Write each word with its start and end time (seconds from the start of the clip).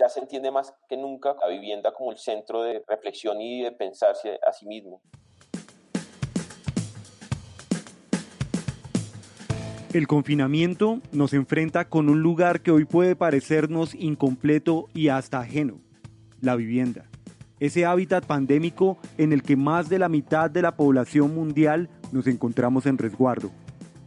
ya 0.00 0.08
se 0.08 0.20
entiende 0.20 0.50
más 0.50 0.74
que 0.88 0.96
nunca 0.96 1.36
la 1.40 1.48
vivienda 1.48 1.92
como 1.92 2.10
el 2.10 2.16
centro 2.16 2.62
de 2.62 2.82
reflexión 2.88 3.40
y 3.40 3.62
de 3.62 3.72
pensarse 3.72 4.38
a 4.46 4.52
sí 4.52 4.66
mismo. 4.66 5.02
El 9.92 10.06
confinamiento 10.06 11.00
nos 11.12 11.34
enfrenta 11.34 11.88
con 11.88 12.08
un 12.08 12.22
lugar 12.22 12.62
que 12.62 12.70
hoy 12.70 12.84
puede 12.84 13.16
parecernos 13.16 13.94
incompleto 13.94 14.88
y 14.94 15.08
hasta 15.08 15.40
ajeno, 15.40 15.80
la 16.40 16.54
vivienda. 16.54 17.06
Ese 17.58 17.84
hábitat 17.84 18.24
pandémico 18.24 18.98
en 19.18 19.32
el 19.32 19.42
que 19.42 19.56
más 19.56 19.90
de 19.90 19.98
la 19.98 20.08
mitad 20.08 20.48
de 20.48 20.62
la 20.62 20.76
población 20.76 21.34
mundial 21.34 21.90
nos 22.12 22.26
encontramos 22.26 22.86
en 22.86 22.96
resguardo. 22.96 23.50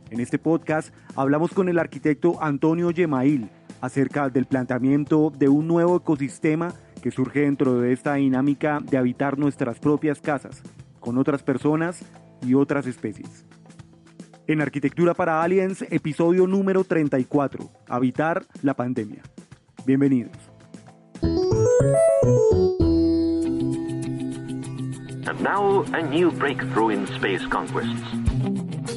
En 0.10 0.22
este 0.22 0.40
podcast 0.40 0.94
hablamos 1.16 1.54
con 1.54 1.70
el 1.70 1.78
arquitecto 1.78 2.42
Antonio 2.42 2.90
Yemail 2.90 3.50
acerca 3.84 4.30
del 4.30 4.46
planteamiento 4.46 5.30
de 5.30 5.50
un 5.50 5.68
nuevo 5.68 5.98
ecosistema 5.98 6.74
que 7.02 7.12
surge 7.12 7.42
dentro 7.42 7.82
de 7.82 7.92
esta 7.92 8.14
dinámica 8.14 8.80
de 8.80 8.98
habitar 8.98 9.38
nuestras 9.38 9.78
propias 9.78 10.22
casas, 10.22 10.64
con 11.02 11.18
otras 11.18 11.44
personas 11.44 12.00
y 12.42 12.54
otras 12.54 12.88
especies. 12.88 13.46
En 14.48 14.62
Arquitectura 14.62 15.14
para 15.14 15.44
Aliens, 15.44 15.82
episodio 15.90 16.48
número 16.48 16.86
34, 16.86 17.70
Habitar 17.90 18.46
la 18.62 18.74
pandemia. 18.74 19.22
Bienvenidos. 19.86 20.32
And 25.26 25.42
now 25.42 25.84
a 25.92 26.02
new 26.02 26.32
breakthrough 26.32 26.92
in 26.92 27.04
space 27.16 27.46
conquests. 27.50 28.02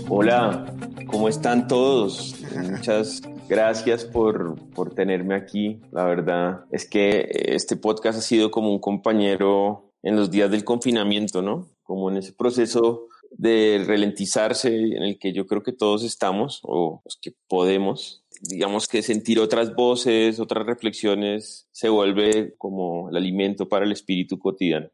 Hola, 0.09 0.65
¿cómo 1.09 1.29
están 1.29 1.67
todos? 1.67 2.37
Muchas 2.71 3.21
gracias 3.49 4.05
por, 4.05 4.57
por 4.71 4.95
tenerme 4.95 5.35
aquí. 5.35 5.81
La 5.93 6.05
verdad 6.05 6.65
es 6.71 6.89
que 6.89 7.29
este 7.31 7.77
podcast 7.77 8.19
ha 8.19 8.23
sido 8.23 8.51
como 8.51 8.71
un 8.71 8.79
compañero 8.79 9.93
en 10.03 10.17
los 10.17 10.31
días 10.31 10.51
del 10.51 10.65
confinamiento, 10.65 11.43
¿no? 11.43 11.69
Como 11.83 12.11
en 12.11 12.19
ese 12.19 12.33
proceso 12.33 13.09
de 13.31 13.85
ralentizarse 13.87 14.75
en 14.75 15.03
el 15.03 15.19
que 15.19 15.33
yo 15.33 15.47
creo 15.47 15.63
que 15.63 15.73
todos 15.73 16.05
estamos 16.05 16.61
o 16.63 17.03
los 17.05 17.19
que 17.21 17.33
podemos. 17.49 18.25
Digamos 18.41 18.87
que 18.87 19.03
sentir 19.03 19.41
otras 19.41 19.75
voces, 19.75 20.39
otras 20.41 20.67
reflexiones, 20.67 21.69
se 21.73 21.89
vuelve 21.89 22.55
como 22.59 23.09
el 23.11 23.17
alimento 23.17 23.69
para 23.69 23.85
el 23.85 23.93
espíritu 23.93 24.39
cotidiano. 24.39 24.89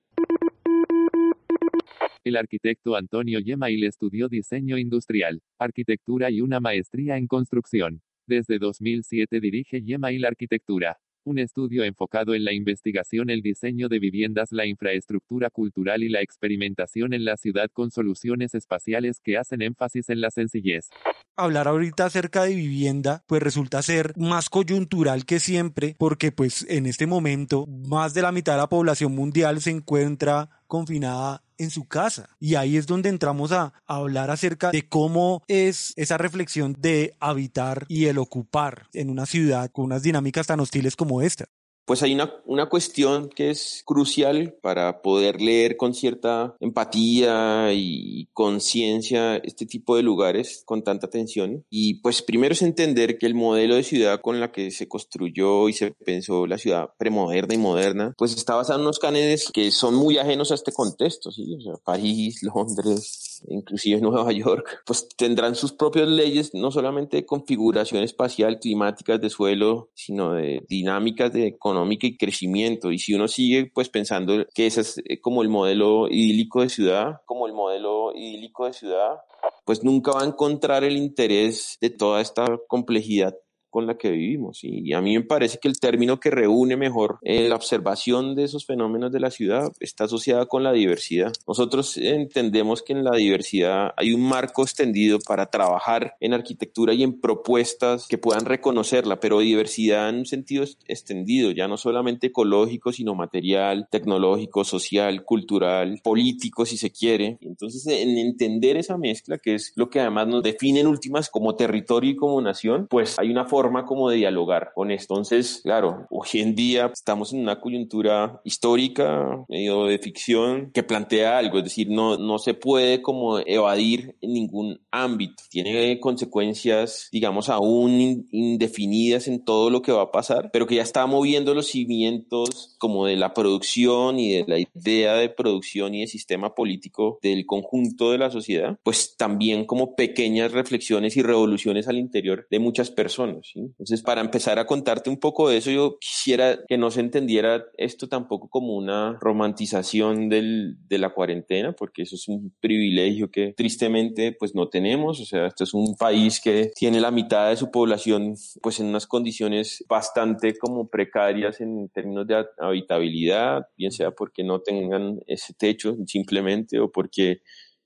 El 2.25 2.37
arquitecto 2.37 2.95
Antonio 2.95 3.41
Yemail 3.41 3.83
estudió 3.85 4.29
diseño 4.29 4.79
industrial, 4.79 5.41
arquitectura 5.59 6.31
y 6.31 6.41
una 6.41 6.61
maestría 6.61 7.17
en 7.17 7.27
construcción. 7.27 8.01
Desde 8.27 8.59
2007 8.59 9.41
dirige 9.41 9.83
Yemail 9.83 10.25
Arquitectura, 10.25 10.99
un 11.25 11.39
estudio 11.41 11.83
enfocado 11.83 12.35
en 12.35 12.45
la 12.45 12.53
investigación, 12.53 13.31
el 13.31 13.43
diseño 13.43 13.89
de 13.89 13.99
viviendas, 13.99 14.53
la 14.53 14.67
infraestructura 14.67 15.51
cultural 15.51 16.03
y 16.03 16.09
la 16.09 16.21
experimentación 16.21 17.15
en 17.15 17.25
la 17.25 17.37
ciudad 17.37 17.69
con 17.73 17.91
soluciones 17.91 18.55
espaciales 18.55 19.21
que 19.21 19.39
hacen 19.39 19.63
énfasis 19.63 20.09
en 20.09 20.21
la 20.21 20.31
sencillez. 20.31 20.89
Hablar 21.37 21.67
ahorita 21.67 22.05
acerca 22.05 22.45
de 22.45 22.55
vivienda, 22.55 23.25
pues 23.27 23.43
resulta 23.43 23.83
ser 23.83 24.13
más 24.17 24.51
coyuntural 24.51 25.25
que 25.25 25.41
siempre, 25.41 25.97
porque 25.99 26.31
pues 26.31 26.65
en 26.69 26.87
este 26.87 27.07
momento 27.07 27.67
más 27.67 28.15
de 28.15 28.23
la 28.23 28.33
mitad 28.33 28.53
de 28.53 28.59
la 28.59 28.69
población 28.69 29.15
mundial 29.15 29.61
se 29.61 29.71
encuentra 29.71 30.49
confinada 30.67 31.43
en 31.63 31.71
su 31.71 31.87
casa. 31.87 32.29
Y 32.39 32.55
ahí 32.57 32.77
es 32.77 32.87
donde 32.87 33.09
entramos 33.09 33.53
a, 33.53 33.73
hablar 33.87 34.31
acerca 34.31 34.71
de 34.71 34.89
cómo 34.89 35.43
es 35.49 35.93
esa 35.97 36.19
reflexión 36.19 36.75
de 36.79 37.15
habitar 37.21 37.85
y 37.89 38.07
el 38.07 38.19
ocupar 38.19 38.89
en 38.93 39.11
una 39.11 39.27
ciudad 39.27 39.71
con 39.71 39.87
unas 39.87 40.03
dinámicas 40.03 40.47
tan 40.47 40.61
hostiles 40.61 40.97
como 40.97 41.23
esta 41.23 41.47
pues 41.85 42.03
hay 42.03 42.15
una, 42.15 42.35
una 42.47 42.69
cuestión 42.69 43.29
que 43.29 43.51
es 43.51 43.83
crucial 43.85 44.55
para 44.63 45.03
poder 45.03 45.41
leer 45.41 45.77
con 45.77 45.95
cierta 45.95 46.57
empatía 46.61 47.73
y 47.73 48.29
conciencia 48.33 49.37
este 49.37 49.67
tipo 49.67 49.97
de 49.97 50.03
lugares 50.03 50.63
con 50.65 50.83
tanta 50.83 51.07
atención. 51.07 51.65
Y 51.71 51.95
pues 52.01 52.23
primero 52.23 52.53
es 52.53 52.63
entender 52.63 53.19
que 53.19 53.27
el 53.27 53.35
modelo 53.35 53.75
de 53.75 53.83
ciudad 53.83 54.21
con 54.21 54.41
la 54.41 54.53
que 54.53 54.71
se 54.71 54.89
construyó 54.89 55.69
y 55.69 55.73
se 55.73 55.93
pensó 55.93 56.47
la 56.47 56.59
ciudad 56.59 56.91
premoderna 56.99 57.55
y 57.55 57.59
moderna, 57.59 58.15
pues 58.17 58.35
está 58.35 58.55
basado 58.55 58.79
en 58.79 58.85
unos 58.85 58.99
cánones 58.99 59.51
que 59.53 59.71
son 59.71 59.95
muy 59.95 60.19
ajenos 60.19 60.51
a 60.51 60.55
este 60.55 60.73
contexto, 60.73 61.31
¿sí? 61.31 61.57
O 61.59 61.61
sea, 61.61 61.75
París, 61.85 62.43
Londres, 62.43 63.43
inclusive 63.49 64.01
Nueva 64.01 64.33
York, 64.33 64.83
pues 64.87 65.09
tendrán 65.17 65.55
sus 65.55 65.73
propias 65.73 66.09
leyes, 66.09 66.51
no 66.55 66.71
solamente 66.71 67.17
de 67.19 67.27
configuración 67.27 68.03
espacial, 68.03 68.59
climáticas 68.59 69.21
de 69.21 69.31
suelo, 69.31 69.91
sino 69.95 70.33
de 70.33 70.65
dinámicas 70.69 71.33
de 71.33 71.57
económica 71.73 72.07
y 72.07 72.17
crecimiento. 72.17 72.93
Y 72.93 72.99
si 72.99 73.15
uno 73.15 73.29
sigue 73.29 73.71
pues 73.73 73.89
pensando 73.89 74.47
que 74.55 74.67
ese 74.67 74.83
es 74.83 74.99
eh, 75.05 75.21
como 75.21 75.43
el 75.43 75.49
modelo 75.49 76.09
idílico 76.09 76.61
de 76.61 76.69
ciudad, 76.69 77.21
como 77.27 77.47
el 77.47 77.55
modelo 77.55 78.13
idílico 78.15 78.67
de 78.67 78.73
ciudad, 78.73 79.17
pues 79.65 79.83
nunca 79.83 80.13
va 80.13 80.23
a 80.23 80.27
encontrar 80.27 80.85
el 80.85 80.97
interés 80.97 81.79
de 81.81 81.91
toda 81.91 82.21
esta 82.21 82.45
complejidad 82.69 83.35
con 83.73 83.87
la 83.87 83.97
que 83.97 84.11
vivimos. 84.11 84.61
Y 84.63 84.93
a 84.93 85.01
mí 85.01 85.17
me 85.17 85.25
parece 85.25 85.59
que 85.59 85.67
el 85.67 85.81
término 85.81 86.21
que 86.21 86.31
reúne 86.31 86.77
mejor 86.77 87.19
eh, 87.23 87.49
la 87.49 87.57
observación 87.57 88.37
de 88.37 88.45
esos 88.45 88.67
fenómenos 88.67 89.11
de 89.11 89.19
la 89.19 89.31
ciudad 89.31 89.73
está 89.81 90.05
asociada 90.05 90.45
con 90.45 90.63
la 90.63 90.73
diversidad. 90.73 91.33
Nosotros 91.49 91.97
entendemos 91.97 92.83
que 92.83 92.93
en 92.93 93.03
la 93.03 93.17
diversidad 93.17 93.95
hay 93.97 94.13
un 94.13 94.29
marco 94.29 94.63
extendido 94.63 95.19
para 95.27 95.47
trabajar 95.47 96.17
en 96.21 96.35
arquitectura 96.35 96.93
y 96.93 97.03
en 97.03 97.19
propuestas 97.19 98.07
que 98.09 98.19
puedan 98.19 98.45
reconocerla, 98.45 99.19
pero 99.21 99.41
diversidad 99.41 100.11
en 100.11 100.17
un 100.17 100.27
sentido 100.27 100.65
extendido, 100.87 101.51
ya 101.51 101.67
no 101.67 101.79
solamente 101.79 102.27
ecológico, 102.27 102.93
sino 102.93 103.15
material, 103.15 103.89
tecnológico, 103.91 104.65
social, 104.65 105.25
cultural, 105.25 105.99
político, 106.05 106.67
si 106.67 106.77
se 106.77 106.91
quiere. 106.91 107.39
Entonces, 107.41 107.87
en 107.87 108.19
entender 108.19 108.77
esa 108.77 108.99
mezcla, 108.99 109.39
que 109.39 109.55
es 109.55 109.73
lo 109.77 109.89
que 109.89 110.01
además 110.01 110.29
nos 110.29 110.43
define 110.43 110.81
en 110.81 110.89
últimas 110.89 111.31
como 111.31 111.57
territorio 111.57 112.11
y 112.11 112.17
como 112.17 112.43
nación, 112.43 112.87
pues 112.91 113.19
hay 113.19 113.31
una 113.31 113.47
forma 113.47 113.62
forma 113.63 113.87
como 113.87 114.11
de 114.11 114.17
dialogar 114.17 114.73
con 114.75 114.91
esto. 114.91 115.15
Entonces, 115.15 115.61
claro, 115.63 116.09
hoy 116.11 116.41
en 116.41 116.57
día 116.57 116.91
estamos 116.93 117.33
en 117.33 117.43
una 117.43 117.61
coyuntura 117.61 118.41
histórica, 118.43 119.45
medio 119.49 119.85
de 119.85 120.01
ficción, 120.01 120.73
que 120.73 120.83
plantea 120.83 121.39
algo, 121.39 121.59
es 121.59 121.65
decir, 121.65 121.89
no, 121.89 122.17
no 122.17 122.39
se 122.39 122.55
puede 122.55 123.03
como 123.03 123.39
evadir 123.39 124.17
en 124.21 124.33
ningún 124.33 124.81
ámbito. 124.91 125.45
Tiene 125.49 126.01
consecuencias, 126.01 127.09
digamos, 127.13 127.49
aún 127.49 128.27
indefinidas 128.33 129.29
en 129.29 129.45
todo 129.45 129.71
lo 129.71 129.81
que 129.81 129.93
va 129.93 130.03
a 130.03 130.11
pasar, 130.11 130.51
pero 130.53 130.67
que 130.67 130.75
ya 130.77 130.83
está 130.83 131.07
moviendo 131.07 131.55
los 131.55 131.69
cimientos 131.69 132.75
como 132.79 133.07
de 133.07 133.15
la 133.15 133.33
producción 133.33 134.19
y 134.19 134.39
de 134.39 134.45
la 134.49 134.59
idea 134.59 135.15
de 135.15 135.29
producción 135.29 135.95
y 135.95 136.01
de 136.01 136.09
sistema 136.09 136.57
político 136.57 137.21
del 137.23 137.47
conjunto 137.47 138.11
de 138.11 138.19
la 138.19 138.31
sociedad, 138.31 138.77
pues 138.83 139.15
también 139.17 139.67
como 139.67 139.95
pequeñas 139.95 140.51
reflexiones 140.51 141.17
y 141.17 141.23
revoluciones 141.23 141.87
al 141.87 141.99
interior 141.99 142.49
de 142.51 142.59
muchas 142.59 142.91
personas. 142.91 143.52
Entonces, 143.55 144.03
para 144.03 144.21
empezar 144.21 144.59
a 144.59 144.67
contarte 144.67 145.11
un 145.11 145.19
poco 145.19 145.49
de 145.49 145.59
eso, 145.59 145.71
yo 145.71 145.99
quisiera 146.01 146.59
que 146.67 146.79
no 146.79 146.91
se 146.91 147.01
entendiera 147.01 147.65
esto 147.77 148.09
tampoco 148.09 148.49
como 148.49 148.77
una 148.77 149.19
romantización 149.21 150.29
de 150.29 150.99
la 150.99 151.15
cuarentena, 151.15 151.73
porque 151.73 152.03
eso 152.03 152.17
es 152.17 152.29
un 152.29 152.55
privilegio 152.61 153.31
que 153.31 153.53
tristemente 153.57 154.33
pues 154.39 154.55
no 154.55 154.69
tenemos. 154.69 155.21
O 155.21 155.25
sea, 155.25 155.47
esto 155.47 155.65
es 155.65 155.75
un 155.75 155.97
país 155.97 156.41
que 156.41 156.71
tiene 156.75 157.01
la 157.01 157.11
mitad 157.11 157.51
de 157.51 157.57
su 157.57 157.71
población 157.71 158.35
pues 158.63 158.81
en 158.81 158.87
unas 158.87 159.07
condiciones 159.07 159.85
bastante 159.89 160.57
como 160.57 160.89
precarias 160.89 161.61
en 161.61 161.89
términos 161.89 162.27
de 162.27 162.45
habitabilidad, 162.59 163.67
bien 163.77 163.93
sea 163.93 164.11
porque 164.13 164.45
no 164.45 164.61
tengan 164.61 165.21
ese 165.27 165.55
techo 165.55 165.97
simplemente 166.07 166.81
o 166.81 166.91
porque 166.91 167.43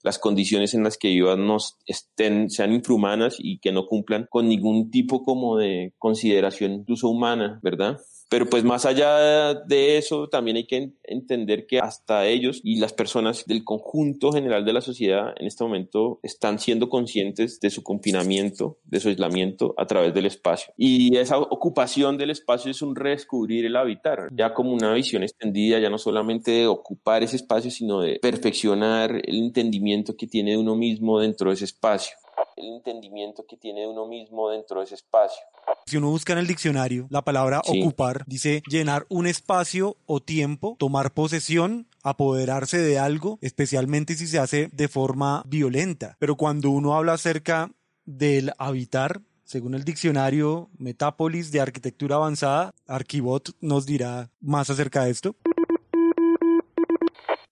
las 0.06 0.20
condiciones 0.20 0.72
en 0.72 0.84
las 0.84 0.96
que 0.98 1.08
vivan 1.08 1.48
no 1.48 1.56
estén, 1.84 2.48
sean 2.48 2.72
infrahumanas 2.72 3.34
y 3.40 3.58
que 3.58 3.72
no 3.72 3.86
cumplan 3.86 4.28
con 4.30 4.48
ningún 4.48 4.88
tipo 4.88 5.24
como 5.24 5.56
de 5.56 5.94
consideración 5.98 6.74
incluso 6.74 7.08
humana, 7.08 7.58
¿verdad? 7.60 7.98
Pero 8.28 8.46
pues 8.46 8.64
más 8.64 8.86
allá 8.86 9.54
de 9.54 9.98
eso, 9.98 10.28
también 10.28 10.56
hay 10.56 10.66
que 10.66 10.92
entender 11.04 11.66
que 11.66 11.78
hasta 11.78 12.26
ellos 12.26 12.60
y 12.64 12.80
las 12.80 12.92
personas 12.92 13.44
del 13.46 13.62
conjunto 13.62 14.32
general 14.32 14.64
de 14.64 14.72
la 14.72 14.80
sociedad 14.80 15.32
en 15.38 15.46
este 15.46 15.62
momento 15.62 16.18
están 16.22 16.58
siendo 16.58 16.88
conscientes 16.88 17.60
de 17.60 17.70
su 17.70 17.84
confinamiento, 17.84 18.78
de 18.84 18.98
su 18.98 19.08
aislamiento 19.08 19.74
a 19.76 19.86
través 19.86 20.12
del 20.12 20.26
espacio. 20.26 20.72
Y 20.76 21.16
esa 21.16 21.38
ocupación 21.38 22.18
del 22.18 22.30
espacio 22.30 22.70
es 22.70 22.82
un 22.82 22.96
redescubrir 22.96 23.64
el 23.64 23.76
habitar, 23.76 24.28
ya 24.32 24.52
como 24.54 24.72
una 24.72 24.92
visión 24.92 25.22
extendida, 25.22 25.78
ya 25.78 25.90
no 25.90 25.98
solamente 25.98 26.50
de 26.50 26.66
ocupar 26.66 27.22
ese 27.22 27.36
espacio, 27.36 27.70
sino 27.70 28.00
de 28.00 28.18
perfeccionar 28.20 29.20
el 29.24 29.36
entendimiento 29.36 30.16
que 30.16 30.26
tiene 30.26 30.52
de 30.52 30.56
uno 30.56 30.74
mismo 30.74 31.20
dentro 31.20 31.50
de 31.50 31.54
ese 31.54 31.64
espacio 31.64 32.16
el 32.56 32.72
entendimiento 32.74 33.44
que 33.46 33.56
tiene 33.56 33.86
uno 33.86 34.06
mismo 34.06 34.50
dentro 34.50 34.80
de 34.80 34.86
ese 34.86 34.96
espacio. 34.96 35.42
Si 35.86 35.96
uno 35.96 36.10
busca 36.10 36.32
en 36.32 36.40
el 36.40 36.46
diccionario 36.46 37.06
la 37.10 37.22
palabra 37.22 37.60
ocupar, 37.66 38.24
dice 38.26 38.62
llenar 38.68 39.06
un 39.08 39.26
espacio 39.26 39.96
o 40.06 40.20
tiempo, 40.20 40.76
tomar 40.78 41.12
posesión, 41.12 41.86
apoderarse 42.02 42.78
de 42.78 42.98
algo, 42.98 43.38
especialmente 43.42 44.14
si 44.14 44.26
se 44.26 44.38
hace 44.38 44.68
de 44.72 44.88
forma 44.88 45.42
violenta. 45.46 46.16
Pero 46.18 46.36
cuando 46.36 46.70
uno 46.70 46.94
habla 46.94 47.12
acerca 47.12 47.70
del 48.04 48.52
habitar, 48.58 49.20
según 49.46 49.74
el 49.74 49.84
diccionario 49.84 50.70
Metápolis 50.76 51.52
de 51.52 51.60
Arquitectura 51.60 52.16
Avanzada. 52.16 52.74
Arquibot 52.86 53.50
nos 53.60 53.86
dirá 53.86 54.30
más 54.40 54.70
acerca 54.70 55.04
de 55.04 55.10
esto. 55.10 55.36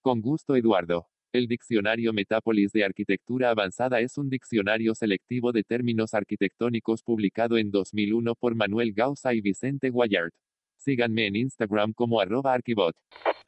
Con 0.02 0.20
gusto, 0.20 0.56
Eduardo. 0.56 1.06
El 1.34 1.48
diccionario 1.48 2.12
Metápolis 2.12 2.70
de 2.70 2.84
Arquitectura 2.84 3.50
Avanzada 3.50 3.98
es 3.98 4.18
un 4.18 4.30
diccionario 4.30 4.94
selectivo 4.94 5.50
de 5.50 5.64
términos 5.64 6.14
arquitectónicos 6.14 7.02
publicado 7.02 7.58
en 7.58 7.72
2001 7.72 8.36
por 8.36 8.54
Manuel 8.54 8.92
Gausa 8.92 9.34
y 9.34 9.40
Vicente 9.40 9.90
Guayart. 9.90 10.32
Síganme 10.76 11.26
en 11.26 11.34
Instagram 11.34 11.92
como 11.92 12.20
arroba 12.20 12.52
arquibot. 12.52 12.94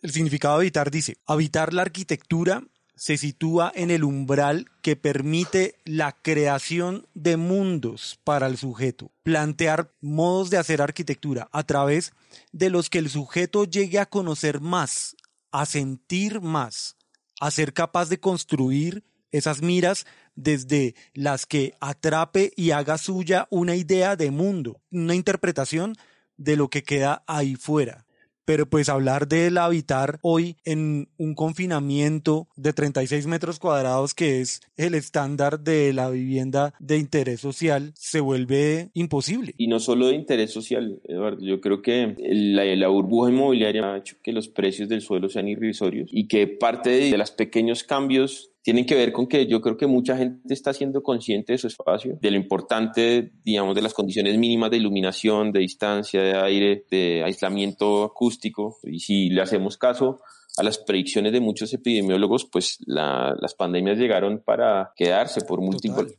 El 0.03 0.11
significado 0.11 0.57
de 0.57 0.63
habitar 0.63 0.91
dice, 0.91 1.15
habitar 1.27 1.73
la 1.73 1.83
arquitectura 1.83 2.65
se 2.97 3.17
sitúa 3.19 3.71
en 3.73 3.93
el 3.93 4.03
umbral 4.03 4.67
que 4.83 4.97
permite 4.97 5.77
la 5.85 6.11
creación 6.11 7.07
de 7.15 7.37
mundos 7.37 8.19
para 8.25 8.49
el 8.49 8.57
sujeto, 8.57 9.13
plantear 9.23 9.93
modos 10.01 10.51
de 10.51 10.59
hacer 10.59 10.83
arquitectura 10.83 11.47
a 11.53 11.63
través 11.63 12.15
de 12.51 12.69
los 12.69 12.91
que 12.91 12.99
el 12.99 13.11
sujeto 13.11 13.65
llegue 13.65 14.01
a 14.01 14.07
conocer 14.07 14.61
más, 14.61 15.15
a 15.53 15.67
sentir 15.67 16.41
más, 16.41 16.96
a 17.41 17.51
ser 17.51 17.73
capaz 17.73 18.09
de 18.09 18.19
construir 18.21 19.05
esas 19.31 19.63
miras 19.63 20.07
desde 20.35 20.95
las 21.15 21.47
que 21.47 21.75
atrape 21.81 22.53
y 22.57 22.71
haga 22.71 22.99
suya 22.99 23.47
una 23.51 23.77
idea 23.77 24.17
de 24.17 24.31
mundo, 24.31 24.81
una 24.91 25.15
interpretación 25.15 25.95
de 26.37 26.57
lo 26.57 26.69
que 26.69 26.83
queda 26.83 27.23
ahí 27.27 27.57
fuera. 27.57 28.06
Pero 28.47 28.65
pues 28.65 28.89
hablar 28.89 29.29
del 29.29 29.59
habitar 29.59 30.19
hoy 30.23 30.57
en 30.65 31.09
un 31.19 31.35
confinamiento 31.35 32.49
de 32.57 32.73
36 32.73 33.27
metros 33.27 33.59
cuadrados, 33.59 34.15
que 34.15 34.41
es 34.41 34.63
el 34.79 34.95
estándar 34.95 35.61
de 35.61 35.93
la 35.93 36.09
vivienda 36.09 36.73
de 36.79 36.97
interés 36.97 37.41
social, 37.41 37.93
se 37.95 38.21
vuelve 38.21 38.91
imposible. 38.95 39.53
Y 39.59 39.67
no 39.67 39.81
solo 39.81 40.07
de 40.07 40.15
interés 40.15 40.53
social, 40.53 41.01
Eduardo, 41.05 41.45
yo 41.45 41.61
creo 41.61 41.83
que 41.83 42.15
la, 42.19 42.89
burbuja 42.89 43.31
inmobiliaria 43.31 43.93
ha 43.93 43.99
hecho 43.99 44.17
que 44.23 44.33
los 44.33 44.49
precios 44.49 44.89
del 44.89 45.03
suelo 45.03 45.29
sean 45.29 45.49
irrisorios 45.49 46.09
y 46.13 46.29
que 46.29 46.47
parte 46.47 46.91
de 46.91 47.19
los 47.19 47.33
pequeños 47.33 47.85
cambios 47.85 48.53
tienen 48.67 48.85
que 48.85 48.97
ver 48.97 49.13
con 49.13 49.29
que 49.29 49.47
yo 49.47 49.61
creo 49.61 49.77
que 49.77 49.87
mucha 49.87 50.17
gente 50.17 50.53
está 50.53 50.73
siendo 50.73 51.01
consciente 51.01 51.53
de 51.53 51.59
su 51.59 51.69
espacio, 51.69 52.19
de 52.21 52.31
lo 52.33 52.37
importante, 52.37 53.31
digamos, 53.45 53.77
de 53.77 53.83
las 53.83 53.95
condiciones 53.95 54.37
mínimas 54.39 54.73
de 54.73 54.79
iluminación, 54.79 55.53
de 55.53 55.61
distancia, 55.61 56.21
de 56.21 56.37
aire, 56.37 56.85
de 56.91 57.23
aislamiento 57.23 58.03
acústico. 58.03 58.77
Y 58.83 58.99
si 58.99 59.29
le 59.29 59.41
hacemos 59.41 59.79
caso 59.79 60.19
a 60.57 60.65
las 60.65 60.79
predicciones 60.79 61.31
de 61.31 61.41
muchos 61.41 61.73
epidemiólogos, 61.75 62.45
pues 62.51 62.79
las 62.87 63.55
pandemias 63.55 63.99
llegaron 63.99 64.43
para 64.45 64.91
quedarse 64.97 65.43
por 65.43 65.61
múltiples 65.61 66.19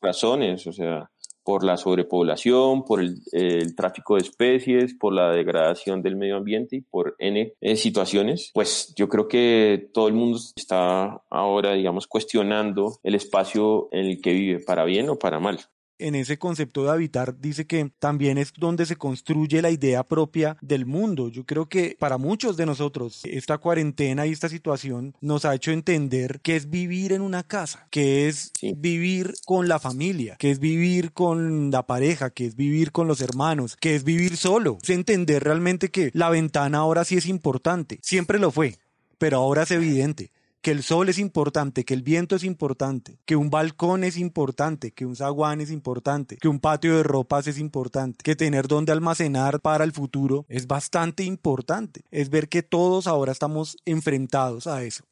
razones. 0.00 0.66
O 0.66 0.72
sea, 0.72 1.10
por 1.44 1.62
la 1.64 1.76
sobrepoblación, 1.76 2.84
por 2.84 3.00
el, 3.00 3.22
tráfico 3.76 4.14
de 4.14 4.22
especies, 4.22 4.94
por 4.94 5.12
la 5.12 5.30
degradación 5.30 6.02
del 6.02 6.16
medio 6.16 6.36
ambiente 6.36 6.76
y 6.76 6.80
por 6.80 7.14
N 7.18 7.52
eh, 7.60 7.76
situaciones, 7.76 8.50
pues 8.54 8.92
yo 8.96 9.08
creo 9.08 9.28
que 9.28 9.90
todo 9.92 10.08
el 10.08 10.14
mundo 10.14 10.38
está 10.56 11.22
ahora, 11.30 11.72
digamos, 11.72 12.06
cuestionando 12.06 12.98
el 13.02 13.14
espacio 13.14 13.88
en 13.92 14.06
el 14.06 14.20
que 14.20 14.32
vive, 14.32 14.60
para 14.60 14.84
bien 14.84 15.08
o 15.10 15.18
para 15.18 15.38
mal 15.38 15.60
en 15.98 16.14
ese 16.14 16.38
concepto 16.38 16.84
de 16.84 16.90
habitar 16.90 17.38
dice 17.38 17.66
que 17.66 17.90
también 17.98 18.38
es 18.38 18.52
donde 18.56 18.86
se 18.86 18.96
construye 18.96 19.62
la 19.62 19.70
idea 19.70 20.04
propia 20.04 20.56
del 20.60 20.86
mundo. 20.86 21.28
Yo 21.28 21.44
creo 21.44 21.68
que 21.68 21.96
para 21.98 22.18
muchos 22.18 22.56
de 22.56 22.66
nosotros 22.66 23.20
esta 23.24 23.58
cuarentena 23.58 24.26
y 24.26 24.32
esta 24.32 24.48
situación 24.48 25.14
nos 25.20 25.44
ha 25.44 25.54
hecho 25.54 25.70
entender 25.70 26.40
que 26.40 26.56
es 26.56 26.70
vivir 26.70 27.12
en 27.12 27.22
una 27.22 27.42
casa, 27.42 27.86
que 27.90 28.28
es 28.28 28.52
vivir 28.76 29.34
con 29.46 29.68
la 29.68 29.78
familia, 29.78 30.36
que 30.38 30.50
es 30.50 30.58
vivir 30.58 31.12
con 31.12 31.70
la 31.70 31.86
pareja, 31.86 32.30
que 32.30 32.46
es 32.46 32.56
vivir 32.56 32.92
con 32.92 33.08
los 33.08 33.20
hermanos, 33.20 33.76
que 33.76 33.94
es 33.94 34.04
vivir 34.04 34.36
solo. 34.36 34.78
Es 34.82 34.90
entender 34.90 35.42
realmente 35.44 35.90
que 35.90 36.10
la 36.12 36.30
ventana 36.30 36.78
ahora 36.78 37.04
sí 37.04 37.16
es 37.16 37.26
importante. 37.26 37.98
Siempre 38.02 38.38
lo 38.38 38.50
fue, 38.50 38.78
pero 39.18 39.38
ahora 39.38 39.62
es 39.62 39.70
evidente 39.70 40.30
que 40.64 40.70
el 40.70 40.82
sol 40.82 41.10
es 41.10 41.18
importante, 41.18 41.84
que 41.84 41.92
el 41.92 42.00
viento 42.00 42.34
es 42.34 42.42
importante, 42.42 43.18
que 43.26 43.36
un 43.36 43.50
balcón 43.50 44.02
es 44.02 44.16
importante, 44.16 44.92
que 44.92 45.04
un 45.04 45.14
zaguán 45.14 45.60
es 45.60 45.70
importante, 45.70 46.38
que 46.38 46.48
un 46.48 46.58
patio 46.58 46.96
de 46.96 47.02
ropas 47.02 47.46
es 47.46 47.58
importante, 47.58 48.22
que 48.24 48.34
tener 48.34 48.66
donde 48.66 48.90
almacenar 48.90 49.60
para 49.60 49.84
el 49.84 49.92
futuro 49.92 50.46
es 50.48 50.66
bastante 50.66 51.22
importante. 51.22 52.00
Es 52.10 52.30
ver 52.30 52.48
que 52.48 52.62
todos 52.62 53.06
ahora 53.06 53.30
estamos 53.30 53.76
enfrentados 53.84 54.66
a 54.66 54.82
eso. 54.84 55.04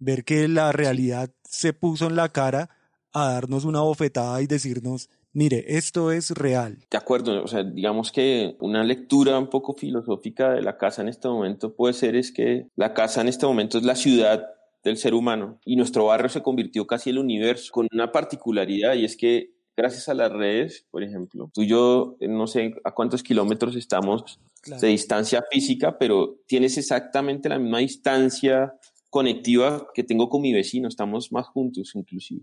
Ver 0.00 0.24
que 0.24 0.48
la 0.48 0.72
realidad 0.72 1.30
se 1.44 1.72
puso 1.72 2.08
en 2.08 2.16
la 2.16 2.30
cara 2.30 2.68
a 3.12 3.30
darnos 3.30 3.64
una 3.64 3.82
bofetada 3.82 4.42
y 4.42 4.48
decirnos, 4.48 5.10
mire, 5.32 5.64
esto 5.76 6.10
es 6.10 6.32
real. 6.32 6.78
De 6.90 6.98
acuerdo, 6.98 7.44
o 7.44 7.46
sea, 7.46 7.62
digamos 7.62 8.10
que 8.10 8.56
una 8.58 8.82
lectura 8.82 9.38
un 9.38 9.48
poco 9.48 9.74
filosófica 9.74 10.54
de 10.54 10.62
la 10.62 10.76
casa 10.76 11.02
en 11.02 11.08
este 11.08 11.28
momento 11.28 11.76
puede 11.76 11.94
ser 11.94 12.16
es 12.16 12.32
que 12.32 12.66
la 12.74 12.94
casa 12.94 13.20
en 13.20 13.28
este 13.28 13.46
momento 13.46 13.78
es 13.78 13.84
la 13.84 13.94
ciudad 13.94 14.57
del 14.82 14.96
ser 14.96 15.14
humano 15.14 15.60
y 15.64 15.76
nuestro 15.76 16.06
barrio 16.06 16.28
se 16.28 16.42
convirtió 16.42 16.86
casi 16.86 17.10
en 17.10 17.16
el 17.16 17.22
universo 17.22 17.72
con 17.72 17.88
una 17.92 18.12
particularidad 18.12 18.94
y 18.94 19.04
es 19.04 19.16
que 19.16 19.50
gracias 19.76 20.08
a 20.08 20.14
las 20.14 20.32
redes, 20.32 20.86
por 20.90 21.02
ejemplo, 21.02 21.50
tú 21.54 21.62
y 21.62 21.68
yo 21.68 22.16
eh, 22.20 22.28
no 22.28 22.46
sé 22.46 22.74
a 22.84 22.92
cuántos 22.92 23.22
kilómetros 23.22 23.76
estamos 23.76 24.40
de 24.64 24.88
distancia 24.88 25.44
física, 25.50 25.96
pero 25.98 26.40
tienes 26.46 26.76
exactamente 26.78 27.48
la 27.48 27.58
misma 27.58 27.78
distancia 27.78 28.74
conectiva 29.08 29.86
que 29.94 30.04
tengo 30.04 30.28
con 30.28 30.42
mi 30.42 30.52
vecino, 30.52 30.88
estamos 30.88 31.32
más 31.32 31.46
juntos 31.46 31.92
inclusive. 31.94 32.42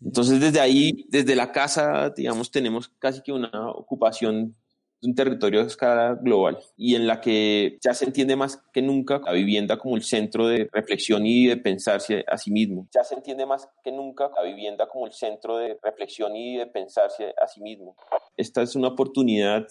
Entonces 0.00 0.40
desde 0.40 0.60
ahí, 0.60 1.06
desde 1.08 1.34
la 1.34 1.52
casa, 1.52 2.10
digamos, 2.10 2.50
tenemos 2.50 2.88
casi 2.98 3.22
que 3.22 3.32
una 3.32 3.70
ocupación 3.70 4.54
un 5.02 5.14
territorio 5.14 5.60
a 5.60 5.64
escala 5.64 6.14
global 6.20 6.58
y 6.76 6.94
en 6.94 7.06
la 7.06 7.20
que 7.20 7.78
ya 7.80 7.94
se 7.94 8.04
entiende 8.04 8.36
más 8.36 8.62
que 8.72 8.82
nunca 8.82 9.20
la 9.24 9.32
vivienda 9.32 9.78
como 9.78 9.96
el 9.96 10.02
centro 10.02 10.48
de 10.48 10.68
reflexión 10.72 11.26
y 11.26 11.46
de 11.46 11.56
pensarse 11.56 12.24
a 12.26 12.36
sí 12.36 12.50
mismo. 12.50 12.88
Ya 12.94 13.04
se 13.04 13.14
entiende 13.14 13.46
más 13.46 13.68
que 13.84 13.92
nunca 13.92 14.30
la 14.34 14.42
vivienda 14.42 14.88
como 14.88 15.06
el 15.06 15.12
centro 15.12 15.58
de 15.58 15.78
reflexión 15.82 16.34
y 16.34 16.56
de 16.56 16.66
pensarse 16.66 17.34
a 17.40 17.46
sí 17.46 17.60
mismo. 17.60 17.96
Esta 18.36 18.62
es 18.62 18.74
una 18.74 18.88
oportunidad 18.88 19.68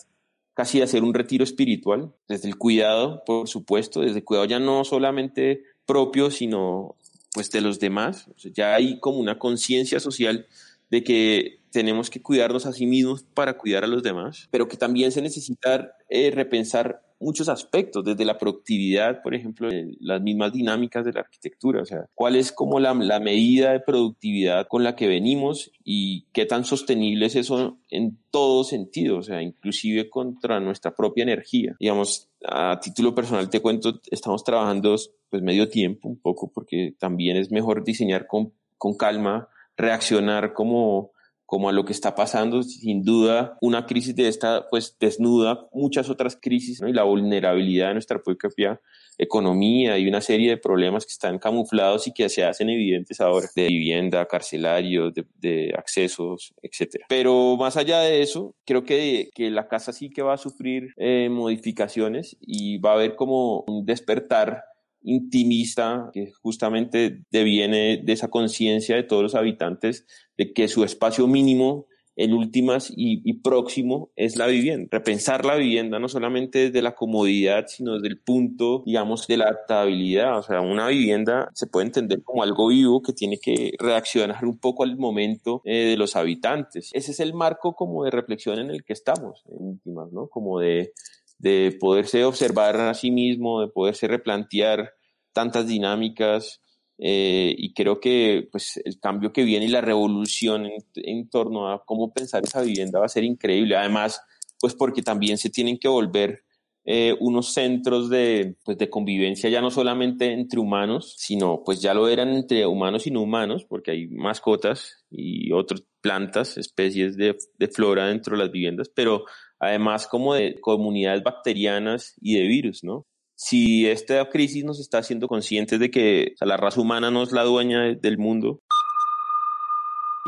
casi 0.53 0.79
de 0.79 0.85
hacer 0.85 1.03
un 1.03 1.13
retiro 1.13 1.43
espiritual, 1.43 2.11
desde 2.27 2.47
el 2.47 2.57
cuidado, 2.57 3.23
por 3.25 3.47
supuesto, 3.47 4.01
desde 4.01 4.19
el 4.19 4.25
cuidado 4.25 4.47
ya 4.47 4.59
no 4.59 4.83
solamente 4.85 5.63
propio, 5.85 6.31
sino 6.31 6.95
pues 7.33 7.51
de 7.51 7.61
los 7.61 7.79
demás. 7.79 8.27
ya 8.55 8.73
hay 8.73 8.99
como 8.99 9.19
una 9.19 9.37
conciencia 9.37 9.99
social 9.99 10.47
de 10.89 11.03
que 11.03 11.59
tenemos 11.71 12.09
que 12.09 12.21
cuidarnos 12.21 12.65
a 12.65 12.73
sí 12.73 12.85
mismos 12.85 13.23
para 13.33 13.57
cuidar 13.57 13.83
a 13.83 13.87
los 13.87 14.03
demás, 14.03 14.47
pero 14.51 14.67
que 14.67 14.77
también 14.77 15.11
se 15.11 15.21
necesita 15.21 15.91
eh, 16.09 16.31
repensar 16.31 17.01
muchos 17.19 17.49
aspectos, 17.49 18.03
desde 18.03 18.25
la 18.25 18.37
productividad, 18.37 19.21
por 19.21 19.33
ejemplo, 19.33 19.69
las 19.99 20.21
mismas 20.21 20.53
dinámicas 20.53 21.05
de 21.05 21.13
la 21.13 21.21
arquitectura, 21.21 21.81
o 21.81 21.85
sea, 21.85 22.05
cuál 22.13 22.35
es 22.35 22.51
como 22.51 22.79
la, 22.79 22.93
la, 22.93 23.19
medida 23.19 23.71
de 23.71 23.79
productividad 23.79 24.67
con 24.67 24.83
la 24.83 24.95
que 24.95 25.07
venimos 25.07 25.71
y 25.83 26.25
qué 26.31 26.45
tan 26.45 26.63
sostenible 26.63 27.25
es 27.25 27.35
eso 27.35 27.79
en 27.89 28.19
todo 28.29 28.63
sentido, 28.63 29.17
o 29.17 29.23
sea, 29.23 29.41
inclusive 29.41 30.09
contra 30.09 30.59
nuestra 30.59 30.95
propia 30.95 31.23
energía. 31.23 31.75
Digamos, 31.79 32.29
a 32.45 32.79
título 32.79 33.15
personal 33.15 33.49
te 33.49 33.61
cuento, 33.61 33.99
estamos 34.11 34.43
trabajando 34.43 34.95
pues 35.29 35.41
medio 35.41 35.69
tiempo 35.69 36.07
un 36.07 36.19
poco 36.19 36.51
porque 36.53 36.95
también 36.99 37.35
es 37.37 37.51
mejor 37.51 37.83
diseñar 37.83 38.27
con, 38.27 38.53
con 38.77 38.95
calma 38.95 39.49
reaccionar 39.77 40.53
como, 40.53 41.11
como 41.45 41.69
a 41.69 41.71
lo 41.71 41.85
que 41.85 41.93
está 41.93 42.15
pasando. 42.15 42.61
Sin 42.63 43.03
duda, 43.03 43.57
una 43.61 43.85
crisis 43.85 44.15
de 44.15 44.27
esta, 44.27 44.67
pues 44.69 44.97
desnuda 44.99 45.67
muchas 45.71 46.09
otras 46.09 46.37
crisis 46.39 46.81
y 46.85 46.91
la 46.91 47.03
vulnerabilidad 47.03 47.89
de 47.89 47.93
nuestra 47.93 48.21
propia 48.21 48.81
economía 49.17 49.97
y 49.97 50.07
una 50.07 50.21
serie 50.21 50.49
de 50.51 50.57
problemas 50.57 51.05
que 51.05 51.11
están 51.11 51.39
camuflados 51.39 52.07
y 52.07 52.13
que 52.13 52.29
se 52.29 52.43
hacen 52.43 52.69
evidentes 52.69 53.19
ahora, 53.19 53.47
de 53.55 53.67
vivienda, 53.67 54.25
carcelario, 54.27 55.11
de, 55.11 55.73
accesos, 55.77 56.53
etc. 56.61 57.03
Pero 57.09 57.55
más 57.57 57.77
allá 57.77 58.01
de 58.01 58.21
eso, 58.21 58.55
creo 58.65 58.83
que, 58.83 59.29
que 59.33 59.49
la 59.49 59.67
casa 59.67 59.93
sí 59.93 60.09
que 60.09 60.21
va 60.21 60.33
a 60.33 60.37
sufrir 60.37 60.93
eh, 60.97 61.29
modificaciones 61.31 62.37
y 62.41 62.77
va 62.77 62.91
a 62.91 62.95
haber 62.95 63.15
como 63.15 63.63
un 63.67 63.85
despertar 63.85 64.63
intimista 65.01 66.09
que 66.13 66.31
justamente 66.41 67.23
deviene 67.31 68.01
de 68.03 68.13
esa 68.13 68.29
conciencia 68.29 68.95
de 68.95 69.03
todos 69.03 69.23
los 69.23 69.35
habitantes 69.35 70.05
de 70.37 70.53
que 70.53 70.67
su 70.67 70.83
espacio 70.83 71.27
mínimo 71.27 71.87
en 72.17 72.33
últimas 72.33 72.91
y, 72.95 73.33
próximo 73.41 74.11
es 74.15 74.35
la 74.35 74.47
vivienda. 74.47 74.89
Repensar 74.91 75.45
la 75.45 75.55
vivienda 75.55 75.99
no 75.99 76.09
solamente 76.09 76.65
desde 76.65 76.81
la 76.81 76.95
comodidad, 76.95 77.65
sino 77.67 77.93
desde 77.93 78.07
el 78.07 78.19
punto, 78.19 78.83
digamos, 78.85 79.27
de 79.27 79.37
la 79.37 79.45
adaptabilidad. 79.45 80.39
O 80.39 80.41
sea, 80.41 80.61
una 80.61 80.87
vivienda 80.87 81.51
se 81.53 81.67
puede 81.67 81.85
entender 81.85 82.23
como 82.23 82.41
algo 82.41 82.69
vivo 82.69 83.03
que 83.03 83.13
tiene 83.13 83.37
que 83.37 83.73
reaccionar 83.77 84.43
un 84.43 84.57
poco 84.57 84.83
al 84.83 84.97
momento 84.97 85.61
eh, 85.63 85.89
de 85.89 85.95
los 85.97 86.15
habitantes. 86.15 86.89
Ese 86.93 87.11
es 87.11 87.19
el 87.19 87.35
marco 87.35 87.75
como 87.75 88.03
de 88.03 88.09
reflexión 88.09 88.57
en 88.57 88.71
el 88.71 88.83
que 88.83 88.93
estamos, 88.93 89.43
en 89.47 89.67
últimas, 89.67 90.11
¿no? 90.11 90.27
Como 90.27 90.59
de, 90.59 90.93
de 91.37 91.77
poderse 91.79 92.23
observar 92.23 92.79
a 92.79 92.93
sí 92.93 93.11
mismo, 93.11 93.61
de 93.61 93.67
poderse 93.67 94.07
replantear 94.07 94.93
tantas 95.33 95.67
dinámicas 95.67 96.61
eh, 96.97 97.53
y 97.57 97.73
creo 97.73 97.99
que 97.99 98.47
pues, 98.51 98.81
el 98.83 98.99
cambio 98.99 99.31
que 99.31 99.43
viene 99.43 99.65
y 99.65 99.69
la 99.69 99.81
revolución 99.81 100.67
en, 100.95 101.29
torno 101.29 101.71
a 101.71 101.83
cómo 101.85 102.11
pensar 102.11 102.43
esa 102.43 102.61
vivienda 102.61 102.99
va 102.99 103.05
a 103.05 103.09
ser 103.09 103.23
increíble. 103.23 103.75
Además, 103.75 104.21
pues 104.59 104.73
porque 104.73 105.03
también 105.03 105.37
se 105.37 105.49
tienen 105.49 105.77
que 105.77 105.87
volver 105.87 106.43
eh, 106.85 107.15
unos 107.19 107.53
centros 107.53 108.09
de, 108.09 108.55
pues, 108.63 108.77
de 108.77 108.89
convivencia 108.89 109.49
ya 109.49 109.61
no 109.61 109.69
solamente 109.69 110.31
entre 110.31 110.59
humanos, 110.59 111.15
sino 111.17 111.61
pues 111.63 111.81
ya 111.81 111.93
lo 111.93 112.07
eran 112.07 112.29
entre 112.29 112.65
humanos 112.65 113.05
y 113.05 113.11
no 113.11 113.21
humanos, 113.21 113.65
porque 113.67 113.91
hay 113.91 114.07
mascotas 114.07 115.05
y 115.11 115.51
otras 115.51 115.83
plantas, 116.01 116.57
especies 116.57 117.17
de, 117.17 117.37
de 117.59 117.67
flora 117.67 118.07
dentro 118.07 118.37
de 118.37 118.43
las 118.43 118.51
viviendas, 118.51 118.89
pero 118.89 119.25
además 119.59 120.07
como 120.07 120.33
de 120.33 120.59
comunidades 120.59 121.23
bacterianas 121.23 122.15
y 122.21 122.35
de 122.35 122.47
virus, 122.47 122.83
¿no? 122.83 123.05
si 123.37 123.87
esta 123.87 124.27
crisis 124.29 124.65
nos 124.65 124.79
está 124.79 124.97
haciendo 124.97 125.27
conscientes 125.27 125.79
de 125.79 125.91
que 125.91 126.33
la 126.41 126.57
raza 126.57 126.81
humana 126.81 127.11
no 127.11 127.21
es 127.21 127.31
la 127.31 127.43
dueña 127.43 127.83
del 127.93 128.17
mundo 128.17 128.61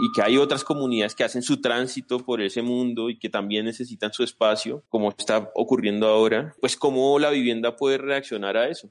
y 0.01 0.11
que 0.11 0.21
hay 0.21 0.37
otras 0.37 0.63
comunidades 0.63 1.15
que 1.15 1.23
hacen 1.23 1.41
su 1.41 1.61
tránsito 1.61 2.19
por 2.19 2.41
ese 2.41 2.61
mundo 2.61 3.09
y 3.09 3.19
que 3.19 3.29
también 3.29 3.65
necesitan 3.65 4.13
su 4.13 4.23
espacio, 4.23 4.83
como 4.89 5.09
está 5.09 5.51
ocurriendo 5.55 6.07
ahora, 6.07 6.53
pues 6.61 6.75
cómo 6.75 7.19
la 7.19 7.29
vivienda 7.29 7.75
puede 7.75 7.97
reaccionar 7.97 8.57
a 8.57 8.69
eso. 8.69 8.89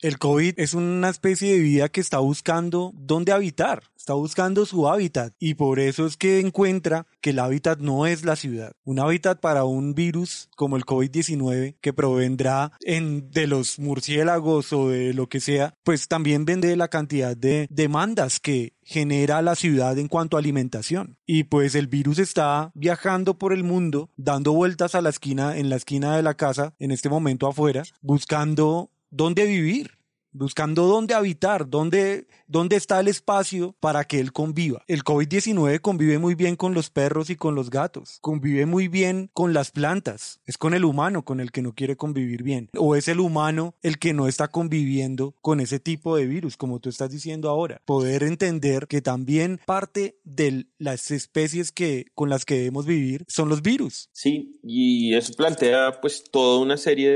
El 0.00 0.18
COVID 0.18 0.54
es 0.58 0.74
una 0.74 1.08
especie 1.08 1.52
de 1.52 1.58
vida 1.58 1.88
que 1.88 2.00
está 2.00 2.18
buscando 2.18 2.92
dónde 2.94 3.32
habitar, 3.32 3.82
está 3.96 4.14
buscando 4.14 4.66
su 4.66 4.88
hábitat 4.88 5.34
y 5.38 5.54
por 5.54 5.80
eso 5.80 6.06
es 6.06 6.16
que 6.16 6.38
encuentra 6.38 7.06
que 7.20 7.30
el 7.30 7.38
hábitat 7.38 7.80
no 7.80 8.06
es 8.06 8.24
la 8.24 8.36
ciudad. 8.36 8.72
Un 8.84 9.00
hábitat 9.00 9.40
para 9.40 9.64
un 9.64 9.94
virus 9.94 10.48
como 10.54 10.76
el 10.76 10.84
COVID-19 10.84 11.76
que 11.80 11.92
provendrá 11.92 12.72
en, 12.82 13.30
de 13.30 13.46
los 13.46 13.78
murciélagos 13.78 14.72
o 14.72 14.90
de 14.90 15.14
lo 15.14 15.28
que 15.28 15.40
sea, 15.40 15.74
pues 15.82 16.08
también 16.08 16.44
vende 16.44 16.76
la 16.76 16.88
cantidad 16.88 17.36
de 17.36 17.66
demandas 17.70 18.38
que 18.38 18.74
genera 18.86 19.42
la 19.42 19.56
ciudad 19.56 19.98
en 19.98 20.06
cuanto 20.06 20.36
a 20.36 20.40
alimentación. 20.40 21.18
Y 21.26 21.44
pues 21.44 21.74
el 21.74 21.88
virus 21.88 22.20
está 22.20 22.70
viajando 22.74 23.36
por 23.36 23.52
el 23.52 23.64
mundo, 23.64 24.10
dando 24.16 24.52
vueltas 24.52 24.94
a 24.94 25.02
la 25.02 25.10
esquina, 25.10 25.58
en 25.58 25.68
la 25.68 25.76
esquina 25.76 26.16
de 26.16 26.22
la 26.22 26.34
casa, 26.34 26.72
en 26.78 26.92
este 26.92 27.08
momento 27.08 27.48
afuera, 27.48 27.82
buscando 28.00 28.90
dónde 29.10 29.44
vivir 29.44 29.96
buscando 30.36 30.86
dónde 30.86 31.14
habitar, 31.14 31.68
dónde, 31.68 32.26
dónde 32.46 32.76
está 32.76 33.00
el 33.00 33.08
espacio 33.08 33.74
para 33.80 34.04
que 34.04 34.20
él 34.20 34.32
conviva. 34.32 34.82
El 34.86 35.04
COVID-19 35.04 35.80
convive 35.80 36.18
muy 36.18 36.34
bien 36.34 36.56
con 36.56 36.74
los 36.74 36.90
perros 36.90 37.30
y 37.30 37.36
con 37.36 37.54
los 37.54 37.70
gatos, 37.70 38.18
convive 38.20 38.66
muy 38.66 38.88
bien 38.88 39.30
con 39.32 39.52
las 39.52 39.70
plantas, 39.70 40.40
es 40.46 40.58
con 40.58 40.74
el 40.74 40.84
humano 40.84 41.24
con 41.24 41.40
el 41.40 41.52
que 41.52 41.62
no 41.62 41.74
quiere 41.74 41.96
convivir 41.96 42.42
bien, 42.42 42.70
o 42.76 42.96
es 42.96 43.08
el 43.08 43.20
humano 43.20 43.74
el 43.82 43.98
que 43.98 44.12
no 44.12 44.28
está 44.28 44.48
conviviendo 44.48 45.34
con 45.40 45.60
ese 45.60 45.80
tipo 45.80 46.16
de 46.16 46.26
virus, 46.26 46.56
como 46.56 46.80
tú 46.80 46.88
estás 46.88 47.10
diciendo 47.10 47.48
ahora. 47.48 47.80
Poder 47.84 48.22
entender 48.22 48.86
que 48.86 49.02
también 49.02 49.60
parte 49.66 50.18
de 50.24 50.66
las 50.78 51.10
especies 51.10 51.72
que, 51.72 52.06
con 52.14 52.28
las 52.28 52.44
que 52.44 52.56
debemos 52.56 52.86
vivir 52.86 53.24
son 53.28 53.48
los 53.48 53.62
virus. 53.62 54.08
Sí, 54.12 54.58
y 54.62 55.14
eso 55.14 55.32
plantea 55.34 56.00
pues 56.00 56.24
toda 56.24 56.60
una 56.60 56.76
serie 56.76 57.10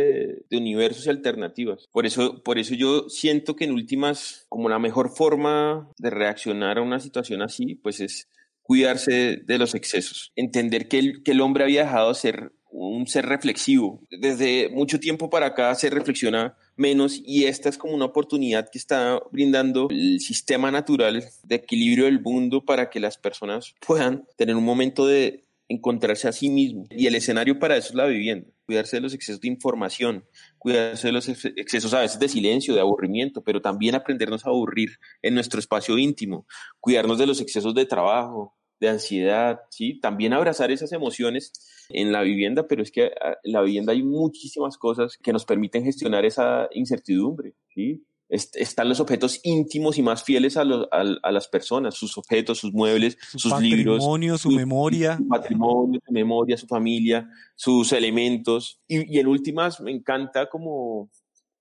de, 0.51 0.57
universos 0.57 1.07
y 1.07 1.11
alternativas. 1.11 1.87
Por 1.91 2.07
eso, 2.07 2.43
por 2.43 2.59
eso 2.59 2.75
yo 2.75 3.09
siento 3.09 3.57
que 3.57 3.65
en 3.65 3.73
últimas, 3.73 4.47
como 4.49 4.69
la 4.69 4.79
mejor 4.79 5.15
forma 5.21 5.87
de 5.99 6.09
reaccionar 6.09 6.79
a 6.79 6.83
una 6.83 6.99
situación 6.99 7.43
así, 7.43 7.75
pues 7.75 8.01
es 8.01 8.27
cuidarse 8.63 9.37
de 9.45 9.59
los 9.59 9.75
excesos, 9.75 10.33
entender 10.35 10.89
que 10.89 10.99
el, 10.99 11.23
que 11.23 11.33
el 11.33 11.43
hombre 11.43 11.65
había 11.65 11.83
dejado 11.83 12.09
de 12.09 12.15
ser 12.15 12.53
un 12.71 13.07
ser 13.07 13.27
reflexivo. 13.27 14.01
Desde 14.11 14.71
mucho 14.71 14.99
tiempo 14.99 15.29
para 15.29 15.49
acá 15.49 15.75
se 15.75 15.91
reflexiona 15.91 16.57
menos 16.75 17.21
y 17.23 17.45
esta 17.45 17.69
es 17.69 17.77
como 17.77 17.95
una 17.95 18.07
oportunidad 18.07 18.71
que 18.71 18.79
está 18.79 19.21
brindando 19.31 19.89
el 19.91 20.21
sistema 20.21 20.71
natural 20.71 21.23
de 21.43 21.55
equilibrio 21.55 22.07
del 22.07 22.23
mundo 22.23 22.65
para 22.65 22.89
que 22.89 22.99
las 22.99 23.19
personas 23.19 23.75
puedan 23.87 24.25
tener 24.39 24.57
un 24.57 24.65
momento 24.65 25.07
de 25.07 25.45
encontrarse 25.69 26.29
a 26.29 26.33
sí 26.33 26.49
mismo. 26.49 26.87
Y 26.89 27.09
el 27.09 27.15
escenario 27.15 27.59
para 27.59 27.77
eso 27.77 27.91
es 27.91 27.95
la 27.95 28.07
vivienda 28.07 28.49
cuidarse 28.71 28.99
de 28.99 29.01
los 29.01 29.15
excesos 29.15 29.41
de 29.41 29.49
información, 29.49 30.25
cuidarse 30.57 31.09
de 31.09 31.13
los 31.13 31.29
excesos 31.29 31.93
a 31.93 32.03
veces 32.03 32.21
de 32.21 32.29
silencio, 32.29 32.73
de 32.73 32.81
aburrimiento, 32.81 33.43
pero 33.43 33.61
también 33.61 33.97
aprendernos 33.97 34.47
a 34.47 34.51
aburrir 34.51 34.91
en 35.23 35.35
nuestro 35.35 35.59
espacio 35.59 35.99
íntimo, 35.99 36.47
cuidarnos 36.79 37.19
de 37.19 37.27
los 37.27 37.41
excesos 37.41 37.75
de 37.75 37.85
trabajo, 37.85 38.55
de 38.79 38.89
ansiedad, 38.89 39.59
¿sí? 39.71 39.99
También 39.99 40.33
abrazar 40.35 40.71
esas 40.71 40.93
emociones 40.93 41.53
en 41.89 42.13
la 42.13 42.23
vivienda, 42.23 42.69
pero 42.69 42.85
es 42.85 42.93
que 42.93 43.11
ah, 43.21 43.39
en 43.43 43.53
la 43.55 43.63
vivienda 43.63 43.93
hay 43.93 44.05
muchísimas 44.05 44.79
cosas 44.79 45.19
que 45.21 45.33
nos 45.33 45.45
permiten 45.45 45.83
gestionar 45.83 46.25
esa 46.25 46.69
incertidumbre, 46.71 47.55
¿sí? 47.75 48.05
Están 48.31 48.89
los 48.89 49.01
objetos 49.01 49.41
íntimos 49.43 49.99
y 49.99 50.03
más 50.03 50.23
fieles 50.23 50.57
a, 50.57 50.63
a, 50.63 51.33
las 51.33 51.49
personas, 51.49 51.95
sus 51.95 52.17
objetos, 52.17 52.59
sus 52.59 52.73
muebles, 52.73 53.19
sus 53.33 53.59
libros. 53.61 53.97
Su 53.97 54.01
patrimonio, 54.01 54.39
su 54.39 54.51
memoria. 54.51 55.17
Su 55.17 55.29
patrimonio, 55.29 56.01
su 56.07 56.13
memoria, 56.13 56.57
su 56.57 56.67
familia, 56.67 57.29
sus 57.57 57.93
elementos. 57.93 58.81
Y, 58.87 59.17
y 59.17 59.19
en 59.19 59.27
últimas, 59.27 59.81
me 59.81 59.91
encanta 59.91 60.49
como 60.49 61.11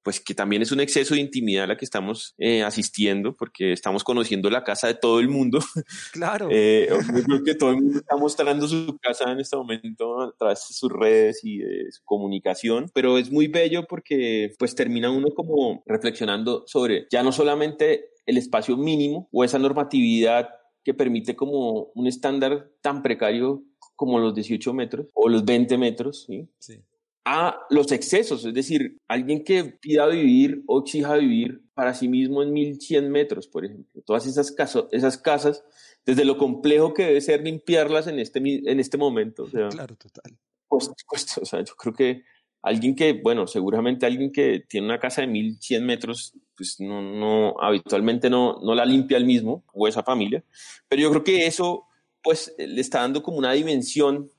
pues 0.04 0.20
que 0.20 0.34
también 0.34 0.62
es 0.62 0.72
un 0.72 0.80
exceso 0.80 1.14
de 1.14 1.22
intimidad 1.22 1.66
a 1.66 1.68
la 1.68 1.78
que 1.78 1.86
estamos 1.86 2.34
eh, 2.38 2.64
asistiendo, 2.64 3.36
porque 3.36 3.74
estamos 3.74 4.04
conociendo 4.04 4.50
la 4.50 4.64
casa 4.64 4.88
de 4.88 4.96
todo 4.96 5.20
el 5.20 5.30
mundo. 5.30 5.60
Claro. 6.12 6.50
eh, 6.52 6.90
creo 7.26 7.44
que 7.44 7.56
todo 7.56 7.72
el 7.72 7.78
mundo 7.78 8.00
está 8.00 8.16
mostrando 8.16 8.68
su 8.68 8.98
casa 9.02 9.32
en 9.32 9.40
este 9.40 9.56
momento 9.56 10.22
a 10.22 10.34
través 10.38 10.66
de 10.68 10.74
sus 10.74 10.92
redes 10.92 11.42
y 11.44 11.60
de 11.60 11.92
su 11.92 12.04
comunicación, 12.04 12.90
pero 12.94 13.18
es 13.18 13.32
muy 13.32 13.48
bello 13.48 13.86
porque 13.88 14.54
pues 14.58 14.76
termina 14.76 15.12
uno 15.12 15.30
como 15.36 15.84
reflexionando 15.86 16.64
sobre 16.68 17.08
ya 17.12 17.24
no 17.24 17.32
solamente 17.32 18.12
el 18.26 18.38
espacio 18.38 18.78
mínimo 18.78 19.30
o 19.32 19.44
esa 19.44 19.60
normatividad 19.60 20.50
que 20.84 20.94
permite 20.94 21.36
como 21.36 21.92
un 21.96 22.08
estándar 22.08 22.70
tan 22.82 23.02
precario 23.02 23.64
como 23.96 24.20
los 24.20 24.34
18 24.34 24.74
metros 24.74 25.08
o 25.14 25.30
los 25.30 25.46
20 25.46 25.78
metros, 25.78 26.26
¿sí? 26.26 26.50
sí 26.60 26.84
a 27.26 27.60
los 27.70 27.92
excesos, 27.92 28.46
es 28.46 28.54
decir, 28.54 28.98
alguien 29.08 29.44
que 29.44 29.64
pida 29.66 30.08
vivir 30.08 30.64
o 30.68 30.80
exija 30.80 31.16
vivir 31.16 31.62
para 31.74 31.94
sí 31.94 32.08
mismo 32.08 32.42
en 32.42 32.52
1100 32.52 33.12
metros, 33.12 33.48
por 33.48 33.66
ejemplo. 33.66 34.02
Todas 34.06 34.26
esas, 34.26 34.56
esas 34.92 35.18
casas, 35.18 35.64
desde 36.06 36.26
lo 36.26 36.38
complejo 36.38 36.94
que 36.94 37.04
debe 37.04 37.22
ser 37.22 37.44
limpiarlas 37.44 38.08
en 38.08 38.20
este, 38.20 38.40
en 38.40 38.80
este 38.80 38.98
momento. 38.98 39.44
O 39.44 39.50
sea, 39.50 39.70
claro, 39.70 39.96
total. 39.96 40.38
Pues, 40.68 40.92
pues, 41.08 41.38
o 41.38 41.46
sea, 41.46 41.64
yo 41.64 41.76
creo 41.76 41.94
que 41.94 42.24
alguien 42.62 42.96
que, 42.96 43.14
bueno, 43.14 43.48
seguramente 43.48 44.06
alguien 44.06 44.32
que 44.32 44.64
tiene 44.68 44.88
una 44.88 45.00
casa 45.00 45.22
de 45.22 45.28
1100 45.28 45.86
metros, 45.86 46.34
pues 46.56 46.80
no, 46.80 47.02
no, 47.02 47.56
habitualmente 47.62 48.30
no, 48.30 48.60
no 48.62 48.76
la 48.76 48.86
limpia 48.86 49.18
el 49.18 49.26
mismo 49.26 49.64
o 49.74 49.88
esa 49.88 50.04
familia, 50.04 50.44
pero 50.88 51.02
yo 51.02 51.10
creo 51.12 51.24
que 51.24 51.48
eso, 51.48 51.86
pues, 52.24 52.54
le 52.58 52.82
está 52.82 53.02
dando 53.02 53.24
como 53.24 53.38
una 53.38 53.54
dimensión 53.54 54.30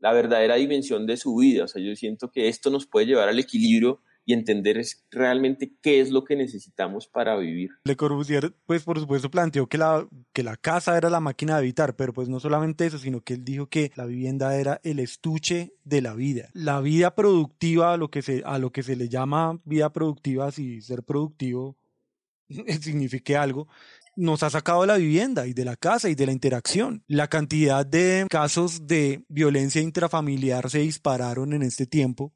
la 0.00 0.12
verdadera 0.12 0.56
dimensión 0.56 1.06
de 1.06 1.16
su 1.16 1.36
vida. 1.36 1.64
O 1.64 1.68
sea, 1.68 1.82
yo 1.82 1.94
siento 1.94 2.30
que 2.30 2.48
esto 2.48 2.70
nos 2.70 2.86
puede 2.86 3.06
llevar 3.06 3.28
al 3.28 3.38
equilibrio 3.38 4.00
y 4.24 4.32
entender 4.32 4.80
realmente 5.10 5.72
qué 5.82 6.00
es 6.00 6.10
lo 6.10 6.24
que 6.24 6.36
necesitamos 6.36 7.08
para 7.08 7.36
vivir. 7.36 7.70
Le 7.84 7.96
Corbusier, 7.96 8.54
pues 8.66 8.84
por 8.84 9.00
supuesto 9.00 9.30
planteó 9.30 9.66
que 9.66 9.78
la, 9.78 10.06
que 10.32 10.42
la 10.42 10.56
casa 10.56 10.96
era 10.96 11.10
la 11.10 11.20
máquina 11.20 11.54
de 11.54 11.60
habitar, 11.60 11.96
pero 11.96 12.12
pues 12.12 12.28
no 12.28 12.38
solamente 12.38 12.86
eso, 12.86 12.98
sino 12.98 13.22
que 13.22 13.34
él 13.34 13.44
dijo 13.44 13.66
que 13.66 13.92
la 13.96 14.06
vivienda 14.06 14.56
era 14.56 14.80
el 14.84 14.98
estuche 14.98 15.74
de 15.84 16.02
la 16.02 16.14
vida. 16.14 16.50
La 16.52 16.80
vida 16.80 17.14
productiva, 17.14 17.94
a 17.94 17.96
lo 17.96 18.10
que 18.10 18.22
se, 18.22 18.42
a 18.44 18.58
lo 18.58 18.70
que 18.70 18.82
se 18.82 18.96
le 18.96 19.08
llama 19.08 19.60
vida 19.64 19.92
productiva, 19.92 20.50
si 20.52 20.80
ser 20.80 21.02
productivo 21.02 21.76
signifique 22.80 23.36
algo, 23.36 23.68
nos 24.16 24.42
ha 24.42 24.50
sacado 24.50 24.82
de 24.82 24.88
la 24.88 24.96
vivienda 24.96 25.46
y 25.46 25.54
de 25.54 25.64
la 25.64 25.76
casa 25.76 26.08
y 26.08 26.14
de 26.14 26.26
la 26.26 26.32
interacción. 26.32 27.04
La 27.06 27.28
cantidad 27.28 27.86
de 27.86 28.26
casos 28.28 28.86
de 28.86 29.24
violencia 29.28 29.80
intrafamiliar 29.80 30.68
se 30.68 30.80
dispararon 30.80 31.52
en 31.52 31.62
este 31.62 31.86
tiempo 31.86 32.34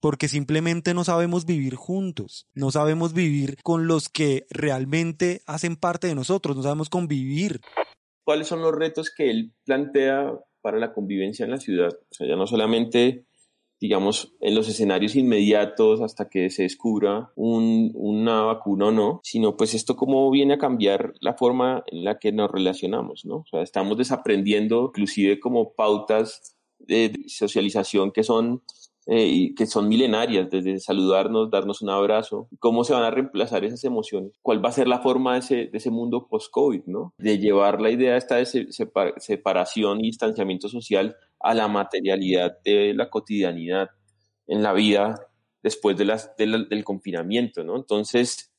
porque 0.00 0.28
simplemente 0.28 0.92
no 0.92 1.02
sabemos 1.02 1.46
vivir 1.46 1.76
juntos, 1.76 2.46
no 2.52 2.70
sabemos 2.70 3.14
vivir 3.14 3.56
con 3.62 3.86
los 3.86 4.10
que 4.10 4.44
realmente 4.50 5.40
hacen 5.46 5.76
parte 5.76 6.08
de 6.08 6.14
nosotros, 6.14 6.54
no 6.56 6.62
sabemos 6.62 6.90
convivir. 6.90 7.62
¿Cuáles 8.22 8.48
son 8.48 8.60
los 8.60 8.74
retos 8.74 9.10
que 9.10 9.30
él 9.30 9.54
plantea 9.64 10.30
para 10.60 10.78
la 10.78 10.92
convivencia 10.92 11.44
en 11.44 11.52
la 11.52 11.56
ciudad? 11.56 11.88
O 11.88 12.14
sea, 12.14 12.26
ya 12.26 12.36
no 12.36 12.46
solamente 12.46 13.24
digamos, 13.84 14.32
en 14.40 14.54
los 14.54 14.66
escenarios 14.66 15.14
inmediatos 15.14 16.00
hasta 16.00 16.30
que 16.30 16.48
se 16.48 16.62
descubra 16.62 17.30
una 17.36 18.40
vacuna 18.40 18.86
o 18.86 18.92
no, 18.92 19.20
sino 19.22 19.58
pues 19.58 19.74
esto 19.74 19.94
cómo 19.94 20.30
viene 20.30 20.54
a 20.54 20.58
cambiar 20.58 21.12
la 21.20 21.34
forma 21.34 21.84
en 21.88 22.02
la 22.02 22.18
que 22.18 22.32
nos 22.32 22.50
relacionamos, 22.50 23.26
¿no? 23.26 23.40
O 23.40 23.44
sea, 23.44 23.60
estamos 23.60 23.98
desaprendiendo 23.98 24.86
inclusive 24.86 25.38
como 25.38 25.74
pautas 25.74 26.56
de 26.78 27.12
socialización 27.26 28.10
que 28.10 28.22
son 28.22 28.62
eh, 29.06 29.54
que 29.54 29.66
son 29.66 29.86
milenarias, 29.86 30.48
desde 30.48 30.80
saludarnos, 30.80 31.50
darnos 31.50 31.82
un 31.82 31.90
abrazo, 31.90 32.48
cómo 32.58 32.84
se 32.84 32.94
van 32.94 33.02
a 33.02 33.10
reemplazar 33.10 33.66
esas 33.66 33.84
emociones, 33.84 34.32
cuál 34.40 34.64
va 34.64 34.70
a 34.70 34.72
ser 34.72 34.88
la 34.88 35.00
forma 35.00 35.34
de 35.34 35.40
ese, 35.40 35.54
de 35.66 35.76
ese 35.76 35.90
mundo 35.90 36.26
post-COVID, 36.26 36.84
¿no? 36.86 37.12
De 37.18 37.38
llevar 37.38 37.82
la 37.82 37.90
idea 37.90 38.16
esta 38.16 38.36
de 38.36 38.46
separación 39.18 40.00
y 40.00 40.04
distanciamiento 40.04 40.70
social 40.70 41.18
a 41.44 41.54
la 41.54 41.68
materialidad 41.68 42.58
de 42.64 42.94
la 42.94 43.10
cotidianidad 43.10 43.88
en 44.46 44.62
la 44.62 44.72
vida 44.72 45.14
después 45.62 45.96
de 45.96 46.04
las, 46.04 46.34
del 46.36 46.84
confinamiento, 46.84 47.64
¿no? 47.64 47.76
Entonces, 47.76 48.52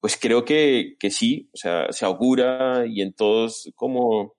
pues 0.00 0.16
creo 0.16 0.44
que, 0.44 0.96
que 0.98 1.10
sí, 1.10 1.48
o 1.52 1.56
sea, 1.56 1.92
se 1.92 2.04
augura 2.04 2.86
y 2.86 3.02
en 3.02 3.12
todos 3.12 3.70
como 3.74 4.34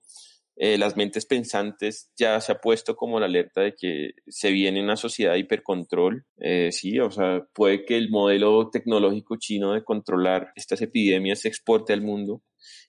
eh, 0.56 0.76
las 0.76 0.96
mentes 0.96 1.24
pensantes 1.24 2.12
ya 2.16 2.40
se 2.40 2.52
ha 2.52 2.60
puesto 2.60 2.94
como 2.94 3.18
la 3.18 3.26
alerta 3.26 3.62
de 3.62 3.74
que 3.74 4.10
se 4.28 4.50
viene 4.50 4.82
una 4.82 4.96
sociedad 4.96 5.32
de 5.32 5.40
hipercontrol. 5.40 6.26
Eh, 6.38 6.70
sí, 6.72 6.98
o 7.00 7.10
sea, 7.10 7.46
puede 7.54 7.84
que 7.84 7.96
el 7.96 8.10
modelo 8.10 8.68
tecnológico 8.70 9.36
chino 9.38 9.72
de 9.72 9.82
controlar 9.82 10.52
estas 10.54 10.82
epidemias 10.82 11.40
se 11.40 11.48
exporte 11.48 11.92
al 11.92 12.02
mundo. 12.02 12.42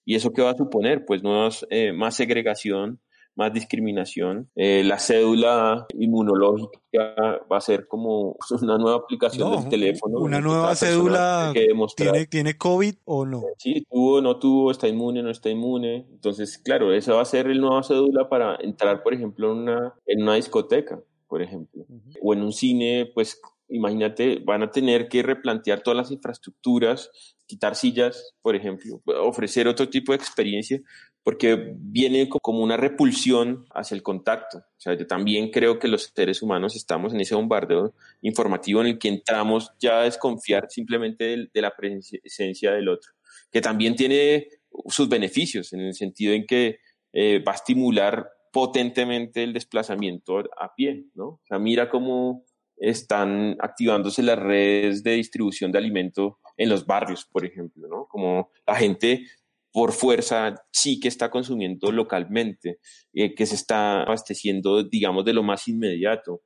¿Y 0.06 0.16
eso 0.16 0.34
qué 0.34 0.42
va 0.42 0.52
a 0.52 0.58
suponer? 0.58 1.06
Pues 1.06 1.24
nuevas, 1.24 1.66
eh, 1.70 1.94
más 1.94 2.16
segregación, 2.16 3.00
más 3.36 3.54
discriminación. 3.54 4.50
Eh, 4.56 4.84
la 4.84 5.00
cédula 5.00 5.86
inmunológica 5.98 7.16
va 7.52 7.58
a 7.58 7.62
ser 7.62 7.88
como 7.88 8.38
una 8.62 8.78
nueva 8.78 8.98
aplicación 8.98 9.52
del 9.52 9.70
teléfono. 9.70 10.20
Una 10.20 10.40
nueva 10.40 10.76
cédula 10.76 11.54
¿tiene, 11.96 12.26
¿tiene 12.28 12.58
COVID 12.58 12.96
o 13.06 13.26
no? 13.26 13.44
Sí, 13.58 13.86
tuvo, 13.90 14.22
no 14.22 14.38
tuvo, 14.38 14.72
está 14.72 14.88
inmune, 14.88 15.24
no 15.24 15.30
está 15.30 15.50
inmune. 15.50 16.08
Entonces, 16.12 16.58
claro, 16.58 16.94
esa 16.94 17.14
va 17.14 17.22
a 17.22 17.26
ser 17.26 17.48
el 17.48 17.60
nueva 17.60 17.84
cédula 17.84 18.30
para 18.30 18.56
entrar, 18.62 19.04
por 19.04 19.14
ejemplo, 19.14 19.52
en 19.52 19.58
una, 19.60 19.94
en 20.06 20.24
una 20.24 20.36
discoteca, 20.36 21.00
por 21.28 21.42
ejemplo. 21.42 21.86
O 22.22 22.34
en 22.34 22.42
un 22.42 22.54
cine, 22.54 23.12
pues 23.14 23.42
imagínate, 23.70 24.40
van 24.46 24.64
a 24.64 24.72
tener 24.72 25.08
que 25.08 25.24
replantear 25.24 25.82
todas 25.82 25.98
las 25.98 26.12
infraestructuras, 26.12 27.10
quitar 27.48 27.76
sillas, 27.76 28.34
por 28.42 28.56
ejemplo, 28.56 29.02
ofrecer 29.22 29.68
otro 29.68 29.90
tipo 29.90 30.12
de 30.12 30.18
experiencia, 30.18 30.80
porque 31.24 31.74
viene 31.78 32.28
como 32.28 32.60
una 32.60 32.76
repulsión 32.76 33.66
hacia 33.74 33.96
el 33.96 34.04
contacto. 34.04 34.58
O 34.58 34.80
sea, 34.80 34.94
yo 34.94 35.08
también 35.08 35.52
creo 35.52 35.80
que 35.80 35.88
los 35.88 36.12
seres 36.14 36.42
humanos 36.42 36.76
estamos 36.76 37.14
en 37.14 37.22
ese 37.22 37.36
bombardeo 37.36 37.94
informativo 38.22 38.82
en 38.82 38.88
el 38.88 39.00
que 39.00 39.08
entramos 39.08 39.72
ya 39.80 40.02
a 40.02 40.04
desconfiar 40.04 40.68
simplemente 40.70 41.48
de, 41.52 41.62
la 41.62 41.74
presencia 41.76 42.74
del 42.74 42.90
otro, 42.90 43.14
que 43.52 43.62
también 43.62 43.96
tiene 43.96 44.48
sus 44.88 45.08
beneficios 45.08 45.72
en 45.72 45.82
el 45.82 45.94
sentido 45.94 46.34
en 46.34 46.46
que 46.46 46.80
eh, 47.14 47.42
va 47.48 47.54
a 47.54 47.56
estimular 47.56 48.28
potentemente 48.52 49.44
el 49.44 49.54
desplazamiento 49.54 50.40
a 50.60 50.76
pie, 50.76 51.06
¿no? 51.16 51.26
O 51.26 51.42
sea, 51.48 51.58
mira 51.58 51.90
cómo 51.90 52.44
están 52.76 53.56
activándose 53.60 54.22
las 54.24 54.38
redes 54.38 55.04
de 55.04 55.14
distribución 55.14 55.72
de 55.72 55.78
alimento 55.78 56.40
en 56.58 56.70
los 56.70 56.86
barrios, 56.86 57.26
por 57.26 57.46
ejemplo, 57.46 57.88
¿no? 57.88 58.08
Como 58.08 58.52
la 58.68 58.76
gente 58.76 59.26
por 59.74 59.92
fuerza 59.92 60.64
sí 60.72 61.00
que 61.00 61.08
está 61.08 61.32
consumiendo 61.32 61.92
localmente, 61.92 62.78
eh, 63.12 63.34
que 63.34 63.48
se 63.48 63.56
está 63.56 64.04
abasteciendo, 64.04 64.84
digamos, 64.84 65.26
de 65.26 65.34
lo 65.34 65.42
más 65.42 65.68
inmediato, 65.68 66.42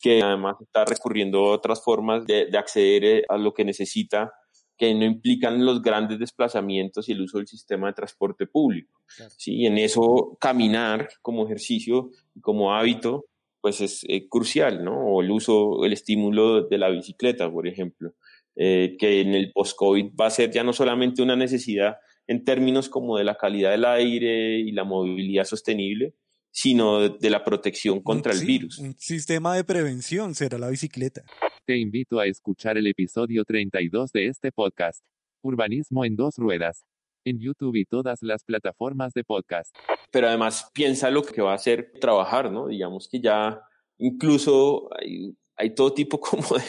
que 0.00 0.22
además 0.22 0.56
está 0.62 0.86
recurriendo 0.86 1.40
a 1.40 1.52
otras 1.52 1.84
formas 1.84 2.26
de, 2.26 2.48
acceder 2.56 3.04
eh, 3.04 3.22
a 3.28 3.36
lo 3.36 3.52
que 3.52 3.66
necesita 3.66 4.32
que 4.78 4.94
no 4.94 5.04
implican 5.04 5.62
los 5.62 5.82
grandes 5.82 6.18
desplazamientos 6.18 7.06
y 7.06 7.12
el 7.12 7.20
uso 7.20 7.36
del 7.36 7.46
sistema 7.46 7.88
de 7.88 7.92
transporte 7.92 8.46
público. 8.46 8.98
¿sí? 9.36 9.66
en 9.66 9.76
eso 9.76 10.38
caminar 10.40 11.10
como 11.20 11.44
ejercicio, 11.44 12.10
como 12.40 12.72
hábito, 12.72 13.26
pues 13.60 13.82
es 13.82 14.06
eh, 14.08 14.26
crucial, 14.26 14.82
¿no? 14.82 14.94
O 15.04 15.20
el 15.20 15.30
uso, 15.30 15.84
el 15.84 15.92
estímulo 15.92 16.62
de 16.66 16.78
la 16.78 16.88
bicicleta, 16.88 17.50
por 17.50 17.68
ejemplo, 17.68 18.14
que 18.56 19.20
en 19.20 19.34
el 19.34 19.52
post-COVID 19.52 20.12
va 20.20 20.26
a 20.26 20.30
ser 20.30 20.50
ya 20.50 20.62
no 20.62 20.74
solamente 20.74 21.22
una 21.22 21.36
necesidad 21.36 21.96
en 22.30 22.44
términos 22.44 22.88
como 22.88 23.18
de 23.18 23.24
la 23.24 23.34
calidad 23.34 23.72
del 23.72 23.84
aire 23.84 24.60
y 24.60 24.70
la 24.70 24.84
movilidad 24.84 25.42
sostenible, 25.42 26.14
sino 26.52 27.08
de, 27.08 27.28
la 27.28 27.42
protección 27.42 28.00
contra 28.04 28.32
el 28.32 28.46
virus. 28.46 28.78
Un 28.78 28.94
sistema 28.96 29.56
de 29.56 29.64
prevención 29.64 30.36
será 30.36 30.56
la 30.56 30.68
bicicleta. 30.68 31.24
Te 31.66 31.76
invito 31.76 32.20
a 32.20 32.26
escuchar 32.26 32.78
el 32.78 32.86
episodio 32.86 33.44
32 33.44 34.12
de 34.12 34.28
este 34.28 34.52
podcast, 34.52 35.02
Urbanismo 35.42 36.04
en 36.04 36.14
dos 36.14 36.36
ruedas, 36.36 36.84
en 37.24 37.40
YouTube 37.40 37.74
y 37.74 37.84
todas 37.84 38.22
las 38.22 38.44
plataformas 38.44 39.12
de 39.12 39.24
podcast. 39.24 39.74
Pero 40.12 40.28
además 40.28 40.70
piensa 40.72 41.10
lo 41.10 41.24
que 41.24 41.42
va 41.42 41.50
a 41.50 41.56
hacer 41.56 41.90
trabajar, 42.00 42.52
¿no? 42.52 42.68
Digamos 42.68 43.08
que 43.10 43.20
ya 43.20 43.60
incluso 43.98 44.88
hay, 44.96 45.36
hay 45.56 45.74
todo 45.74 45.92
tipo 45.92 46.20
como 46.20 46.46
de, 46.56 46.64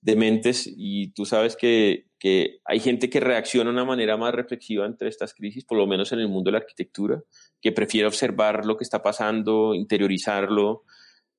de 0.00 0.16
mentes 0.16 0.70
y 0.76 1.12
tú 1.12 1.24
sabes 1.24 1.56
que, 1.56 2.06
que, 2.18 2.60
hay 2.64 2.80
gente 2.80 3.10
que 3.10 3.20
reacciona 3.20 3.70
de 3.70 3.74
una 3.74 3.84
manera 3.84 4.16
más 4.16 4.34
reflexiva 4.34 4.86
entre 4.86 5.08
estas 5.08 5.34
crisis, 5.34 5.64
por 5.64 5.78
lo 5.78 5.86
menos 5.86 6.12
en 6.12 6.20
el 6.20 6.28
mundo 6.28 6.48
de 6.48 6.52
la 6.52 6.58
arquitectura, 6.58 7.22
que 7.60 7.72
prefiere 7.72 8.06
observar 8.06 8.64
lo 8.64 8.76
que 8.76 8.84
está 8.84 9.02
pasando, 9.02 9.74
interiorizarlo, 9.74 10.84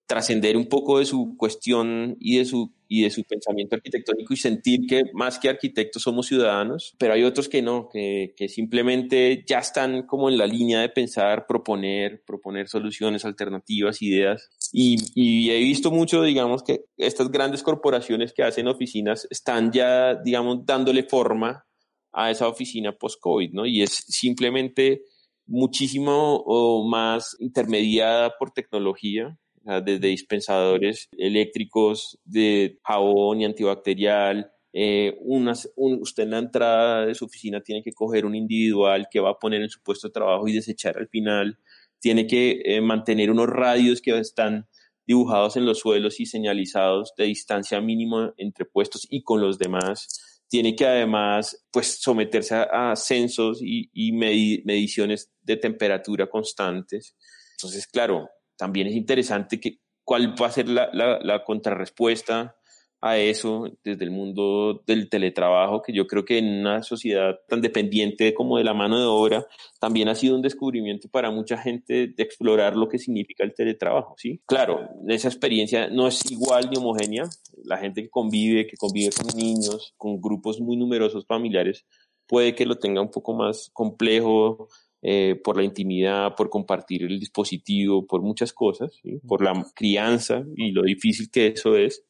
trascender 0.06 0.58
un 0.58 0.68
poco 0.68 1.00
de 1.00 1.06
su 1.06 1.36
cuestión 1.38 2.18
y 2.20 2.40
de 2.40 2.46
su, 2.46 2.74
y 2.92 3.04
de 3.04 3.12
su 3.12 3.24
pensamiento 3.24 3.76
arquitectónico 3.76 4.34
y 4.34 4.38
sentir 4.38 4.88
que 4.88 5.04
más 5.14 5.38
que 5.38 5.48
arquitectos 5.48 6.02
somos 6.02 6.26
ciudadanos, 6.26 6.96
pero 6.98 7.14
hay 7.14 7.24
otros 7.24 7.48
que 7.48 7.62
no, 7.62 7.88
que, 7.88 8.34
que 8.36 8.50
simplemente 8.50 9.46
ya 9.48 9.60
están 9.60 10.08
como 10.08 10.28
en 10.28 10.40
la 10.40 10.48
línea 10.48 10.82
de 10.82 10.90
pensar, 10.90 11.46
proponer, 11.48 12.24
proponer 12.26 12.68
soluciones, 12.68 13.26
alternativas, 13.26 14.02
ideas. 14.02 14.50
Y, 14.74 14.98
y 15.14 15.52
he 15.52 15.60
visto 15.60 15.92
mucho, 15.92 16.24
digamos, 16.24 16.64
que 16.64 16.86
estas 16.98 17.30
grandes 17.30 17.62
corporaciones 17.62 18.34
que 18.34 18.42
hacen 18.42 18.68
oficinas 18.68 19.28
están 19.30 19.72
ya, 19.72 20.16
digamos, 20.16 20.66
dándole 20.66 21.04
forma 21.04 21.64
a 22.12 22.32
esa 22.32 22.48
oficina 22.48 22.92
post-COVID, 22.92 23.52
¿no? 23.54 23.68
Y 23.68 23.84
es 23.84 23.92
simplemente 23.92 25.04
muchísimo 25.46 26.44
más 26.90 27.36
intermediada 27.40 28.34
por 28.40 28.52
tecnología, 28.52 29.38
desde 29.84 30.08
dispensadores 30.08 31.08
eléctricos 31.18 32.20
de 32.26 32.80
jabón 32.84 33.42
y 33.42 33.46
antibacterial. 33.46 34.52
Eh, 34.74 35.18
usted 35.26 36.24
en 36.24 36.32
la 36.32 36.38
entrada 36.40 37.06
de 37.06 37.16
su 37.16 37.26
oficina 37.26 37.62
tiene 37.62 37.82
que 37.84 37.94
coger 37.94 38.26
un 38.26 38.36
individual 38.36 39.08
que 39.10 39.20
va 39.20 39.32
a 39.32 39.40
poner 39.40 39.62
en 39.62 39.70
su 39.70 39.82
puesto 39.82 40.08
de 40.08 40.14
trabajo 40.14 40.48
y 40.48 40.54
desechar 40.54 40.98
al 40.98 41.08
final. 41.08 41.58
Tiene 42.00 42.28
que 42.28 42.62
eh, 42.64 42.82
mantener 42.82 43.32
unos 43.32 43.48
radios 43.48 44.02
que 44.02 44.18
están 44.18 44.68
dibujados 45.06 45.56
en 45.58 45.66
los 45.66 45.80
suelos 45.80 46.20
y 46.20 46.26
señalizados 46.26 47.14
de 47.18 47.26
distancia 47.26 47.82
mínima 47.82 48.34
entre 48.38 48.66
puestos 48.66 49.08
y 49.10 49.24
con 49.24 49.42
los 49.42 49.58
demás. 49.58 50.42
Tiene 50.48 50.76
que 50.76 50.86
además 50.86 51.66
pues, 51.72 52.00
someterse 52.02 52.56
a, 52.56 52.96
censos 52.96 53.60
y, 53.62 53.90
y 53.94 54.12
mediciones 54.12 55.32
de 55.42 55.58
temperatura 55.58 56.28
constantes. 56.28 57.16
Entonces, 57.58 57.88
claro, 57.88 58.30
también 58.60 58.88
es 58.88 58.96
interesante 58.96 59.60
que, 59.60 59.80
cuál 60.04 60.36
va 60.40 60.48
a 60.48 60.52
ser 60.52 60.68
la, 60.68 60.90
la, 60.92 61.44
contrarrespuesta 61.46 62.56
a 63.00 63.18
eso 63.18 63.72
desde 63.84 64.04
el 64.04 64.12
mundo 64.12 64.84
del 64.86 65.08
teletrabajo, 65.08 65.82
que 65.82 65.94
yo 65.94 66.06
creo 66.08 66.26
que 66.26 66.40
en 66.40 66.60
una 66.60 66.84
sociedad 66.84 67.40
tan 67.48 67.62
dependiente 67.62 68.34
como 68.34 68.58
de 68.58 68.66
la 68.66 68.74
mano 68.74 69.00
de 69.00 69.06
obra, 69.06 69.46
también 69.80 70.10
ha 70.10 70.16
sido 70.16 70.36
un 70.36 70.42
descubrimiento 70.42 71.08
para 71.08 71.32
mucha 71.32 71.58
gente 71.58 72.08
de 72.08 72.24
explorar 72.24 72.76
lo 72.76 72.90
que 72.90 73.00
significa 73.00 73.46
el 73.46 73.54
teletrabajo, 73.54 74.16
¿sí? 74.18 74.42
Claro, 74.46 74.90
esa 75.08 75.30
experiencia 75.30 75.88
no 75.88 76.08
es 76.08 76.30
igual 76.30 76.70
ni 76.70 76.78
homogénea. 76.78 77.30
La 77.64 77.78
gente 77.78 78.02
que 78.02 78.10
convive, 78.10 78.68
que 78.68 78.76
convive 78.76 79.12
con 79.12 79.28
niños, 79.38 79.94
con 79.96 80.20
grupos 80.20 80.60
muy 80.60 80.76
numerosos 80.76 81.26
familiares, 81.26 81.86
puede 82.28 82.56
que 82.56 82.66
lo 82.66 82.78
tenga 82.78 83.02
un 83.02 83.12
poco 83.12 83.34
más 83.34 83.70
complejo, 83.72 84.68
eh, 85.02 85.40
por 85.44 85.56
la 85.56 85.64
intimidad, 85.64 86.36
por 86.36 86.50
compartir 86.50 87.04
el 87.04 87.20
dispositivo, 87.20 88.06
por 88.06 88.22
muchas 88.22 88.52
cosas, 88.52 89.00
por 89.26 89.42
la 89.42 89.66
crianza 89.74 90.44
y 90.58 90.72
lo 90.72 90.84
difícil 90.84 91.30
que 91.32 91.48
eso 91.48 91.78
es, 91.78 92.04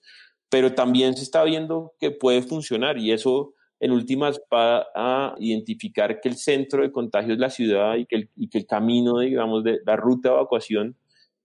pero 0.50 0.74
también 0.74 1.16
se 1.16 1.22
está 1.22 1.44
viendo 1.44 1.94
que 2.00 2.10
puede 2.10 2.42
funcionar 2.42 2.98
y 2.98 3.12
eso 3.12 3.54
en 3.80 3.92
últimas 3.92 4.42
va 4.52 4.88
a 4.96 5.36
identificar 5.40 6.20
que 6.20 6.30
el 6.30 6.36
centro 6.36 6.82
de 6.82 6.92
contagio 6.92 7.34
es 7.34 7.40
la 7.40 7.52
ciudad 7.52 7.96
y 7.96 8.06
que 8.06 8.16
el, 8.16 8.30
y 8.36 8.50
que 8.50 8.58
el 8.58 8.66
camino, 8.66 9.20
digamos, 9.20 9.64
de 9.64 9.80
la 9.86 9.96
ruta 9.96 10.30
de 10.30 10.36
evacuación, 10.36 10.96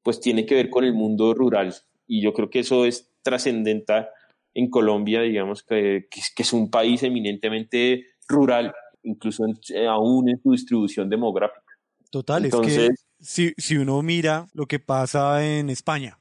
pues 0.03 0.21
tiene 0.21 0.47
que 0.47 0.55
ver 0.55 0.71
con 0.71 0.85
el 0.85 0.95
mundo 0.95 1.35
rural. 1.35 1.75
Y 2.07 2.23
yo 2.23 2.33
creo 2.33 2.51
que 2.51 2.61
eso 2.61 2.87
es 2.87 3.13
trascendental 3.23 4.09
en 4.55 4.71
Colombia, 4.71 5.21
digamos, 5.21 5.63
que, 5.63 6.07
que 6.11 6.43
es 6.43 6.53
un 6.53 6.71
país 6.71 7.03
eminentemente 7.03 8.07
rural 8.29 8.73
incluso 9.05 9.45
eh, 9.47 9.87
aún 9.87 10.29
en 10.29 10.41
su 10.43 10.53
distribución 10.53 11.09
demográfica. 11.09 11.63
Total, 12.11 12.45
es 12.45 12.55
que 12.55 12.91
si, 13.21 13.55
si 13.57 13.77
uno 13.77 14.03
mira 14.03 14.47
lo 14.53 14.67
que 14.67 14.79
pasa 14.79 15.45
en 15.45 15.71
España, 15.71 16.19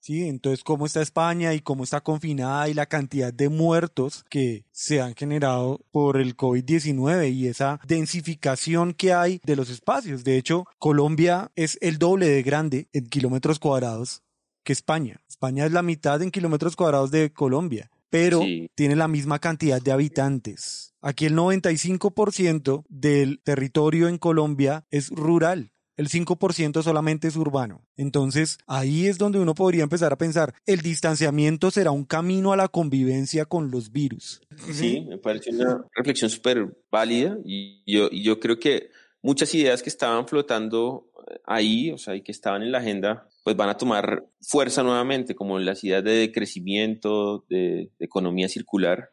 ¿sí? 0.00 0.28
Entonces, 0.28 0.62
cómo 0.64 0.86
está 0.86 1.02
España 1.02 1.54
y 1.54 1.60
cómo 1.60 1.84
está 1.84 2.02
confinada 2.02 2.68
y 2.68 2.74
la 2.74 2.86
cantidad 2.86 3.32
de 3.32 3.48
muertos 3.48 4.24
que 4.28 4.64
se 4.70 5.00
han 5.00 5.14
generado 5.14 5.80
por 5.90 6.18
el 6.18 6.36
COVID-19 6.36 7.32
y 7.32 7.48
esa 7.48 7.80
densificación 7.86 8.92
que 8.92 9.12
hay 9.12 9.40
de 9.44 9.56
los 9.56 9.70
espacios. 9.70 10.24
De 10.24 10.36
hecho, 10.36 10.66
Colombia 10.78 11.50
es 11.56 11.78
el 11.80 11.98
doble 11.98 12.28
de 12.28 12.42
grande 12.42 12.88
en 12.92 13.06
kilómetros 13.06 13.58
cuadrados 13.58 14.22
que 14.62 14.72
España. 14.72 15.20
España 15.28 15.66
es 15.66 15.72
la 15.72 15.82
mitad 15.82 16.22
en 16.22 16.30
kilómetros 16.30 16.76
cuadrados 16.76 17.10
de 17.10 17.32
Colombia 17.32 17.90
pero 18.14 18.44
tiene 18.76 18.94
la 18.94 19.08
misma 19.08 19.40
cantidad 19.40 19.82
de 19.82 19.90
habitantes. 19.90 20.94
Aquí 21.02 21.26
el 21.26 21.34
95% 21.34 22.84
del 22.88 23.40
territorio 23.42 24.06
en 24.06 24.18
Colombia 24.18 24.86
es 24.92 25.10
rural. 25.10 25.72
el 25.96 26.08
5% 26.08 26.82
solamente 26.82 27.26
es 27.26 27.34
urbano. 27.34 27.84
Entonces, 27.96 28.58
ahí 28.68 29.06
es 29.06 29.18
donde 29.18 29.40
uno 29.40 29.54
podría 29.54 29.82
empezar 29.82 30.12
a 30.12 30.18
pensar, 30.18 30.54
¿el 30.64 30.80
distanciamiento 30.80 31.72
será 31.72 31.90
un 31.90 32.04
camino 32.04 32.52
a 32.52 32.56
la 32.56 32.68
convivencia 32.68 33.46
con 33.46 33.72
los 33.72 33.90
virus? 33.90 34.40
Sí, 34.72 35.00
me 35.08 35.18
parece 35.18 35.50
una 35.50 35.84
reflexión 35.94 36.30
súper 36.30 36.76
válida 36.92 37.36
y 37.44 37.82
yo, 37.86 38.08
y 38.12 38.22
yo 38.22 38.38
creo 38.38 38.60
que 38.60 38.90
muchas 39.22 39.52
ideas 39.56 39.82
que 39.82 39.90
estaban 39.90 40.28
flotando 40.28 41.10
ahí, 41.44 41.90
o 41.90 41.98
sea, 41.98 42.14
y 42.14 42.22
que 42.22 42.32
estaban 42.32 42.62
en 42.62 42.70
la 42.70 42.78
agenda, 42.78 43.28
pues 43.44 43.56
van 43.56 43.68
a 43.68 43.76
tomar 43.76 44.26
fuerza 44.40 44.82
nuevamente, 44.82 45.34
como 45.34 45.58
las 45.58 45.84
ideas 45.84 46.02
de 46.02 46.32
crecimiento, 46.32 47.44
de, 47.48 47.92
economía 47.98 48.48
circular. 48.48 49.10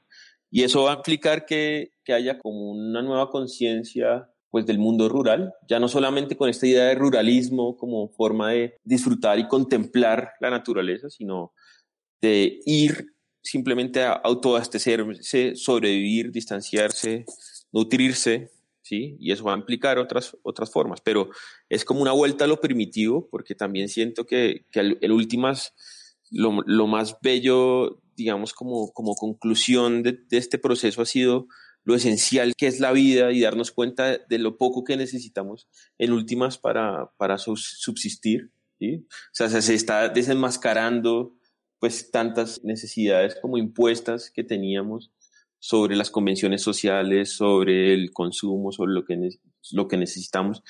Y 0.50 0.64
eso 0.64 0.84
va 0.84 0.94
a 0.94 0.96
implicar 0.96 1.46
que, 1.46 1.94
que 2.04 2.14
haya 2.14 2.40
como 2.40 2.72
una 2.72 3.02
nueva 3.02 3.30
conciencia 3.30 4.30
pues 4.50 4.66
del 4.66 4.80
mundo 4.80 5.08
rural, 5.08 5.54
ya 5.68 5.80
no 5.80 5.88
solamente 5.88 6.36
con 6.36 6.50
esta 6.50 6.68
idea 6.68 6.86
de 6.86 6.96
ruralismo 6.96 7.78
como 7.78 8.10
forma 8.10 8.52
de 8.52 8.76
disfrutar 8.84 9.40
y 9.40 9.48
contemplar 9.48 10.32
la 10.42 10.50
naturaleza, 10.50 11.10
sino 11.10 11.54
de 12.22 12.60
ir 12.66 13.14
simplemente 13.42 14.04
a 14.04 14.12
autoabastecerse, 14.12 15.56
sobrevivir, 15.56 16.32
distanciarse, 16.32 17.26
nutrirse, 17.72 18.52
¿sí? 18.92 19.16
Y 19.22 19.32
eso 19.32 19.46
va 19.46 19.54
a 19.54 19.58
implicar 19.58 19.98
otras, 20.00 20.38
otras 20.44 20.70
formas, 20.70 21.00
pero 21.00 21.30
es 21.70 21.86
como 21.86 22.02
una 22.02 22.12
vuelta 22.12 22.44
a 22.44 22.48
lo 22.48 22.60
primitivo, 22.60 23.30
porque 23.32 23.56
también 23.56 23.88
siento 23.88 24.26
que, 24.26 24.66
que 24.70 24.98
el, 25.00 25.12
últimas, 25.14 25.74
lo, 26.30 26.62
lo, 26.66 26.88
más 26.88 27.16
bello, 27.22 28.02
digamos, 28.18 28.52
como, 28.52 28.92
como 28.92 29.16
conclusión 29.16 30.04
de, 30.04 30.20
de 30.28 30.38
este 30.38 30.58
proceso 30.58 31.02
ha 31.02 31.06
sido 31.06 31.48
lo 31.86 31.96
esencial 31.96 32.54
que 32.58 32.68
es 32.68 32.82
la 32.82 32.92
vida 32.92 33.32
y 33.32 33.40
darnos 33.40 33.72
cuenta 33.72 34.18
de 34.18 34.38
lo 34.38 34.58
poco 34.58 34.84
que 34.84 34.98
necesitamos 34.98 35.70
en 35.98 36.12
últimas 36.12 36.58
para, 36.58 37.12
para 37.18 37.38
subsistir. 37.38 38.52
¿sí? 38.78 39.06
O 39.08 39.32
sea, 39.32 39.48
se 39.48 39.74
está 39.74 40.10
desenmascarando 40.10 41.38
pues 41.80 42.12
tantas 42.12 42.62
necesidades 42.66 43.38
como 43.42 43.58
impuestas 43.58 44.32
que 44.32 44.44
teníamos 44.44 45.14
sobre 45.62 45.96
las 45.96 46.10
convenciones 46.10 46.64
sociales, 46.64 47.34
sobre 47.34 47.94
el 47.94 48.12
consumo, 48.12 48.72
sobre 48.72 48.94
lo 48.94 49.06
que, 49.06 49.30
lo 49.74 49.88
que 49.88 49.96
necesitamos. 49.96 50.64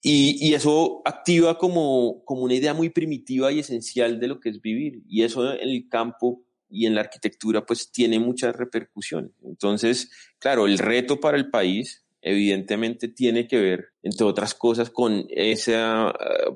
Y, 0.00 0.38
y, 0.40 0.54
eso 0.54 1.02
activa 1.04 1.58
como, 1.58 2.24
como 2.24 2.42
una 2.42 2.54
idea 2.54 2.72
muy 2.72 2.88
primitiva 2.88 3.52
y 3.52 3.58
esencial 3.58 4.18
de 4.20 4.28
lo 4.28 4.40
que 4.40 4.48
es 4.48 4.62
vivir. 4.62 5.02
Y 5.06 5.22
eso 5.22 5.52
en 5.52 5.68
el 5.68 5.88
campo 5.88 6.42
y 6.70 6.86
en 6.86 6.94
la 6.94 7.02
arquitectura 7.02 7.66
pues 7.66 7.92
tiene 7.92 8.18
muchas 8.18 8.56
repercusiones. 8.56 9.32
Entonces, 9.44 10.10
claro, 10.38 10.66
el 10.66 10.78
reto 10.78 11.20
para 11.20 11.36
el 11.36 11.50
país 11.50 12.06
evidentemente 12.22 13.08
tiene 13.08 13.46
que 13.46 13.60
ver, 13.60 13.88
entre 14.02 14.24
otras 14.24 14.54
cosas, 14.54 14.88
con 14.88 15.26
ese 15.28 15.76
ah, 15.76 16.14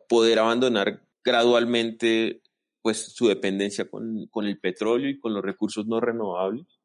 poder 0.08 0.38
abandonar 0.38 1.02
gradualmente 1.22 2.40
pues 2.80 3.12
su 3.12 3.28
dependencia 3.28 3.90
con, 3.90 4.28
con, 4.30 4.46
el 4.46 4.58
petróleo 4.58 5.10
y 5.10 5.18
con 5.18 5.34
los 5.34 5.44
recursos 5.44 5.86
no 5.86 6.00
renovables, 6.00 6.77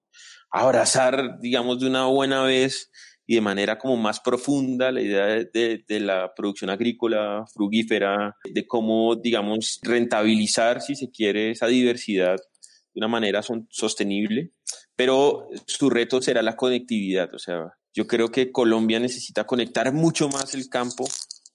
abrazar, 0.49 1.39
digamos, 1.39 1.79
de 1.79 1.87
una 1.87 2.05
buena 2.05 2.43
vez 2.43 2.91
y 3.25 3.35
de 3.35 3.41
manera 3.41 3.77
como 3.77 3.97
más 3.97 4.19
profunda 4.19 4.91
la 4.91 5.01
idea 5.01 5.25
de, 5.25 5.99
la 5.99 6.33
producción 6.35 6.69
agrícola 6.69 7.45
frugífera, 7.53 8.35
de 8.43 8.67
cómo, 8.67 9.15
digamos, 9.15 9.79
rentabilizar, 9.81 10.81
si 10.81 10.95
se 10.95 11.09
quiere, 11.09 11.51
esa 11.51 11.67
diversidad 11.67 12.37
de 12.37 12.99
una 12.99 13.07
manera 13.07 13.41
sostenible, 13.69 14.51
pero 14.95 15.47
su 15.65 15.89
reto 15.89 16.21
será 16.21 16.41
la 16.41 16.55
conectividad. 16.55 17.33
O 17.33 17.39
sea, 17.39 17.73
yo 17.93 18.07
creo 18.07 18.29
que 18.29 18.51
Colombia 18.51 18.99
necesita 18.99 19.45
conectar 19.45 19.91
mucho 19.93 20.29
más 20.29 20.53
el 20.53 20.69
campo, 20.69 21.07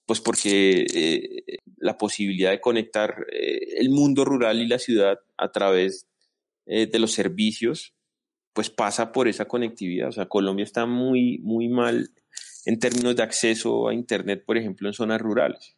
pues 0.07 0.21
porque 0.21 0.87
eh, 0.95 1.59
la 1.77 1.99
posibilidad 1.99 2.51
de 2.51 2.61
conectar 2.61 3.27
eh, 3.31 3.77
el 3.79 3.91
mundo 3.91 4.25
rural 4.25 4.61
y 4.61 4.67
la 4.67 4.79
ciudad 4.79 5.19
a 5.37 5.53
través 5.53 6.09
eh, 6.67 6.87
de 6.87 6.99
los 6.99 7.13
servicios, 7.13 7.95
pues 8.53 8.71
pasa 8.71 9.13
por 9.13 9.29
esa 9.29 9.47
conectividad. 9.47 10.09
O 10.09 10.13
sea, 10.13 10.27
Colombia 10.27 10.65
está 10.65 10.87
muy, 10.87 11.39
muy 11.39 11.69
mal 11.69 12.11
en 12.65 12.79
términos 12.79 13.17
de 13.17 13.23
acceso 13.23 13.89
a 13.89 13.95
Internet, 13.95 14.45
por 14.45 14.59
ejemplo, 14.59 14.89
en 14.89 14.95
zonas 14.95 15.21
rurales, 15.21 15.75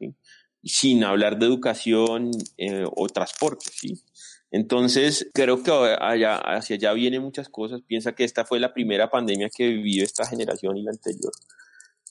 sin 0.62 1.04
hablar 1.04 1.38
de 1.38 1.46
educación 1.46 2.30
o 2.96 3.08
transporte. 3.08 3.66
¿sí? 3.72 4.02
Entonces, 4.50 5.30
creo 5.32 5.62
que 5.62 5.70
allá, 5.70 6.36
hacia 6.36 6.76
allá 6.76 6.92
vienen 6.92 7.22
muchas 7.22 7.48
cosas. 7.48 7.82
Piensa 7.82 8.12
que 8.12 8.24
esta 8.24 8.44
fue 8.44 8.58
la 8.58 8.74
primera 8.74 9.08
pandemia 9.08 9.48
que 9.54 9.68
vivió 9.68 10.02
esta 10.02 10.26
generación 10.26 10.76
y 10.76 10.82
la 10.82 10.90
anterior. 10.90 11.32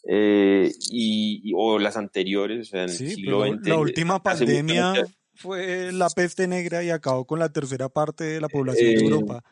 Eh, 0.07 0.71
y, 0.89 1.51
o 1.55 1.77
las 1.77 1.97
anteriores, 1.97 2.67
o 2.67 2.71
sea, 2.71 2.83
en 2.83 2.89
el 2.89 2.95
siglo 2.95 3.45
XX. 3.45 3.67
La 3.67 3.77
última 3.77 4.23
pandemia 4.23 4.93
fue 5.35 5.91
la 5.91 6.09
peste 6.09 6.47
negra 6.47 6.83
y 6.83 6.89
acabó 6.89 7.25
con 7.25 7.39
la 7.39 7.49
tercera 7.49 7.89
parte 7.89 8.23
de 8.23 8.39
la 8.39 8.47
población 8.47 8.87
de 8.87 8.95
eh, 8.95 9.03
Europa. 9.03 9.43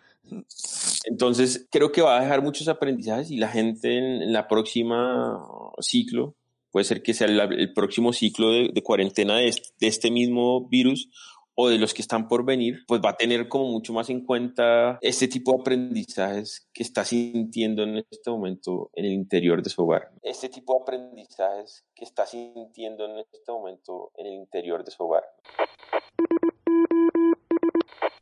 Entonces, 1.05 1.67
creo 1.71 1.91
que 1.91 2.01
va 2.01 2.17
a 2.17 2.21
dejar 2.21 2.41
muchos 2.41 2.67
aprendizajes 2.67 3.31
y 3.31 3.37
la 3.37 3.47
gente 3.47 3.97
en, 3.97 4.33
la 4.33 4.47
próxima 4.47 5.41
ciclo, 5.79 6.35
puede 6.71 6.83
ser 6.83 7.01
que 7.01 7.13
sea 7.13 7.27
el, 7.27 7.73
próximo 7.73 8.13
ciclo 8.13 8.51
de, 8.51 8.83
cuarentena 8.83 9.37
de, 9.37 9.53
este 9.79 10.11
mismo 10.11 10.67
virus 10.67 11.09
o 11.55 11.69
de 11.69 11.79
los 11.79 11.95
que 11.95 12.03
están 12.03 12.27
por 12.27 12.45
venir, 12.45 12.83
pues 12.87 13.01
va 13.03 13.11
a 13.11 13.17
tener 13.17 13.47
como 13.47 13.71
mucho 13.71 13.91
más 13.91 14.11
en 14.11 14.23
cuenta 14.23 14.99
este 15.01 15.27
tipo 15.27 15.53
de 15.53 15.61
aprendizajes 15.61 16.67
que 16.71 16.83
está 16.83 17.03
sintiendo 17.03 17.81
en 17.81 17.97
este 18.11 18.29
momento 18.29 18.91
en 18.93 19.05
el 19.05 19.13
interior 19.13 19.63
de 19.63 19.71
su 19.71 19.81
hogar. 19.81 20.11
Este 20.21 20.49
tipo 20.49 20.75
de 20.75 20.81
aprendizajes 20.83 21.83
que 21.95 22.05
está 22.05 22.27
sintiendo 22.27 23.05
en 23.05 23.17
este 23.17 23.51
momento 23.51 24.11
en 24.17 24.27
el 24.27 24.33
interior 24.33 24.83
de 24.83 24.91
su 24.91 25.03
hogar. 25.03 25.23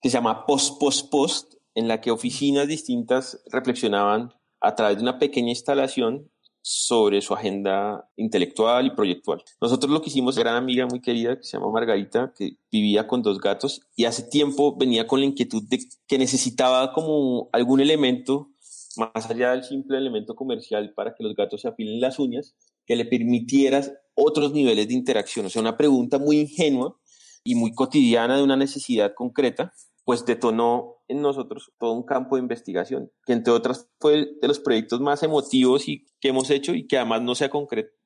que 0.00 0.10
se 0.10 0.14
llama 0.14 0.46
Post, 0.46 0.78
Post, 0.78 1.10
Post, 1.10 1.54
en 1.74 1.88
la 1.88 2.00
que 2.00 2.10
oficinas 2.10 2.68
distintas 2.68 3.42
reflexionaban 3.50 4.32
a 4.60 4.74
través 4.74 4.98
de 4.98 5.02
una 5.02 5.18
pequeña 5.18 5.48
instalación 5.48 6.30
sobre 6.66 7.20
su 7.20 7.34
agenda 7.34 8.08
intelectual 8.16 8.86
y 8.86 8.90
proyectual. 8.90 9.42
Nosotros 9.60 9.92
lo 9.92 10.00
que 10.00 10.08
hicimos, 10.08 10.38
gran 10.38 10.56
amiga 10.56 10.86
muy 10.86 11.02
querida 11.02 11.36
que 11.36 11.44
se 11.44 11.58
llama 11.58 11.70
Margarita, 11.70 12.32
que 12.34 12.56
vivía 12.72 13.06
con 13.06 13.20
dos 13.22 13.38
gatos 13.38 13.82
y 13.94 14.06
hace 14.06 14.22
tiempo 14.22 14.74
venía 14.74 15.06
con 15.06 15.20
la 15.20 15.26
inquietud 15.26 15.62
de 15.68 15.78
que 16.06 16.16
necesitaba 16.16 16.94
como 16.94 17.50
algún 17.52 17.80
elemento 17.80 18.48
más 18.96 19.28
allá 19.28 19.50
del 19.50 19.62
simple 19.62 19.98
elemento 19.98 20.34
comercial 20.34 20.94
para 20.94 21.14
que 21.14 21.22
los 21.22 21.34
gatos 21.34 21.60
se 21.60 21.68
afilen 21.68 22.00
las 22.00 22.18
uñas, 22.18 22.54
que 22.86 22.96
le 22.96 23.04
permitieras 23.04 23.92
otros 24.14 24.54
niveles 24.54 24.88
de 24.88 24.94
interacción. 24.94 25.44
O 25.44 25.50
sea, 25.50 25.60
una 25.60 25.76
pregunta 25.76 26.18
muy 26.18 26.40
ingenua 26.40 26.96
y 27.44 27.56
muy 27.56 27.74
cotidiana 27.74 28.38
de 28.38 28.42
una 28.42 28.56
necesidad 28.56 29.12
concreta, 29.14 29.74
pues 30.04 30.24
detonó 30.24 30.98
en 31.08 31.22
nosotros 31.22 31.72
todo 31.78 31.92
un 31.92 32.04
campo 32.04 32.36
de 32.36 32.42
investigación, 32.42 33.10
que 33.26 33.32
entre 33.32 33.52
otras 33.52 33.88
fue 33.98 34.28
de 34.40 34.48
los 34.48 34.58
proyectos 34.58 35.00
más 35.00 35.22
emotivos 35.22 35.88
y 35.88 36.06
que 36.20 36.28
hemos 36.28 36.50
hecho 36.50 36.74
y 36.74 36.86
que 36.86 36.98
además 36.98 37.22
no 37.22 37.34
se 37.34 37.46
ha 37.46 37.50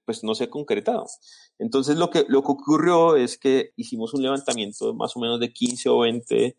pues 0.05 0.25
no 0.25 0.35
se 0.35 0.45
ha 0.45 0.51
concretado. 0.51 1.07
Entonces 1.59 1.97
lo 1.97 2.11
que, 2.11 2.25
lo 2.29 2.43
que 2.43 2.53
ocurrió 2.53 3.17
es 3.17 3.37
que 3.37 3.73
hicimos 3.77 4.15
un 4.15 4.23
levantamiento 4.23 4.95
más 4.95 5.17
o 5.17 5.21
menos 5.21 5.39
de 5.41 5.53
15 5.53 5.89
o 5.91 5.99
20 5.99 6.57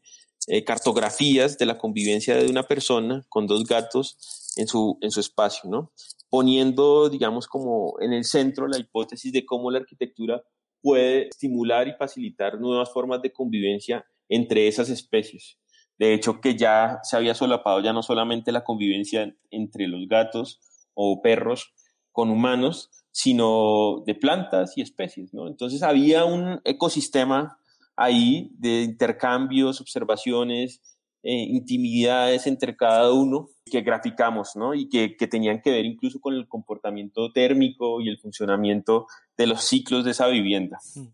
eh, 0.47 0.63
cartografías 0.63 1.57
de 1.57 1.65
la 1.65 1.77
convivencia 1.77 2.35
de 2.35 2.49
una 2.49 2.63
persona 2.63 3.25
con 3.29 3.47
dos 3.47 3.65
gatos 3.65 4.53
en 4.55 4.67
su, 4.67 4.97
en 5.01 5.11
su 5.11 5.19
espacio, 5.19 5.69
¿no? 5.69 5.91
Poniendo, 6.29 7.09
digamos, 7.09 7.47
como 7.47 7.95
en 8.01 8.13
el 8.13 8.23
centro 8.23 8.67
la 8.67 8.77
hipótesis 8.77 9.31
de 9.31 9.45
cómo 9.45 9.71
la 9.71 9.79
arquitectura 9.79 10.43
puede 10.81 11.27
estimular 11.27 11.87
y 11.87 11.93
facilitar 11.93 12.59
nuevas 12.59 12.91
formas 12.91 13.21
de 13.21 13.33
convivencia 13.33 14.05
entre 14.29 14.67
esas 14.67 14.89
especies. 14.89 15.57
De 15.97 16.13
hecho, 16.13 16.39
que 16.39 16.55
ya 16.55 16.99
se 17.03 17.17
había 17.17 17.35
solapado 17.35 17.81
ya 17.81 17.91
no 17.91 18.01
solamente 18.01 18.53
la 18.53 18.63
convivencia 18.63 19.35
entre 19.51 19.87
los 19.87 20.07
gatos 20.07 20.61
o 20.93 21.21
perros, 21.21 21.73
con 22.11 22.29
humanos, 22.29 22.89
sino 23.11 24.03
de 24.05 24.15
plantas 24.15 24.77
y 24.77 24.81
especies, 24.81 25.33
¿no? 25.33 25.47
Entonces 25.47 25.83
había 25.83 26.25
un 26.25 26.61
ecosistema 26.63 27.57
ahí 27.95 28.51
de 28.57 28.83
intercambios, 28.83 29.81
observaciones, 29.81 30.81
eh, 31.21 31.33
intimidades 31.33 32.47
entre 32.47 32.77
cada 32.77 33.11
uno 33.11 33.49
que 33.65 33.81
graficamos, 33.81 34.55
¿no? 34.55 34.73
Y 34.73 34.87
que, 34.87 35.17
que, 35.17 35.27
tenían 35.27 35.61
que 35.61 35.71
ver 35.71 35.85
incluso 35.85 36.19
con 36.21 36.33
el 36.33 36.47
comportamiento 36.47 37.31
térmico 37.33 37.99
y 37.99 38.07
el 38.07 38.19
funcionamiento 38.19 39.07
de 39.37 39.47
los 39.47 39.63
ciclos 39.63 40.05
de 40.05 40.11
esa 40.11 40.27
vivienda. 40.27 40.79
Mm. 40.95 41.07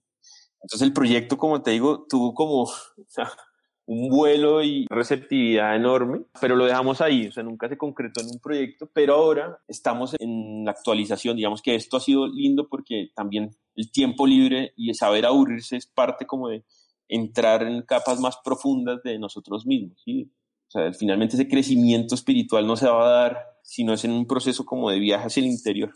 Entonces 0.65 0.87
el 0.87 0.93
proyecto, 0.93 1.37
como 1.37 1.61
te 1.61 1.71
digo, 1.71 2.07
tuvo 2.09 2.33
como 2.33 2.67
un 3.85 4.09
vuelo 4.09 4.63
y 4.63 4.87
receptividad 4.89 5.75
enorme, 5.75 6.23
pero 6.41 6.55
lo 6.55 6.65
dejamos 6.65 7.01
ahí, 7.01 7.27
o 7.27 7.31
sea, 7.31 7.43
nunca 7.43 7.69
se 7.69 7.77
concretó 7.77 8.21
en 8.21 8.31
un 8.31 8.39
proyecto, 8.39 8.89
pero 8.91 9.13
ahora 9.13 9.59
estamos 9.67 10.15
en 10.17 10.65
la 10.65 10.71
actualización, 10.71 11.37
digamos 11.37 11.61
que 11.61 11.75
esto 11.75 11.97
ha 11.97 11.99
sido 11.99 12.25
lindo 12.25 12.67
porque 12.67 13.11
también 13.13 13.55
el 13.75 13.91
tiempo 13.91 14.25
libre 14.25 14.73
y 14.75 14.89
el 14.89 14.95
saber 14.95 15.27
aburrirse 15.27 15.77
es 15.77 15.85
parte 15.85 16.25
como 16.25 16.49
de 16.49 16.65
entrar 17.07 17.61
en 17.61 17.83
capas 17.83 18.19
más 18.19 18.37
profundas 18.43 19.03
de 19.03 19.19
nosotros 19.19 19.67
mismos. 19.67 20.01
¿sí? 20.03 20.31
O 20.67 20.71
sea, 20.71 20.91
finalmente 20.93 21.35
ese 21.35 21.47
crecimiento 21.47 22.15
espiritual 22.15 22.65
no 22.65 22.75
se 22.75 22.87
va 22.87 23.05
a 23.05 23.21
dar 23.21 23.37
si 23.61 23.83
no 23.83 23.93
es 23.93 24.03
en 24.03 24.13
un 24.13 24.25
proceso 24.25 24.65
como 24.65 24.89
de 24.89 24.97
viaje 24.97 25.27
hacia 25.27 25.41
el 25.41 25.47
interior. 25.47 25.93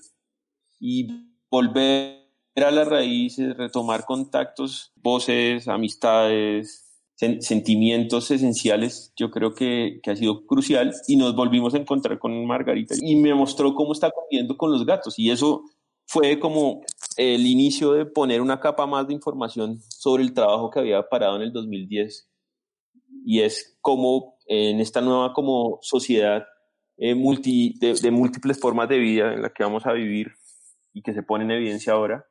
Y 0.79 1.07
volver 1.49 2.18
a 2.63 2.71
las 2.71 2.87
raíces, 2.87 3.55
retomar 3.57 4.05
contactos, 4.05 4.91
voces, 4.95 5.67
amistades, 5.67 6.85
sentimientos 7.15 8.31
esenciales, 8.31 9.11
yo 9.17 9.29
creo 9.29 9.53
que, 9.53 9.99
que, 10.01 10.11
ha 10.11 10.15
sido 10.15 10.45
crucial 10.45 10.93
y 11.07 11.17
nos 11.17 11.35
volvimos 11.35 11.73
a 11.73 11.77
encontrar 11.77 12.17
con 12.17 12.45
Margarita 12.45 12.95
y 13.01 13.17
me 13.17 13.33
mostró 13.33 13.75
cómo 13.75 13.91
está 13.91 14.09
conviviendo 14.09 14.55
con 14.55 14.71
los 14.71 14.85
gatos 14.85 15.19
y 15.19 15.29
eso 15.29 15.63
fue 16.05 16.39
como 16.39 16.81
el 17.17 17.45
inicio 17.45 17.91
de 17.91 18.05
poner 18.05 18.41
una 18.41 18.59
capa 18.61 18.87
más 18.87 19.05
de 19.07 19.13
información 19.13 19.81
sobre 19.89 20.23
el 20.23 20.33
trabajo 20.33 20.69
que 20.69 20.79
había 20.79 21.07
parado 21.09 21.35
en 21.35 21.41
el 21.41 21.51
2010 21.51 22.29
y 23.25 23.41
es 23.41 23.77
como 23.81 24.37
en 24.47 24.79
esta 24.79 25.01
nueva 25.01 25.33
como 25.33 25.77
sociedad 25.81 26.45
eh, 26.97 27.15
multi, 27.15 27.75
de, 27.79 28.11
múltiples 28.11 28.59
formas 28.59 28.89
de 28.89 28.97
vida 28.97 29.33
en 29.33 29.41
la 29.41 29.51
que 29.51 29.63
vamos 29.63 29.85
a 29.85 29.93
vivir 29.93 30.33
y 30.93 31.01
que 31.01 31.13
se 31.13 31.23
pone 31.23 31.43
en 31.43 31.51
evidencia 31.51 31.93
ahora, 31.93 32.25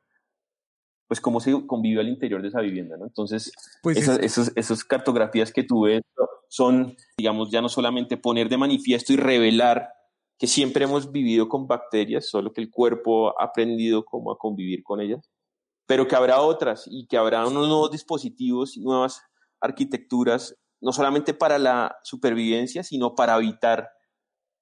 pues 1.09 1.19
cómo 1.19 1.39
se 1.39 1.65
convive 1.65 2.01
al 2.01 2.07
interior 2.07 2.39
de 2.39 2.49
esa 2.49 2.61
vivienda, 2.61 2.95
¿no? 2.95 3.05
Entonces, 3.05 3.51
pues 3.81 3.97
esas, 3.97 4.51
esas 4.55 4.83
cartografías 4.83 5.51
que 5.51 5.63
tuve 5.63 6.03
son, 6.49 6.95
digamos, 7.17 7.49
ya 7.49 7.63
no 7.63 7.67
solamente 7.67 8.15
poner 8.15 8.47
de 8.47 8.57
manifiesto 8.57 9.11
y 9.11 9.15
revelar 9.15 9.89
que 10.37 10.45
siempre 10.45 10.83
hemos 10.83 11.11
vivido 11.11 11.49
con 11.49 11.65
bacterias, 11.67 12.29
solo 12.29 12.53
que 12.53 12.61
el 12.61 12.69
cuerpo 12.69 13.33
ha 13.41 13.45
aprendido 13.45 14.05
cómo 14.05 14.31
a 14.31 14.37
convivir 14.37 14.83
con 14.83 15.01
ellas, 15.01 15.27
pero 15.87 16.07
que 16.07 16.15
habrá 16.15 16.41
otras 16.41 16.85
y 16.85 17.07
que 17.07 17.17
habrá 17.17 17.47
unos 17.47 17.67
nuevos 17.67 17.89
dispositivos, 17.89 18.77
nuevas 18.77 19.23
arquitecturas, 19.59 20.55
no 20.79 20.93
solamente 20.93 21.33
para 21.33 21.57
la 21.57 21.97
supervivencia, 22.03 22.83
sino 22.83 23.15
para 23.15 23.33
habitar 23.33 23.89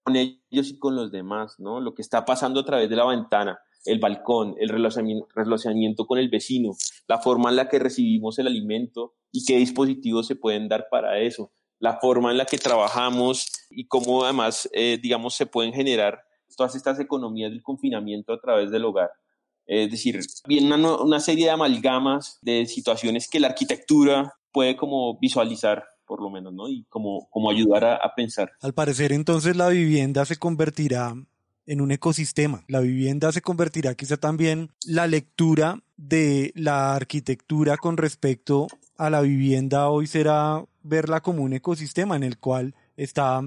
con 0.02 0.16
ellos 0.16 0.70
y 0.70 0.80
con 0.80 0.96
los 0.96 1.12
demás, 1.12 1.56
¿no? 1.60 1.82
Lo 1.82 1.94
que 1.94 2.02
está 2.02 2.24
pasando 2.24 2.62
a 2.62 2.66
través 2.66 2.90
de 2.90 2.96
la 2.96 3.06
ventana, 3.06 3.60
el 3.86 4.00
balcón, 4.00 4.56
el 4.60 4.70
relacionamiento 4.70 6.06
con 6.06 6.20
el 6.20 6.30
vecino, 6.30 6.76
la 7.08 7.20
forma 7.20 7.50
en 7.50 7.56
la 7.56 7.70
que 7.70 7.80
recibimos 7.80 8.38
el 8.40 8.48
alimento 8.48 9.16
y 9.32 9.46
qué 9.46 9.58
dispositivos 9.58 10.28
se 10.28 10.36
pueden 10.36 10.68
dar 10.68 10.88
para 10.90 11.20
eso 11.20 11.52
la 11.80 12.00
forma 12.00 12.32
en 12.32 12.38
la 12.38 12.46
que 12.46 12.58
trabajamos 12.58 13.48
y 13.70 13.86
cómo 13.88 14.24
además, 14.24 14.70
eh, 14.74 14.98
digamos, 15.02 15.36
se 15.36 15.46
pueden 15.46 15.74
generar 15.74 16.24
todas 16.56 16.76
estas 16.76 17.00
economías 17.00 17.52
del 17.52 17.62
confinamiento 17.62 18.34
a 18.34 18.40
través 18.40 18.72
del 18.72 18.86
hogar. 18.86 19.12
Es 19.66 19.92
decir, 19.92 20.20
viene 20.48 20.74
una, 20.74 21.20
serie 21.20 21.46
de 21.46 21.52
amalgamas 21.52 22.40
de 22.42 22.66
situaciones 22.66 23.30
que 23.30 23.40
la 23.40 23.50
arquitectura 23.50 24.34
puede 24.52 24.78
como 24.78 25.20
visualizar 25.20 25.84
por 26.06 26.22
lo 26.22 26.30
menos, 26.30 26.54
¿no? 26.54 26.70
Y 26.70 26.86
como, 26.86 27.28
como 27.30 27.50
ayudar 27.50 27.84
a, 27.84 27.96
a 27.98 28.16
pensar. 28.16 28.54
Al 28.62 28.74
parecer, 28.74 29.12
entonces, 29.12 29.58
la 29.58 29.68
vivienda 29.68 30.24
se 30.24 30.38
convertirá 30.38 31.14
en 31.68 31.82
un 31.82 31.92
ecosistema. 31.92 32.64
La 32.68 32.80
vivienda 32.80 33.32
se 33.32 33.42
convertirá 33.42 33.94
quizá 33.94 34.18
también 34.18 34.72
la 34.86 35.06
lectura 35.06 35.84
de 35.98 36.52
la 36.56 36.96
arquitectura 36.96 37.78
con 37.78 37.98
respecto 37.98 38.68
a 38.98 39.10
la 39.10 39.22
vivienda 39.22 39.90
hoy 39.90 40.08
será 40.08 40.66
verla 40.82 41.22
como 41.22 41.44
un 41.44 41.54
ecosistema 41.54 42.16
en 42.16 42.24
el 42.24 42.40
cual 42.40 42.74
está 42.96 43.42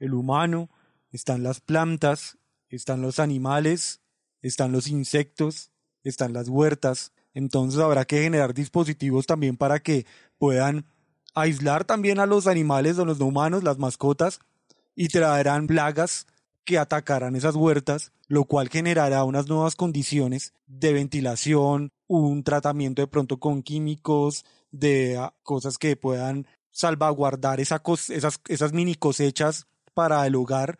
el 0.00 0.14
humano, 0.14 0.70
están 1.12 1.42
las 1.42 1.60
plantas, 1.60 2.38
están 2.70 3.02
los 3.02 3.20
animales, 3.20 4.00
están 4.42 4.72
los 4.72 4.88
insectos, 4.88 5.70
están 6.02 6.32
las 6.32 6.48
huertas. 6.48 7.12
Entonces 7.34 7.80
habrá 7.80 8.04
que 8.04 8.22
generar 8.22 8.54
dispositivos 8.54 9.26
también 9.26 9.56
para 9.56 9.80
que 9.80 10.06
puedan 10.38 10.86
aislar 11.34 11.84
también 11.84 12.18
a 12.18 12.26
los 12.26 12.46
animales 12.46 12.98
o 12.98 13.04
los 13.04 13.18
no 13.18 13.26
humanos, 13.26 13.62
las 13.62 13.78
mascotas, 13.78 14.40
y 14.94 15.08
traerán 15.08 15.66
plagas 15.66 16.26
que 16.66 16.78
atacarán 16.78 17.36
esas 17.36 17.54
huertas, 17.54 18.12
lo 18.28 18.44
cual 18.44 18.68
generará 18.68 19.24
unas 19.24 19.48
nuevas 19.48 19.76
condiciones 19.76 20.52
de 20.66 20.92
ventilación, 20.92 21.92
un 22.08 22.42
tratamiento 22.42 23.00
de 23.00 23.06
pronto 23.06 23.38
con 23.38 23.62
químicos, 23.62 24.44
de 24.70 25.16
ah, 25.16 25.32
cosas 25.42 25.78
que 25.78 25.96
puedan 25.96 26.46
salvaguardar 26.70 27.60
esa 27.60 27.80
esas, 28.10 28.40
esas 28.48 28.72
mini 28.74 28.96
cosechas 28.96 29.66
para 29.94 30.26
el 30.26 30.34
hogar. 30.34 30.78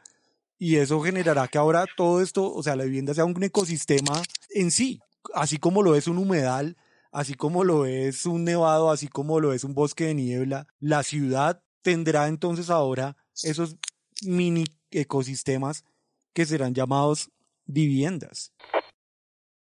Y 0.58 0.76
eso 0.76 1.00
generará 1.00 1.48
que 1.48 1.58
ahora 1.58 1.86
todo 1.96 2.20
esto, 2.20 2.52
o 2.52 2.62
sea, 2.62 2.76
la 2.76 2.84
vivienda 2.84 3.14
sea 3.14 3.24
un 3.24 3.42
ecosistema 3.42 4.22
en 4.50 4.70
sí, 4.70 5.00
así 5.34 5.58
como 5.58 5.82
lo 5.82 5.94
es 5.94 6.08
un 6.08 6.18
humedal, 6.18 6.76
así 7.12 7.34
como 7.34 7.62
lo 7.62 7.86
es 7.86 8.26
un 8.26 8.44
nevado, 8.44 8.90
así 8.90 9.06
como 9.08 9.38
lo 9.38 9.52
es 9.52 9.64
un 9.64 9.74
bosque 9.74 10.06
de 10.06 10.14
niebla, 10.14 10.66
la 10.80 11.02
ciudad 11.02 11.62
tendrá 11.82 12.26
entonces 12.26 12.70
ahora 12.70 13.16
esos 13.42 13.76
mini 14.24 14.64
ecosistemas 14.90 15.84
que 16.32 16.46
serán 16.46 16.74
llamados 16.74 17.30
viviendas. 17.66 18.52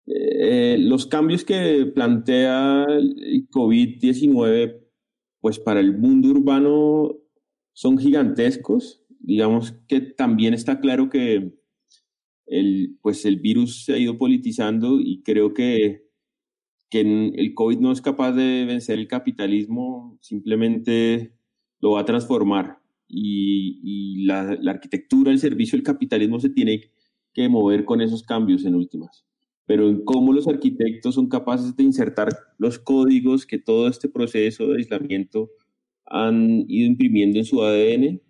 Eh, 0.06 0.78
los 0.80 1.06
cambios 1.06 1.44
que 1.44 1.86
plantea 1.94 2.86
el 2.88 3.50
COVID-19, 3.50 4.80
pues 5.42 5.60
para 5.60 5.80
el 5.80 5.98
mundo 5.98 6.30
urbano 6.30 7.18
son 7.74 7.98
gigantescos. 7.98 9.04
Digamos 9.20 9.74
que 9.88 10.02
también 10.02 10.54
está 10.54 10.80
claro 10.80 11.10
que 11.10 11.54
el, 12.46 12.98
pues 13.02 13.26
el 13.26 13.40
virus 13.40 13.84
se 13.86 13.94
ha 13.94 13.98
ido 13.98 14.18
politizando 14.18 15.00
y 15.00 15.22
creo 15.24 15.54
que, 15.54 16.06
que 16.90 17.02
el 17.02 17.54
COVID 17.54 17.80
no 17.80 17.92
es 17.92 18.02
capaz 18.02 18.32
de 18.32 18.66
vencer 18.66 18.98
el 19.00 19.08
capitalismo, 19.08 20.18
simplemente 20.22 21.38
lo 21.80 21.92
va 21.92 22.02
a 22.02 22.06
transformar. 22.06 22.77
Y, 23.08 23.80
y 23.84 24.26
la, 24.26 24.58
la 24.60 24.72
arquitectura, 24.72 25.32
el 25.32 25.40
servicio, 25.40 25.78
el 25.78 25.84
capitalismo 25.84 26.40
se 26.40 26.50
tiene 26.50 26.92
que 27.34 27.50
mover 27.50 27.86
con 27.86 28.02
esos 28.02 28.24
cambios 28.24 28.66
en 28.66 28.76
últimas 28.76 29.28
pero 29.68 29.90
en 29.90 30.04
cómo 30.06 30.34
los 30.34 30.48
arquitectos 30.48 31.14
son 31.16 31.28
capaces 31.28 31.76
de 31.76 31.84
insertar 31.84 32.30
los 32.58 32.80
códigos 32.80 33.46
que 33.46 33.60
todo 33.60 33.90
este 33.90 34.08
proceso 34.08 34.68
de 34.68 34.78
aislamiento 34.78 35.52
han 36.06 36.64
ido 36.70 36.88
imprimiendo 36.88 37.38
en 37.38 37.46
su 37.46 37.62
ADN, 37.62 38.22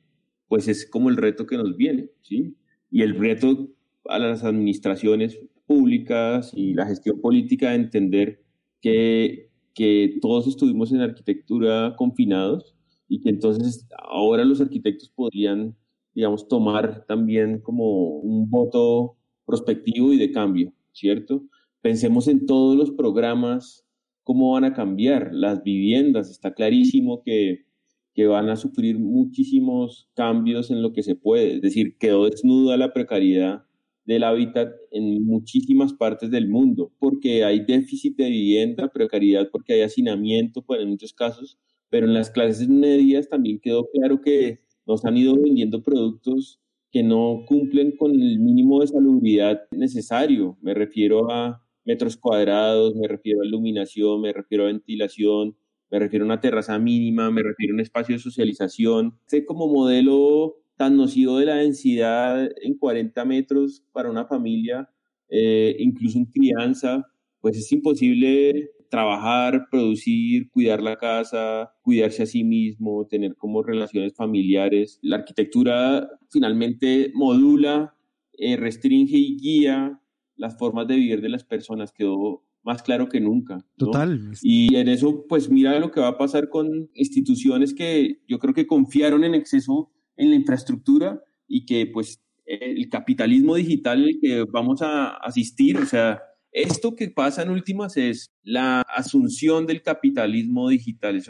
pues 0.48 0.68
es 0.68 0.90
como 0.90 1.10
el 1.10 1.16
reto 1.16 1.46
que 1.46 1.58
nos 1.58 1.78
viene, 1.78 2.10
¿sí? 2.24 2.58
Y 2.90 3.04
el 3.04 3.16
reto 3.16 3.70
a 4.06 4.18
las 4.18 4.44
administraciones 4.44 5.40
públicas 5.68 6.52
y 6.56 6.74
la 6.74 6.88
gestión 6.88 7.22
política 7.22 7.70
de 7.70 7.76
entender 7.76 8.44
que, 8.82 9.52
que 9.76 10.18
todos 10.22 10.48
estuvimos 10.48 10.92
en 10.92 11.02
arquitectura 11.02 11.96
confinados 11.98 12.76
y 13.08 13.22
que 13.22 13.30
entonces 13.30 13.88
ahora 13.98 14.46
los 14.46 14.62
arquitectos 14.62 15.10
podrían, 15.10 15.76
digamos, 16.13 16.48
tomar 16.48 17.06
también 17.08 17.60
como 17.62 18.20
un 18.20 18.50
voto 18.50 19.17
prospectivo 19.46 20.13
y 20.13 20.17
de 20.17 20.32
cambio. 20.32 20.74
¿cierto? 20.98 21.43
Pensemos 21.82 22.28
en 22.28 22.46
todos 22.46 22.76
los 22.76 22.91
programas, 22.91 23.86
cómo 24.24 24.54
van 24.54 24.65
a 24.65 24.74
cambiar 24.74 25.30
las 25.32 25.63
viviendas. 25.63 26.30
Está 26.30 26.54
clarísimo 26.54 27.22
que, 27.24 27.65
que 28.13 28.28
van 28.28 28.50
a 28.50 28.56
sufrir 28.56 29.00
muchísimos 29.00 30.10
cambios 30.15 30.72
en 30.72 30.82
lo 30.82 30.91
que 30.91 31.04
se 31.04 31.15
puede. 31.15 31.56
Es 31.56 31.62
decir, 31.62 31.98
quedó 31.98 32.26
desnuda 32.26 32.78
la 32.78 32.93
precariedad 32.93 33.63
del 34.06 34.24
hábitat 34.24 34.74
en 34.91 35.26
muchísimas 35.26 35.93
partes 35.93 36.32
del 36.32 36.48
mundo, 36.50 36.93
porque 36.98 37.43
hay 37.43 37.65
déficit 37.65 38.17
de 38.17 38.30
vivienda, 38.30 38.88
precariedad 38.88 39.50
porque 39.52 39.74
hay 39.74 39.82
hacinamiento 39.82 40.62
pues, 40.62 40.82
en 40.82 40.89
muchos 40.89 41.13
casos, 41.13 41.60
pero 41.89 42.06
en 42.06 42.13
las 42.13 42.30
clases 42.30 42.67
medias 42.69 43.30
también 43.30 43.60
quedó 43.60 43.89
claro 43.91 44.21
que 44.21 44.62
nos 44.86 45.04
han 45.06 45.17
ido 45.17 45.36
vendiendo 45.36 45.84
productos 45.84 46.60
que 46.91 47.04
no 47.04 47.43
cumplen 47.45 47.95
con 47.97 48.12
el 48.12 48.39
mínimo 48.39 48.80
de 48.82 48.88
salubridad 48.88 49.62
necesario. 49.71 50.58
Me 50.62 50.73
refiero 50.73 51.32
a 51.32 51.62
metros 51.86 52.17
cuadrados, 52.17 52.95
me 52.95 53.08
refiero 53.08 53.41
a 53.41 53.45
iluminación, 53.45 54.21
me 54.21 54.34
refiero 54.34 54.63
a 54.63 54.67
ventilación, 54.67 55.58
me 55.89 56.00
refiero 56.00 56.26
a 56.26 56.28
una 56.28 56.41
terraza 56.41 56.80
mínima, 56.80 57.32
me 57.32 57.43
refiero 57.43 57.73
a 57.73 57.76
un 57.76 57.82
espacio 57.82 58.15
de 58.15 58.19
socialización. 58.19 59.17
Este 59.26 59.45
como 59.45 59.67
modelo 59.67 60.58
tan 60.78 60.95
nocivo 60.95 61.39
de 61.39 61.45
la 61.45 61.56
densidad 61.56 62.50
en 62.62 62.78
40 62.78 63.26
metros 63.26 63.84
para 63.91 64.10
una 64.10 64.26
familia, 64.26 64.89
eh, 65.30 65.76
incluso 65.80 66.17
en 66.17 66.26
crianza, 66.26 67.06
pues 67.41 67.58
es 67.58 67.71
imposible 67.71 68.71
trabajar, 68.89 69.67
producir, 69.69 70.50
cuidar 70.50 70.82
la 70.82 70.97
casa, 70.97 71.71
cuidarse 71.82 72.23
a 72.23 72.26
sí 72.26 72.43
mismo, 72.43 73.08
tener 73.08 73.36
como 73.36 73.63
relaciones 73.63 74.13
familiares. 74.15 75.00
La 75.02 75.17
arquitectura 75.17 76.10
finalmente 76.30 77.12
modula, 77.13 77.95
eh, 78.34 78.58
restringe 78.58 79.17
y 79.17 79.38
guía 79.38 80.00
las 80.36 80.58
formas 80.58 80.88
de 80.88 80.95
vivir 80.95 81.21
de 81.21 81.30
las 81.30 81.43
personas. 81.43 81.91
Quedó 81.91 82.43
más 82.63 82.84
claro 82.84 83.08
que 83.08 83.19
nunca. 83.19 83.65
Total. 83.78 84.32
Y 84.41 84.76
en 84.76 84.89
eso, 84.89 85.26
pues 85.28 85.50
mira 85.50 85.80
lo 85.80 85.91
que 85.91 86.02
va 86.02 86.10
a 86.10 86.17
pasar 86.17 86.50
con 86.50 86.89
instituciones 86.93 87.73
que 87.73 88.21
yo 88.28 88.39
creo 88.39 88.54
que 88.54 88.67
confiaron 88.67 89.23
en 89.23 89.36
exceso 89.36 89.91
en 90.17 90.32
la 90.32 90.36
infraestructura 90.36 91.21
y 91.47 91.65
que 91.65 91.88
pues 91.88 92.21
el 92.45 92.89
capitalismo 92.89 93.56
digital 93.56 94.06
que 94.21 94.45
vamos 94.52 94.82
a 94.82 95.10
asistir, 95.17 95.78
o 95.78 95.86
sea, 95.86 96.21
esto 96.52 96.96
que 96.96 97.10
pasa 97.10 97.44
en 97.44 97.50
últimas 97.50 97.98
es 97.98 98.32
la 98.44 98.82
asunción 98.82 99.66
del 99.66 99.82
capitalismo 99.82 100.70
digital. 100.70 101.22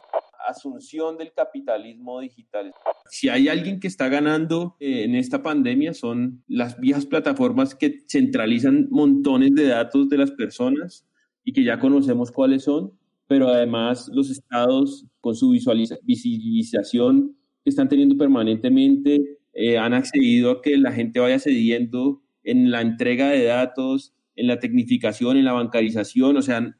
Asunción 0.48 1.18
del 1.18 1.34
capitalismo 1.34 2.22
digital. 2.22 2.72
Si 3.10 3.28
hay 3.28 3.50
alguien 3.50 3.80
que 3.80 3.88
está 3.88 4.08
ganando 4.08 4.78
eh, 4.80 5.04
en 5.04 5.16
esta 5.16 5.44
pandemia 5.44 5.94
son 5.94 6.44
las 6.48 6.80
viejas 6.80 7.06
plataformas 7.06 7.76
que 7.76 7.98
centralizan 8.08 8.88
montones 8.90 9.54
de 9.56 9.68
datos 9.68 10.08
de 10.08 10.18
las 10.18 10.32
personas 10.32 11.06
y 11.44 11.52
que 11.52 11.64
ya 11.64 11.80
conocemos 11.80 12.32
cuáles 12.32 12.64
son, 12.64 12.94
pero 13.28 13.50
además 13.50 14.10
los 14.14 14.30
estados 14.30 15.06
con 15.20 15.36
su 15.36 15.50
visualización 15.52 17.36
que 17.64 17.70
están 17.70 17.90
teniendo 17.90 18.18
permanentemente 18.18 19.38
eh, 19.54 19.78
han 19.78 19.94
accedido 19.94 20.52
a 20.52 20.62
que 20.62 20.78
la 20.78 20.92
gente 20.92 21.20
vaya 21.20 21.40
cediendo 21.40 22.22
en 22.44 22.72
la 22.72 22.82
entrega 22.82 23.30
de 23.30 23.44
datos, 23.44 24.14
en 24.38 24.48
la 24.48 24.60
tecnificación, 24.60 25.36
en 25.36 25.46
la 25.46 25.52
bancarización, 25.52 26.38
o 26.38 26.42
sea, 26.42 26.74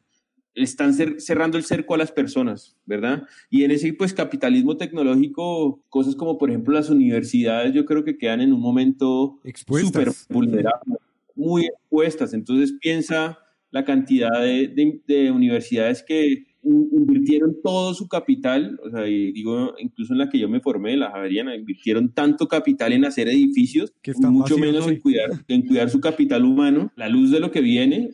están 0.56 0.94
cerrando 0.94 1.58
el 1.58 1.66
cerco 1.66 1.94
a 1.94 1.98
las 1.98 2.12
personas, 2.12 2.78
¿verdad? 2.86 3.24
Y 3.50 3.64
en 3.64 3.72
ese 3.72 3.94
pues 3.94 4.14
capitalismo 4.14 4.78
tecnológico, 4.78 5.84
cosas 5.90 6.16
como 6.16 6.38
por 6.38 6.50
ejemplo 6.50 6.74
las 6.74 6.90
universidades, 6.90 7.74
yo 7.74 7.86
creo 7.86 8.04
que 8.04 8.18
quedan 8.18 8.42
en 8.42 8.54
un 8.54 8.62
momento 8.62 9.40
súper 9.68 10.12
vulnerable, 10.30 10.96
muy 11.36 11.66
expuestas. 11.66 12.34
Entonces 12.34 12.74
piensa 12.82 13.38
la 13.70 13.86
cantidad 13.86 14.42
de, 14.42 15.32
universidades 15.32 16.02
que 16.02 16.47
invirtieron 16.68 17.58
todo 17.64 17.94
su 17.94 18.08
capital, 18.08 18.80
o 18.84 18.90
sea, 18.90 19.04
digo, 19.04 19.74
incluso 19.80 20.14
en 20.14 20.20
la 20.20 20.30
que 20.30 20.40
yo 20.40 20.50
me 20.50 20.60
formé, 20.60 20.98
la 20.98 21.12
Javeriana, 21.12 21.56
invirtieron 21.56 22.14
tanto 22.14 22.48
capital 22.48 22.94
en 22.94 23.06
hacer 23.06 23.28
edificios, 23.28 23.94
que 24.02 24.14
mucho 24.30 24.58
menos 24.58 24.88
en 24.88 25.00
cuidar, 25.00 25.30
en 25.48 25.66
cuidar 25.66 25.90
su 25.90 26.00
capital 26.00 26.44
humano, 26.44 26.92
la 26.96 27.10
luz 27.10 27.32
de 27.32 27.40
lo 27.40 27.52
que 27.52 27.62
viene, 27.62 28.10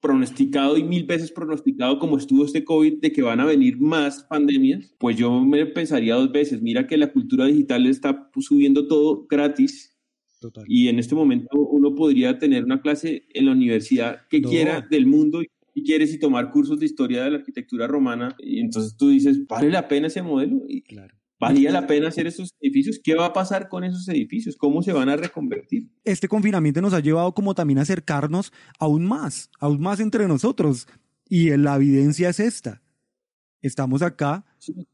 pronosticado 0.00 0.76
y 0.76 0.84
mil 0.84 1.04
veces 1.04 1.32
pronosticado 1.32 1.98
como 1.98 2.18
estuvo 2.18 2.44
este 2.44 2.64
COVID 2.64 3.00
de 3.00 3.12
que 3.12 3.22
van 3.22 3.40
a 3.40 3.44
venir 3.44 3.78
más 3.80 4.24
pandemias, 4.24 4.94
pues 4.98 5.16
yo 5.16 5.44
me 5.44 5.66
pensaría 5.66 6.14
dos 6.14 6.30
veces, 6.30 6.62
mira 6.62 6.86
que 6.86 6.96
la 6.96 7.12
cultura 7.12 7.46
digital 7.46 7.86
está 7.86 8.30
subiendo 8.38 8.86
todo 8.86 9.26
gratis, 9.28 9.96
y 10.66 10.88
en 10.88 10.98
este 10.98 11.14
momento 11.14 11.58
uno 11.58 11.94
podría 11.94 12.38
tener 12.38 12.64
una 12.64 12.80
clase 12.80 13.26
en 13.32 13.46
la 13.46 13.52
universidad 13.52 14.28
que 14.28 14.42
quiera 14.42 14.86
del 14.88 15.06
mundo 15.06 15.42
y 15.42 15.48
quieres 15.86 16.12
y 16.12 16.18
tomar 16.18 16.50
cursos 16.50 16.78
de 16.78 16.86
historia 16.86 17.24
de 17.24 17.30
la 17.30 17.38
arquitectura 17.38 17.86
romana. 17.86 18.36
Y 18.38 18.60
entonces 18.60 18.96
tú 18.96 19.08
dices, 19.08 19.46
¿vale 19.46 19.70
la 19.70 19.88
pena 19.88 20.08
ese 20.08 20.22
modelo? 20.22 20.62
Y 20.68 20.82
claro. 20.82 21.14
¿Valía 21.38 21.70
la 21.70 21.86
pena 21.86 22.08
hacer 22.08 22.26
esos 22.26 22.54
edificios? 22.60 22.98
¿Qué 23.02 23.14
va 23.14 23.26
a 23.26 23.32
pasar 23.32 23.68
con 23.68 23.84
esos 23.84 24.08
edificios? 24.08 24.56
¿Cómo 24.56 24.82
se 24.82 24.92
van 24.92 25.10
a 25.10 25.16
reconvertir? 25.16 25.90
Este 26.02 26.28
confinamiento 26.28 26.80
nos 26.80 26.94
ha 26.94 27.00
llevado 27.00 27.34
como 27.34 27.54
también 27.54 27.78
a 27.78 27.82
acercarnos 27.82 28.52
aún 28.78 29.04
más, 29.04 29.50
aún 29.60 29.80
más 29.80 30.00
entre 30.00 30.28
nosotros. 30.28 30.88
Y 31.28 31.54
la 31.56 31.76
evidencia 31.76 32.30
es 32.30 32.40
esta. 32.40 32.82
Estamos 33.60 34.00
acá 34.00 34.46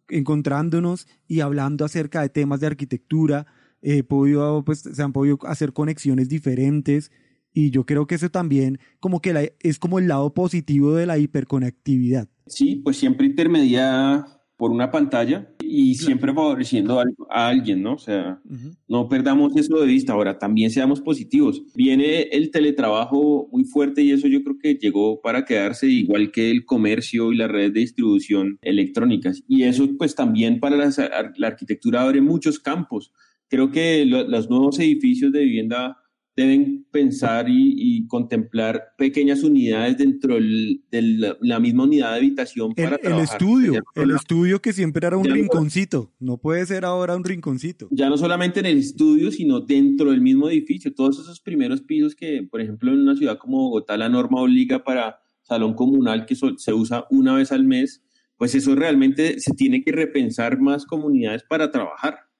encontrándonos 0.08 1.06
y 1.28 1.40
hablando 1.40 1.84
acerca 1.84 2.22
de 2.22 2.28
temas 2.28 2.60
de 2.60 2.66
arquitectura, 2.66 3.46
eh, 3.80 4.02
podido, 4.02 4.64
pues, 4.64 4.80
se 4.80 5.02
han 5.02 5.12
podido 5.12 5.38
hacer 5.42 5.72
conexiones 5.72 6.28
diferentes 6.28 7.12
y 7.52 7.70
yo 7.70 7.84
creo 7.84 8.06
que 8.06 8.14
eso 8.14 8.30
también 8.30 8.78
como 9.00 9.20
que 9.20 9.54
es 9.60 9.78
como 9.78 9.98
el 9.98 10.08
lado 10.08 10.32
positivo 10.34 10.94
de 10.94 11.06
la 11.06 11.18
hiperconectividad. 11.18 12.28
Sí, 12.46 12.76
pues 12.76 12.96
siempre 12.96 13.26
intermedia 13.26 14.26
por 14.56 14.70
una 14.70 14.92
pantalla 14.92 15.48
y 15.60 15.96
siempre 15.96 16.32
favoreciendo 16.32 17.00
a, 17.00 17.48
alguien, 17.48 17.82
¿no? 17.82 17.94
O 17.94 17.98
sea, 17.98 18.40
no 18.86 19.08
perdamos 19.08 19.56
eso 19.56 19.80
de 19.80 19.86
vista. 19.86 20.12
Ahora, 20.12 20.38
también 20.38 20.70
seamos 20.70 21.00
positivos. 21.00 21.62
Viene 21.74 22.28
el 22.30 22.52
teletrabajo 22.52 23.48
muy 23.50 23.64
fuerte 23.64 24.02
y 24.02 24.12
eso 24.12 24.28
yo 24.28 24.44
creo 24.44 24.58
que 24.60 24.74
llegó 24.74 25.20
para 25.20 25.44
quedarse 25.44 25.88
igual 25.88 26.30
que 26.30 26.50
el 26.50 26.64
comercio 26.64 27.32
y 27.32 27.38
la 27.38 27.48
red 27.48 27.72
de 27.72 27.80
distribución 27.80 28.58
electrónicas. 28.62 29.42
Y 29.48 29.64
eso 29.64 29.88
pues 29.98 30.14
también 30.14 30.60
para 30.60 30.76
la 30.76 31.46
arquitectura 31.48 32.02
abre 32.02 32.20
muchos 32.20 32.60
campos 32.60 33.12
creo 33.52 33.70
que 33.70 34.06
los 34.06 34.48
nuevos 34.48 34.78
edificios 34.78 35.30
de 35.30 35.40
vivienda 35.40 35.98
deben 36.34 36.86
pensar 36.90 37.46
y, 37.48 38.06
contemplar 38.06 38.94
pequeñas 38.96 39.42
unidades 39.42 39.98
dentro 39.98 40.36
de 40.36 41.36
la, 41.40 41.60
misma 41.60 41.84
unidad 41.84 42.12
de 42.12 42.18
habitación 42.18 42.74
para 42.74 42.96
el, 42.96 43.12
El 43.12 43.18
estudio, 43.20 43.82
el 43.94 44.10
estudio 44.10 44.60
que 44.60 44.72
siempre 44.72 45.06
era 45.06 45.16
un 45.16 45.24
rinconcito, 45.24 46.12
no, 46.18 46.38
puede 46.38 46.64
ser 46.66 46.84
ahora 46.84 47.16
un 47.16 47.24
rinconcito. 47.24 47.88
Ya 47.90 48.08
no 48.08 48.16
solamente 48.16 48.60
en 48.60 48.66
el 48.66 48.78
estudio, 48.78 49.30
sino 49.30 49.60
dentro 49.60 50.10
del 50.10 50.20
mismo 50.20 50.48
edificio. 50.48 50.94
Todos 50.94 51.20
esos 51.20 51.40
primeros 51.40 51.82
pisos 51.82 52.14
que, 52.14 52.46
por 52.50 52.60
ejemplo, 52.60 52.92
en 52.92 53.00
una 53.00 53.16
ciudad 53.16 53.38
como 53.38 53.58
Bogotá 53.58 53.96
la 53.96 54.08
norma 54.08 54.40
obliga 54.40 54.84
para 54.84 55.20
salón 55.42 55.74
comunal 55.74 56.26
que 56.26 56.34
se 56.34 56.72
usa 56.72 57.06
una 57.10 57.34
vez 57.34 57.52
al 57.52 57.64
mes, 57.64 58.02
pues 58.36 58.54
eso 58.54 58.74
realmente 58.74 59.38
se 59.40 59.52
tiene 59.52 59.82
que 59.82 59.92
repensar 59.92 60.58
más 60.60 60.86
comunidades 60.86 61.42
para 61.44 61.70
trabajar 61.70 62.32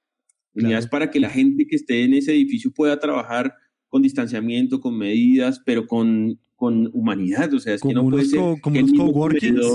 unidades 0.55 0.87
para 0.87 1.09
que 1.09 1.19
la 1.19 1.29
gente 1.29 1.65
que 1.67 1.75
esté 1.75 2.03
en 2.03 2.13
ese 2.13 2.33
edificio 2.33 2.71
pueda 2.71 2.99
trabajar 2.99 3.55
con 3.93 4.01
distanciamiento, 4.01 4.81
con 4.81 4.97
medidas, 4.97 5.61
pero 5.63 5.85
con, 5.85 6.39
con 6.55 6.89
humanidad. 6.93 7.53
O 7.53 7.59
sea, 7.59 7.75
es 7.75 7.81
que 7.83 7.93
no 7.93 8.09
puede 8.09 8.25
ser 8.25 8.39
como 8.59 8.75
que 8.75 8.97
coworkings. 8.97 9.67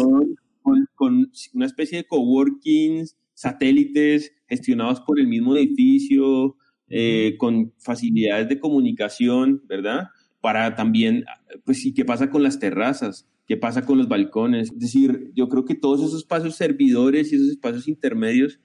Con, 0.61 0.89
con, 0.97 1.31
una 1.55 1.67
especie 1.67 1.99
de 1.99 2.05
coworkings, 2.05 3.17
satélites 3.35 4.33
gestionados 4.49 5.03
por 5.03 5.21
el 5.21 5.29
mismo 5.29 5.55
edificio, 5.55 6.57
eh, 6.89 7.37
con 7.39 7.73
facilidades 7.79 8.49
de 8.49 8.59
comunicación, 8.59 9.63
¿verdad? 9.69 10.09
Para 10.41 10.75
también, 10.75 11.25
pues 11.65 11.81
sí, 11.81 11.95
¿qué 11.95 12.05
pasa 12.05 12.29
con 12.29 12.43
las 12.43 12.59
terrazas? 12.59 13.29
¿Qué 13.47 13.57
pasa 13.57 13.87
con 13.87 13.99
los 13.99 14.09
balcones? 14.09 14.73
Es 14.73 14.81
decir, 14.81 15.31
yo 15.37 15.49
creo 15.49 15.65
que 15.65 15.77
todos 15.77 16.01
esos 16.01 16.23
espacios 16.23 16.57
servidores 16.57 17.33
y 17.33 17.37
esos 17.37 17.51
espacios 17.51 17.87
intermedios 17.87 18.59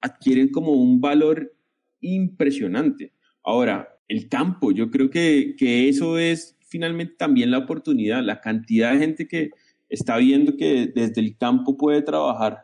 adquieren 0.00 0.48
como 0.48 0.72
un 0.72 1.02
valor 1.02 1.54
impresionante. 2.00 3.12
Ahora, 3.44 3.90
el 4.08 4.28
campo, 4.28 4.72
yo 4.72 4.90
creo 4.90 5.10
que, 5.10 5.54
que 5.58 5.88
eso 5.88 6.18
es 6.18 6.56
finalmente 6.68 7.14
también 7.16 7.50
la 7.50 7.58
oportunidad, 7.58 8.22
la 8.22 8.40
cantidad 8.40 8.92
de 8.92 8.98
gente 8.98 9.28
que 9.28 9.50
está 9.88 10.18
viendo 10.18 10.56
que 10.56 10.90
desde 10.94 11.20
el 11.20 11.36
campo 11.36 11.76
puede 11.76 12.02
trabajar, 12.02 12.58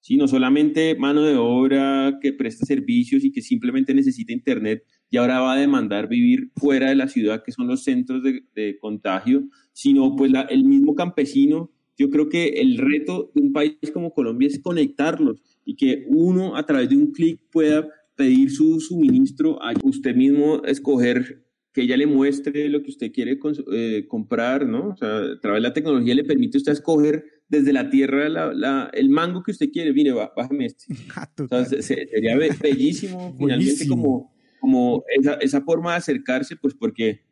¿sí? 0.00 0.16
no 0.16 0.28
solamente 0.28 0.94
mano 0.96 1.22
de 1.22 1.36
obra 1.36 2.18
que 2.20 2.32
presta 2.32 2.64
servicios 2.66 3.24
y 3.24 3.32
que 3.32 3.42
simplemente 3.42 3.94
necesita 3.94 4.32
internet 4.32 4.84
y 5.10 5.16
ahora 5.16 5.40
va 5.40 5.52
a 5.52 5.58
demandar 5.58 6.08
vivir 6.08 6.50
fuera 6.56 6.88
de 6.88 6.96
la 6.96 7.08
ciudad, 7.08 7.42
que 7.44 7.52
son 7.52 7.68
los 7.68 7.84
centros 7.84 8.22
de, 8.22 8.78
contagio, 8.80 9.44
sino 9.72 10.16
pues 10.16 10.32
el 10.48 10.64
mismo 10.64 10.94
campesino. 10.94 11.70
Yo 11.96 12.10
creo 12.10 12.28
que 12.28 12.48
el 12.48 12.78
reto 12.78 13.30
de 13.34 13.42
un 13.42 13.52
país 13.52 13.76
como 13.92 14.12
Colombia 14.12 14.48
es 14.48 14.58
conectarlos 14.58 15.40
y 15.64 15.76
que 15.76 16.04
uno 16.08 16.56
a 16.56 16.66
través 16.66 16.88
de 16.88 16.96
un 16.96 17.12
clic 17.12 17.40
pueda 17.52 17.86
pedir 18.16 18.50
su 18.50 18.80
suministro 18.80 19.62
a 19.62 19.72
usted 19.82 20.14
mismo 20.14 20.62
escoger 20.64 21.44
que 21.72 21.82
ella 21.82 21.96
le 21.96 22.06
muestre 22.06 22.68
lo 22.68 22.82
que 22.82 22.90
usted 22.90 23.12
quiere 23.12 23.36
eh, 23.72 24.06
comprar, 24.06 24.66
¿no? 24.66 24.90
O 24.90 24.96
sea, 24.96 25.18
a 25.18 25.40
través 25.40 25.60
de 25.60 25.68
la 25.68 25.74
tecnología 25.74 26.14
le 26.14 26.22
permite 26.22 26.56
a 26.56 26.60
usted 26.60 26.72
escoger 26.72 27.24
desde 27.48 27.72
la 27.72 27.90
tierra 27.90 28.28
la, 28.28 28.90
el 28.92 29.10
mango 29.10 29.42
que 29.42 29.50
usted 29.50 29.70
quiere. 29.72 29.92
Mire, 29.92 30.12
bájame 30.12 30.66
este. 30.66 30.86
Ah, 31.50 31.64
sería 31.64 32.36
bellísimo, 32.62 33.34
finalmente, 33.38 33.88
como, 33.88 34.32
como 34.60 35.02
esa, 35.18 35.34
esa 35.34 35.62
forma 35.62 35.92
de 35.92 35.96
acercarse, 35.98 36.54
pues 36.54 36.74
porque 36.74 37.22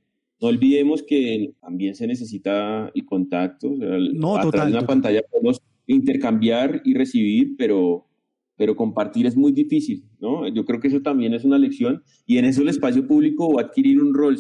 no 0.41 0.49
olvidemos 0.49 1.05
que 1.05 1.55
también 1.61 1.95
se 1.95 2.09
necesita 2.09 2.91
el 2.93 3.05
contacto. 3.07 3.71
O 3.71 3.77
sea, 3.77 3.97
no, 4.13 4.37
a 4.37 4.51
través 4.51 4.73
de 4.73 4.79
una 4.79 4.87
pantalla 4.87 5.23
podemos 5.31 5.63
intercambiar 5.87 6.83
y 6.85 6.95
recibir, 6.95 7.55
pero 7.57 8.09
pero 8.57 8.77
compartir 8.77 9.27
es 9.27 9.37
muy 9.37 9.53
difícil, 9.53 10.05
¿no? 10.21 10.47
Yo 10.49 10.65
creo 10.65 10.81
que 10.81 10.89
eso 10.89 11.01
también 11.01 11.35
es 11.35 11.45
una 11.45 11.59
lección 11.59 12.03
y 12.27 12.39
en 12.39 12.45
eso 12.45 12.63
el 12.63 12.69
espacio 12.69 13.07
público 13.07 13.53
va 13.55 13.63
a 13.63 13.65
adquirir 13.67 14.01
un 14.01 14.15
rol. 14.15 14.37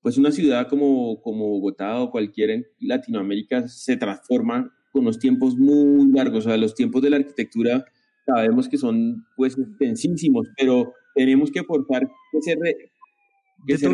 Pues 0.00 0.18
una 0.18 0.32
ciudad 0.32 0.68
como, 0.68 1.20
como 1.22 1.48
Bogotá 1.48 2.00
o 2.00 2.10
cualquiera 2.10 2.54
en 2.54 2.66
Latinoamérica 2.80 3.68
se 3.68 3.96
transforma 3.96 4.72
con 4.92 5.04
los 5.04 5.18
tiempos 5.18 5.56
muy 5.56 6.10
largos, 6.12 6.46
o 6.46 6.48
sea, 6.48 6.56
los 6.56 6.74
tiempos 6.74 7.02
de 7.02 7.10
la 7.10 7.16
arquitectura 7.16 7.84
sabemos 8.26 8.68
que 8.68 8.78
son 8.78 9.24
pues 9.36 9.58
extensísimos, 9.58 10.46
pero 10.56 10.92
tenemos 11.14 11.50
que 11.50 11.62
forzar 11.62 12.08
que 12.32 12.42
se, 12.42 12.56
que 13.66 13.78
se 13.78 13.88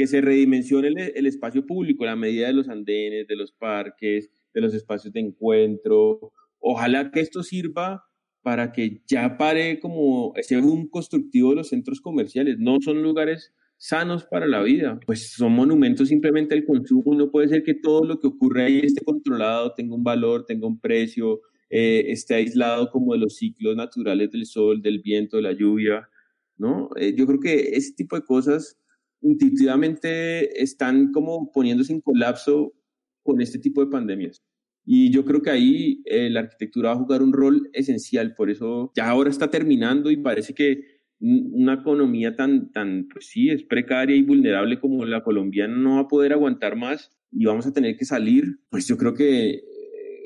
que 0.00 0.06
se 0.06 0.22
redimensione 0.22 0.88
el, 0.88 1.26
espacio 1.26 1.66
público, 1.66 2.06
la 2.06 2.16
medida 2.16 2.46
de 2.46 2.54
los 2.54 2.70
andenes, 2.70 3.26
de 3.26 3.36
los 3.36 3.52
parques, 3.52 4.30
de 4.54 4.60
los 4.62 4.72
espacios 4.72 5.12
de 5.12 5.20
encuentro. 5.20 6.32
Ojalá 6.60 7.10
que 7.10 7.20
esto 7.20 7.42
sirva 7.42 8.04
para 8.42 8.72
que 8.72 9.02
ya 9.06 9.36
pare 9.36 9.80
como 9.80 10.32
ese 10.36 10.58
boom 10.60 10.88
constructivo 10.88 11.50
de 11.50 11.56
los 11.56 11.68
centros 11.68 12.00
comerciales. 12.00 12.58
No 12.58 12.80
son 12.80 13.02
lugares 13.02 13.52
sanos 13.76 14.24
para 14.24 14.46
la 14.46 14.62
vida, 14.62 15.00
pues 15.06 15.32
son 15.32 15.52
monumentos 15.52 16.08
simplemente 16.08 16.54
al 16.54 16.64
consumo. 16.64 17.14
No 17.14 17.30
puede 17.30 17.48
ser 17.48 17.62
que 17.62 17.74
todo 17.74 18.04
lo 18.04 18.18
que 18.18 18.26
ocurre 18.26 18.64
ahí 18.64 18.80
esté 18.80 19.02
controlado, 19.04 19.72
tenga 19.74 19.94
un 19.94 20.04
valor, 20.04 20.44
tenga 20.46 20.66
un 20.66 20.78
precio, 20.78 21.40
eh, 21.70 22.04
esté 22.08 22.34
aislado 22.34 22.90
como 22.90 23.14
de 23.14 23.20
los 23.20 23.36
ciclos 23.36 23.76
naturales 23.76 24.30
del 24.30 24.46
sol, 24.46 24.82
del 24.82 25.00
viento, 25.00 25.36
de 25.36 25.42
la 25.42 25.52
lluvia. 25.52 26.08
¿no? 26.56 26.90
Eh, 26.96 27.14
yo 27.16 27.26
creo 27.26 27.40
que 27.40 27.70
ese 27.72 27.94
tipo 27.94 28.16
de 28.16 28.22
cosas 28.22 28.78
intuitivamente 29.22 30.62
están 30.62 31.10
como 31.12 31.50
poniéndose 31.50 31.92
en 31.92 32.00
colapso 32.00 32.74
con 33.22 33.40
este 33.40 33.58
tipo 33.58 33.84
de 33.84 33.90
pandemias. 33.90 34.42
Y 34.84 35.10
yo 35.10 35.24
creo 35.24 35.42
que 35.42 35.50
ahí 35.50 36.02
eh, 36.04 36.30
la 36.30 36.40
arquitectura 36.40 36.90
va 36.90 36.94
a 36.96 36.98
jugar 36.98 37.22
un 37.22 37.32
rol 37.32 37.70
esencial, 37.72 38.34
por 38.34 38.50
eso 38.50 38.92
ya 38.96 39.08
ahora 39.08 39.30
está 39.30 39.50
terminando 39.50 40.10
y 40.10 40.16
parece 40.16 40.54
que 40.54 41.00
una 41.20 41.74
economía 41.74 42.34
tan, 42.34 42.72
tan, 42.72 43.06
pues 43.12 43.26
sí, 43.26 43.50
es 43.50 43.62
precaria 43.62 44.16
y 44.16 44.22
vulnerable 44.22 44.80
como 44.80 45.04
la 45.04 45.22
colombiana 45.22 45.76
no 45.76 45.96
va 45.96 46.00
a 46.00 46.08
poder 46.08 46.32
aguantar 46.32 46.76
más 46.76 47.10
y 47.30 47.44
vamos 47.44 47.66
a 47.66 47.72
tener 47.72 47.96
que 47.96 48.06
salir, 48.06 48.58
pues 48.70 48.86
yo 48.86 48.96
creo 48.96 49.12
que 49.12 49.50
eh, 49.50 49.62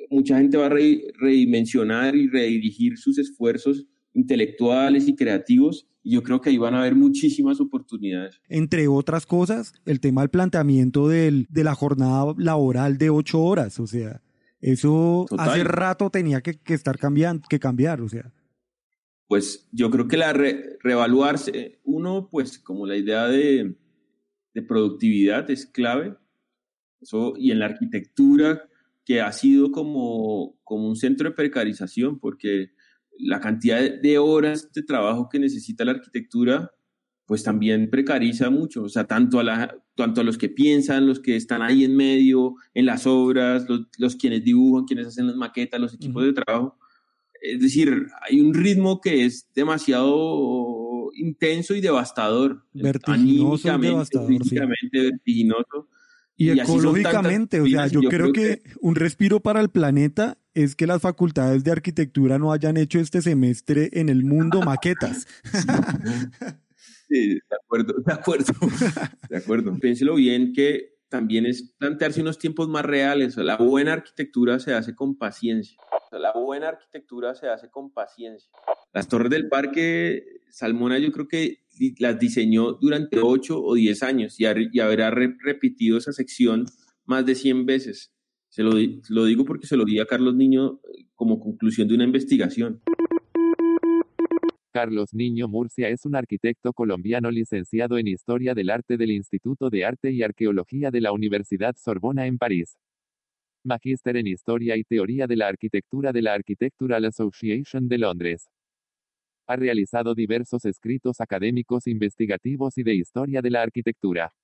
mucha 0.09 0.39
gente 0.39 0.57
va 0.57 0.67
a 0.67 0.71
redimensionar 0.71 2.15
y 2.15 2.29
redirigir 2.29 2.97
sus 2.97 3.19
esfuerzos 3.19 3.87
intelectuales 4.15 5.09
y 5.09 5.17
creativos 5.17 5.89
y 6.05 6.13
yo 6.13 6.23
creo 6.23 6.41
que 6.41 6.51
ahí 6.51 6.59
van 6.59 6.75
a 6.75 6.81
haber 6.81 6.95
muchísimas 6.95 7.61
oportunidades. 7.61 8.41
Entre 8.49 8.87
otras 8.87 9.27
cosas, 9.27 9.73
el 9.87 10.01
tema 10.01 10.21
del 10.21 10.31
planteamiento 10.31 11.09
del, 11.09 11.47
de 11.49 11.65
la 11.65 11.75
jornada 11.75 12.35
laboral 12.37 12.99
de 12.99 13.11
ocho 13.11 13.43
horas, 13.43 13.81
o 13.81 13.87
sea, 13.87 14.21
eso 14.65 15.27
hace 15.37 15.63
rato 15.63 16.09
tenía 16.09 16.41
que, 16.41 16.59
estar 16.73 16.99
cambiando, 16.99 17.47
que 17.51 17.59
cambiar, 17.59 18.01
o 18.01 18.09
sea. 18.09 18.33
Pues 19.27 19.69
yo 19.73 19.91
creo 19.91 20.09
que 20.09 20.17
la 20.17 20.33
reevaluarse, 20.33 21.81
uno, 21.85 22.31
pues 22.31 22.59
como 22.59 22.87
la 22.87 22.97
idea 22.97 23.27
de, 23.27 23.77
de 24.55 24.63
productividad 24.63 25.51
es 25.51 25.67
clave, 25.67 26.17
eso, 26.99 27.35
y 27.37 27.51
en 27.51 27.59
la 27.59 27.67
arquitectura, 27.67 28.67
que 29.05 29.21
ha 29.21 29.33
sido 29.33 29.71
como, 29.71 30.59
como 30.65 30.89
un 30.89 30.97
centro 30.97 31.29
de 31.29 31.37
precarización, 31.37 32.19
porque 32.19 32.71
la 33.19 33.41
cantidad 33.41 33.83
de 34.01 34.17
horas 34.17 34.73
de 34.73 34.83
trabajo 34.83 35.29
que 35.29 35.39
necesita 35.39 35.85
la 35.85 35.93
arquitectura, 35.93 36.73
pues 37.27 37.43
también 37.43 37.91
precariza 37.91 38.49
mucho, 38.49 38.85
o 38.85 38.89
sea, 38.89 39.05
tanto 39.05 39.39
a, 39.39 39.45
la, 39.45 39.84
tanto 39.95 40.21
a 40.21 40.25
los 40.25 40.39
que 40.39 40.49
piensan, 40.49 41.07
los 41.07 41.21
que 41.21 41.37
están 41.37 41.63
ahí 41.63 41.85
en 41.85 41.97
medio, 41.97 42.57
en 42.75 42.87
las 42.87 43.07
obras, 43.07 43.67
los, 43.99 44.17
quienes 44.17 44.45
dibujan, 44.45 44.87
quienes 44.87 45.07
hacen 45.07 45.27
las 45.27 45.37
maquetas, 45.37 45.81
los 45.81 45.95
equipos 45.95 46.25
de 46.25 46.33
trabajo. 46.33 46.79
Es 47.41 47.61
decir, 47.61 48.07
hay 48.23 48.41
un 48.41 48.55
ritmo 48.55 49.01
que 49.01 49.25
es 49.25 49.49
demasiado 49.55 51.11
intenso 51.15 51.75
y 51.75 51.81
devastador. 51.81 52.65
Vertiginoso 52.73 53.69
y 53.69 53.81
devastador. 53.81 54.31
vertiginoso. 54.93 55.89
Y, 56.37 56.51
ecológicamente, 56.51 57.61
o 57.61 57.67
sea, 57.67 57.87
yo, 57.87 58.01
creo, 58.03 58.33
que, 58.33 58.63
un 58.81 58.97
respiro 58.97 59.41
para 59.41 59.61
el 59.61 59.69
planeta 59.69 60.37
es 60.53 60.75
que 60.75 60.87
las 60.87 61.01
facultades 61.01 61.63
de 61.63 61.71
arquitectura 61.71 62.39
no 62.39 62.53
hayan 62.53 62.77
hecho 62.77 62.99
este 62.99 63.23
semestre 63.23 63.91
en 63.93 64.09
el 64.09 64.25
mundo 64.25 64.61
maquetas. 64.63 65.27
sí, 67.09 67.35
de 67.35 67.41
acuerdo, 67.63 67.95
de 68.07 68.13
acuerdo, 68.13 68.53
de 69.29 69.37
acuerdo. 69.37 69.79
Piénselo 69.79 70.15
bien 70.15 70.53
que 70.53 70.95
también 71.09 71.47
es 71.47 71.75
plantearse 71.79 72.21
unos 72.21 72.39
tiempos 72.39 72.69
más 72.69 72.85
reales. 72.85 73.37
La 73.37 73.57
buena 73.57 73.93
arquitectura 73.93 74.59
se 74.59 74.75
hace 74.75 74.95
con 74.95 75.17
paciencia. 75.17 75.77
La 76.11 76.33
buena 76.33 76.69
arquitectura 76.71 77.35
se 77.35 77.49
hace 77.49 77.71
con 77.71 77.93
paciencia. 77.93 78.51
Las 78.93 79.09
torres 79.09 79.31
del 79.31 79.49
parque 79.49 80.25
Salmona 80.51 80.99
yo 80.99 81.13
creo 81.13 81.29
que 81.29 81.59
las 81.99 82.19
diseñó 82.19 82.73
durante 82.75 83.21
8 83.21 83.63
o 83.63 83.75
10 83.75 84.03
años 84.03 84.41
y, 84.41 84.47
habrá 84.47 85.11
repetido 85.11 85.99
esa 85.99 86.13
sección 86.13 86.67
más 87.05 87.27
de 87.27 87.35
100 87.35 87.67
veces. 87.67 88.13
Se 88.49 88.63
lo, 88.63 88.73
lo 89.09 89.25
digo 89.25 89.45
porque 89.45 89.67
se 89.67 89.77
lo 89.77 89.85
di 89.85 89.99
a 89.99 90.07
Carlos 90.07 90.35
Niño 90.37 90.81
eh, 90.85 91.07
como 91.15 91.41
conclusión 91.41 91.89
de 91.89 91.95
una 91.95 92.05
investigación. 92.05 92.83
Carlos 94.75 95.15
Niño 95.15 95.47
Murcia 95.47 95.89
es 95.89 96.05
un 96.05 96.17
arquitecto 96.17 96.73
colombiano 96.73 97.31
licenciado 97.31 97.97
en 97.97 98.09
Historia 98.09 98.55
del 98.55 98.71
Arte 98.71 98.97
del 98.97 99.13
Instituto 99.13 99.71
de 99.71 99.85
Arte 99.85 100.11
y 100.11 100.25
Arqueología 100.25 100.91
de 100.91 101.01
la 101.01 101.13
Universidad 101.13 101.77
Sorbona 101.77 102.27
en 102.27 102.39
París. 102.39 102.77
Magíster 103.63 104.17
en 104.17 104.27
Historia 104.27 104.77
y 104.77 104.83
Teoría 104.83 105.29
de 105.29 105.37
la 105.37 105.47
Arquitectura 105.47 106.11
de 106.11 106.23
la 106.23 106.35
Architectural 106.35 107.05
Association 107.05 107.87
de 107.87 107.99
Londres. 107.99 108.51
Ha 109.47 109.55
realizado 109.55 110.13
diversos 110.13 110.65
escritos 110.65 111.21
académicos 111.21 111.87
investigativos 111.87 112.77
y 112.77 112.83
de 112.83 112.97
historia 112.97 113.43
de 113.43 113.51
la 113.51 113.63
arquitectura. 113.63 114.35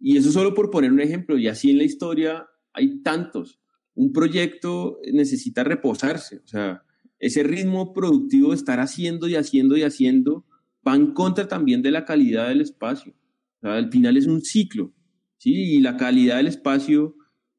Y 0.00 0.16
eso 0.16 0.32
solo 0.32 0.54
por 0.54 0.70
poner 0.70 0.90
un 0.90 1.00
ejemplo, 1.00 1.36
y 1.36 1.48
así 1.48 1.70
en 1.70 1.76
la 1.76 1.84
historia 1.84 2.48
hay 2.72 3.02
tantos. 3.02 3.60
Un 3.94 4.10
proyecto 4.14 5.00
necesita 5.12 5.64
reposarse, 5.64 6.38
o 6.38 6.46
sea, 6.46 6.82
ese 7.18 7.42
ritmo 7.42 7.92
productivo 7.92 8.50
de 8.50 8.56
estar 8.56 8.80
haciendo 8.80 9.28
y 9.28 9.36
haciendo 9.36 9.76
y 9.76 9.82
haciendo 9.82 10.44
va 10.86 10.94
en 10.94 11.12
contra 11.12 11.48
también 11.48 11.82
de 11.82 11.90
la 11.90 12.04
calidad 12.04 12.48
del 12.48 12.60
espacio. 12.60 13.12
O 13.12 13.60
sea, 13.60 13.74
al 13.74 13.90
final 13.90 14.16
es 14.16 14.26
un 14.26 14.42
ciclo, 14.42 14.92
¿sí? 15.38 15.52
Y 15.52 15.80
la 15.80 15.96
calidad 15.96 16.36
del 16.36 16.46
espacio 16.46 17.16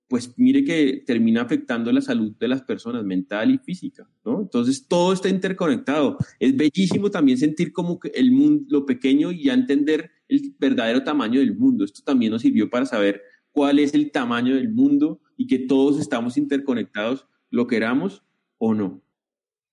pues 0.08 0.34
mire 0.38 0.64
que 0.64 1.03
termina 1.05 1.41
afectando 1.41 1.91
la 1.91 2.01
salud 2.01 2.34
de 2.39 2.47
las 2.47 2.62
personas, 2.62 3.03
mental 3.03 3.51
y 3.51 3.58
física, 3.58 4.10
¿no? 4.24 4.41
Entonces 4.41 4.88
todo 4.88 5.12
está 5.12 5.28
interconectado. 5.28 6.18
Es 6.39 6.55
bellísimo 6.55 7.12
también 7.12 7.38
sentir 7.38 7.74
como 7.74 7.99
que 7.99 8.10
el 8.10 8.32
mundo, 8.32 8.66
lo 8.70 8.86
pequeño 8.86 9.32
y 9.32 9.43
ya 9.43 9.53
entender 9.53 10.12
el 10.30 10.55
verdadero 10.58 11.03
tamaño 11.03 11.39
del 11.39 11.58
mundo. 11.58 11.84
Esto 11.84 12.01
también 12.03 12.32
nos 12.32 12.41
sirvió 12.41 12.70
para 12.70 12.86
saber 12.86 13.22
cuál 13.51 13.80
es 13.80 13.93
el 13.93 14.12
tamaño 14.12 14.55
del 14.55 14.70
mundo 14.70 15.20
y 15.36 15.47
que 15.47 15.60
todos 15.60 15.99
estamos 15.99 16.38
interconectados, 16.38 17.28
lo 17.49 17.68
queramos 17.68 18.24
o 18.58 18.74
no. 18.74 19.03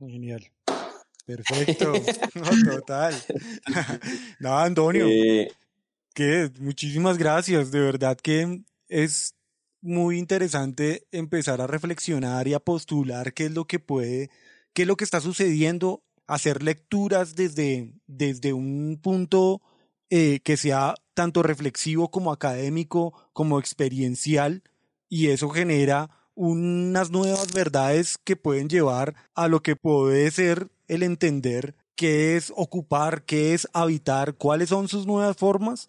Genial. 0.09 0.51
Perfecto. 1.27 1.93
total. 2.65 3.15
no, 4.41 4.59
Antonio. 4.59 5.07
Eh, 5.09 5.51
¿Qué? 6.15 6.51
Muchísimas 6.61 7.19
gracias. 7.19 7.71
De 7.71 7.81
verdad 7.81 8.17
que 8.17 8.63
es 8.89 9.35
muy 9.81 10.19
interesante 10.19 11.07
empezar 11.13 11.61
a 11.61 11.67
reflexionar 11.67 12.49
y 12.49 12.55
a 12.55 12.61
postular 12.61 13.35
qué 13.35 13.47
es 13.47 13.53
lo 13.53 13.67
que 13.67 13.79
puede, 13.79 14.31
qué 14.73 14.83
es 14.83 14.89
lo 14.89 14.97
que 14.97 15.05
está 15.05 15.21
sucediendo, 15.21 16.03
hacer 16.27 16.63
lecturas 16.63 17.35
desde, 17.37 17.93
desde 18.07 18.53
un 18.53 18.99
punto 19.03 19.61
eh, 20.11 20.41
que 20.45 20.57
sea 20.57 20.95
tanto 21.15 21.43
reflexivo 21.43 22.11
como 22.11 22.33
académico, 22.33 23.13
como 23.33 23.59
experiencial, 23.59 24.63
y 25.09 25.29
eso 25.29 25.49
genera 25.51 26.11
unas 26.35 27.11
nuevas 27.11 27.53
verdades 27.53 28.19
que 28.19 28.37
pueden 28.37 28.69
llevar 28.69 29.15
a 29.35 29.49
lo 29.49 29.63
que 29.63 29.77
puede 29.77 30.31
ser 30.31 30.69
el 30.89 31.03
entender 31.03 31.75
qué 31.95 32.37
es 32.37 32.53
ocupar, 32.57 33.25
qué 33.25 33.55
es 33.55 33.69
habitar, 33.73 34.35
cuáles 34.35 34.69
son 34.69 34.89
sus 34.89 35.07
nuevas 35.07 35.37
formas 35.37 35.87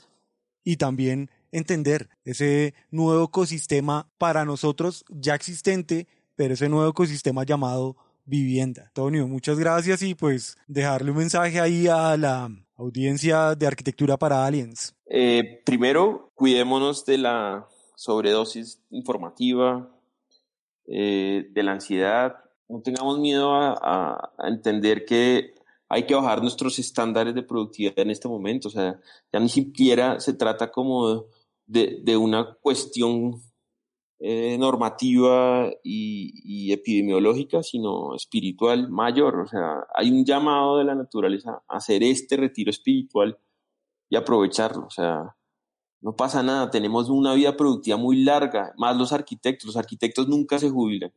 y 0.63 0.77
también 0.77 1.29
entender 1.51 2.09
ese 2.23 2.73
nuevo 2.91 3.25
ecosistema 3.25 4.09
para 4.17 4.45
nosotros 4.45 5.05
ya 5.09 5.35
existente, 5.35 6.07
pero 6.35 6.53
ese 6.53 6.69
nuevo 6.69 6.89
ecosistema 6.89 7.43
llamado 7.43 7.95
vivienda. 8.25 8.83
Antonio, 8.87 9.27
muchas 9.27 9.57
gracias 9.57 10.01
y 10.01 10.15
pues 10.15 10.57
dejarle 10.67 11.11
un 11.11 11.17
mensaje 11.17 11.59
ahí 11.59 11.87
a 11.87 12.17
la 12.17 12.49
audiencia 12.75 13.55
de 13.55 13.67
arquitectura 13.67 14.17
para 14.17 14.45
aliens. 14.45 14.95
Eh, 15.05 15.61
primero, 15.65 16.31
cuidémonos 16.35 17.05
de 17.05 17.19
la 17.19 17.67
sobredosis 17.95 18.81
informativa, 18.89 19.89
eh, 20.87 21.47
de 21.51 21.63
la 21.63 21.73
ansiedad. 21.73 22.35
No 22.67 22.81
tengamos 22.81 23.19
miedo 23.19 23.53
a, 23.53 24.31
entender 24.39 25.05
que 25.05 25.53
hay 25.89 26.05
que 26.05 26.15
bajar 26.15 26.41
nuestros 26.41 26.79
estándares 26.79 27.35
de 27.35 27.43
productividad 27.43 27.99
en 27.99 28.11
este 28.11 28.27
momento. 28.27 28.67
O 28.67 28.71
sea, 28.71 28.99
ya 29.31 29.39
ni 29.39 29.49
siquiera 29.49 30.19
se 30.19 30.33
trata 30.33 30.71
como 30.71 31.25
de, 31.65 32.17
una 32.17 32.55
cuestión 32.61 33.41
eh, 34.19 34.57
normativa 34.57 35.69
y, 35.83 36.71
epidemiológica, 36.71 37.63
sino 37.63 38.15
espiritual 38.15 38.89
mayor. 38.89 39.39
O 39.39 39.47
sea, 39.47 39.85
hay 39.93 40.11
un 40.11 40.25
llamado 40.25 40.77
de 40.77 40.85
la 40.85 40.95
naturaleza 40.95 41.63
a 41.67 41.77
hacer 41.77 42.03
este 42.03 42.37
retiro 42.37 42.69
espiritual 42.69 43.37
y 44.09 44.15
aprovecharlo. 44.15 44.85
O 44.87 44.91
sea, 44.91 45.35
no 46.01 46.15
pasa 46.15 46.43
nada, 46.43 46.69
tenemos 46.69 47.09
una 47.09 47.33
vida 47.33 47.57
productiva 47.57 47.97
muy 47.97 48.23
larga, 48.23 48.73
más 48.77 48.95
los 48.95 49.11
arquitectos, 49.11 49.67
los 49.67 49.77
arquitectos 49.77 50.27
nunca 50.27 50.59
se 50.59 50.69
jubilan. 50.69 51.11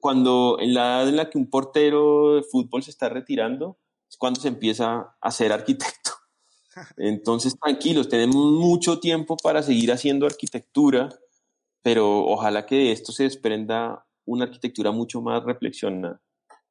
cuando 0.00 0.58
en 0.60 0.74
la 0.74 0.98
edad 0.98 1.08
en 1.08 1.16
la 1.16 1.30
que 1.30 1.38
un 1.38 1.48
portero 1.48 2.34
de 2.34 2.42
fútbol 2.42 2.82
se 2.82 2.90
está 2.90 3.08
retirando, 3.08 3.78
es 4.08 4.16
cuando 4.16 4.40
se 4.40 4.48
empieza 4.48 5.16
a 5.20 5.30
ser 5.30 5.52
arquitecto. 5.52 6.10
Entonces, 6.96 7.58
tranquilos, 7.58 8.08
tenemos 8.08 8.36
mucho 8.36 8.98
tiempo 9.00 9.36
para 9.36 9.62
seguir 9.62 9.92
haciendo 9.92 10.26
arquitectura, 10.26 11.08
pero 11.82 12.24
ojalá 12.26 12.66
que 12.66 12.76
de 12.76 12.92
esto 12.92 13.12
se 13.12 13.24
desprenda 13.24 14.06
una 14.24 14.44
arquitectura 14.44 14.92
mucho 14.92 15.20
más 15.20 15.42
reflexionada. 15.44 16.20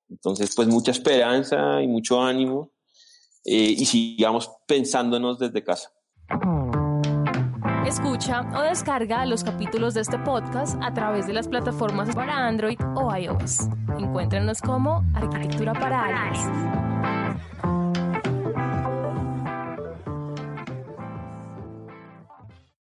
Entonces, 0.10 0.54
pues 0.56 0.68
mucha 0.68 0.92
esperanza 0.92 1.82
y 1.82 1.88
mucho 1.88 2.22
ánimo 2.22 2.74
eh, 3.46 3.76
y 3.78 3.86
sigamos 3.86 4.52
pensándonos 4.68 5.40
desde 5.40 5.64
casa. 5.64 5.94
Escucha 7.86 8.42
o 8.56 8.62
descarga 8.62 9.26
los 9.26 9.44
capítulos 9.44 9.94
de 9.94 10.02
este 10.02 10.18
podcast 10.20 10.82
a 10.82 10.94
través 10.94 11.28
de 11.28 11.34
las 11.34 11.48
plataformas 11.48 12.16
para 12.16 12.48
Android 12.48 12.80
o 12.96 13.16
iOS. 13.16 13.68
Encuéntranos 13.98 14.62
como 14.62 15.04
Arquitectura 15.14 15.74
para 15.74 16.06
Aliens. 16.06 16.91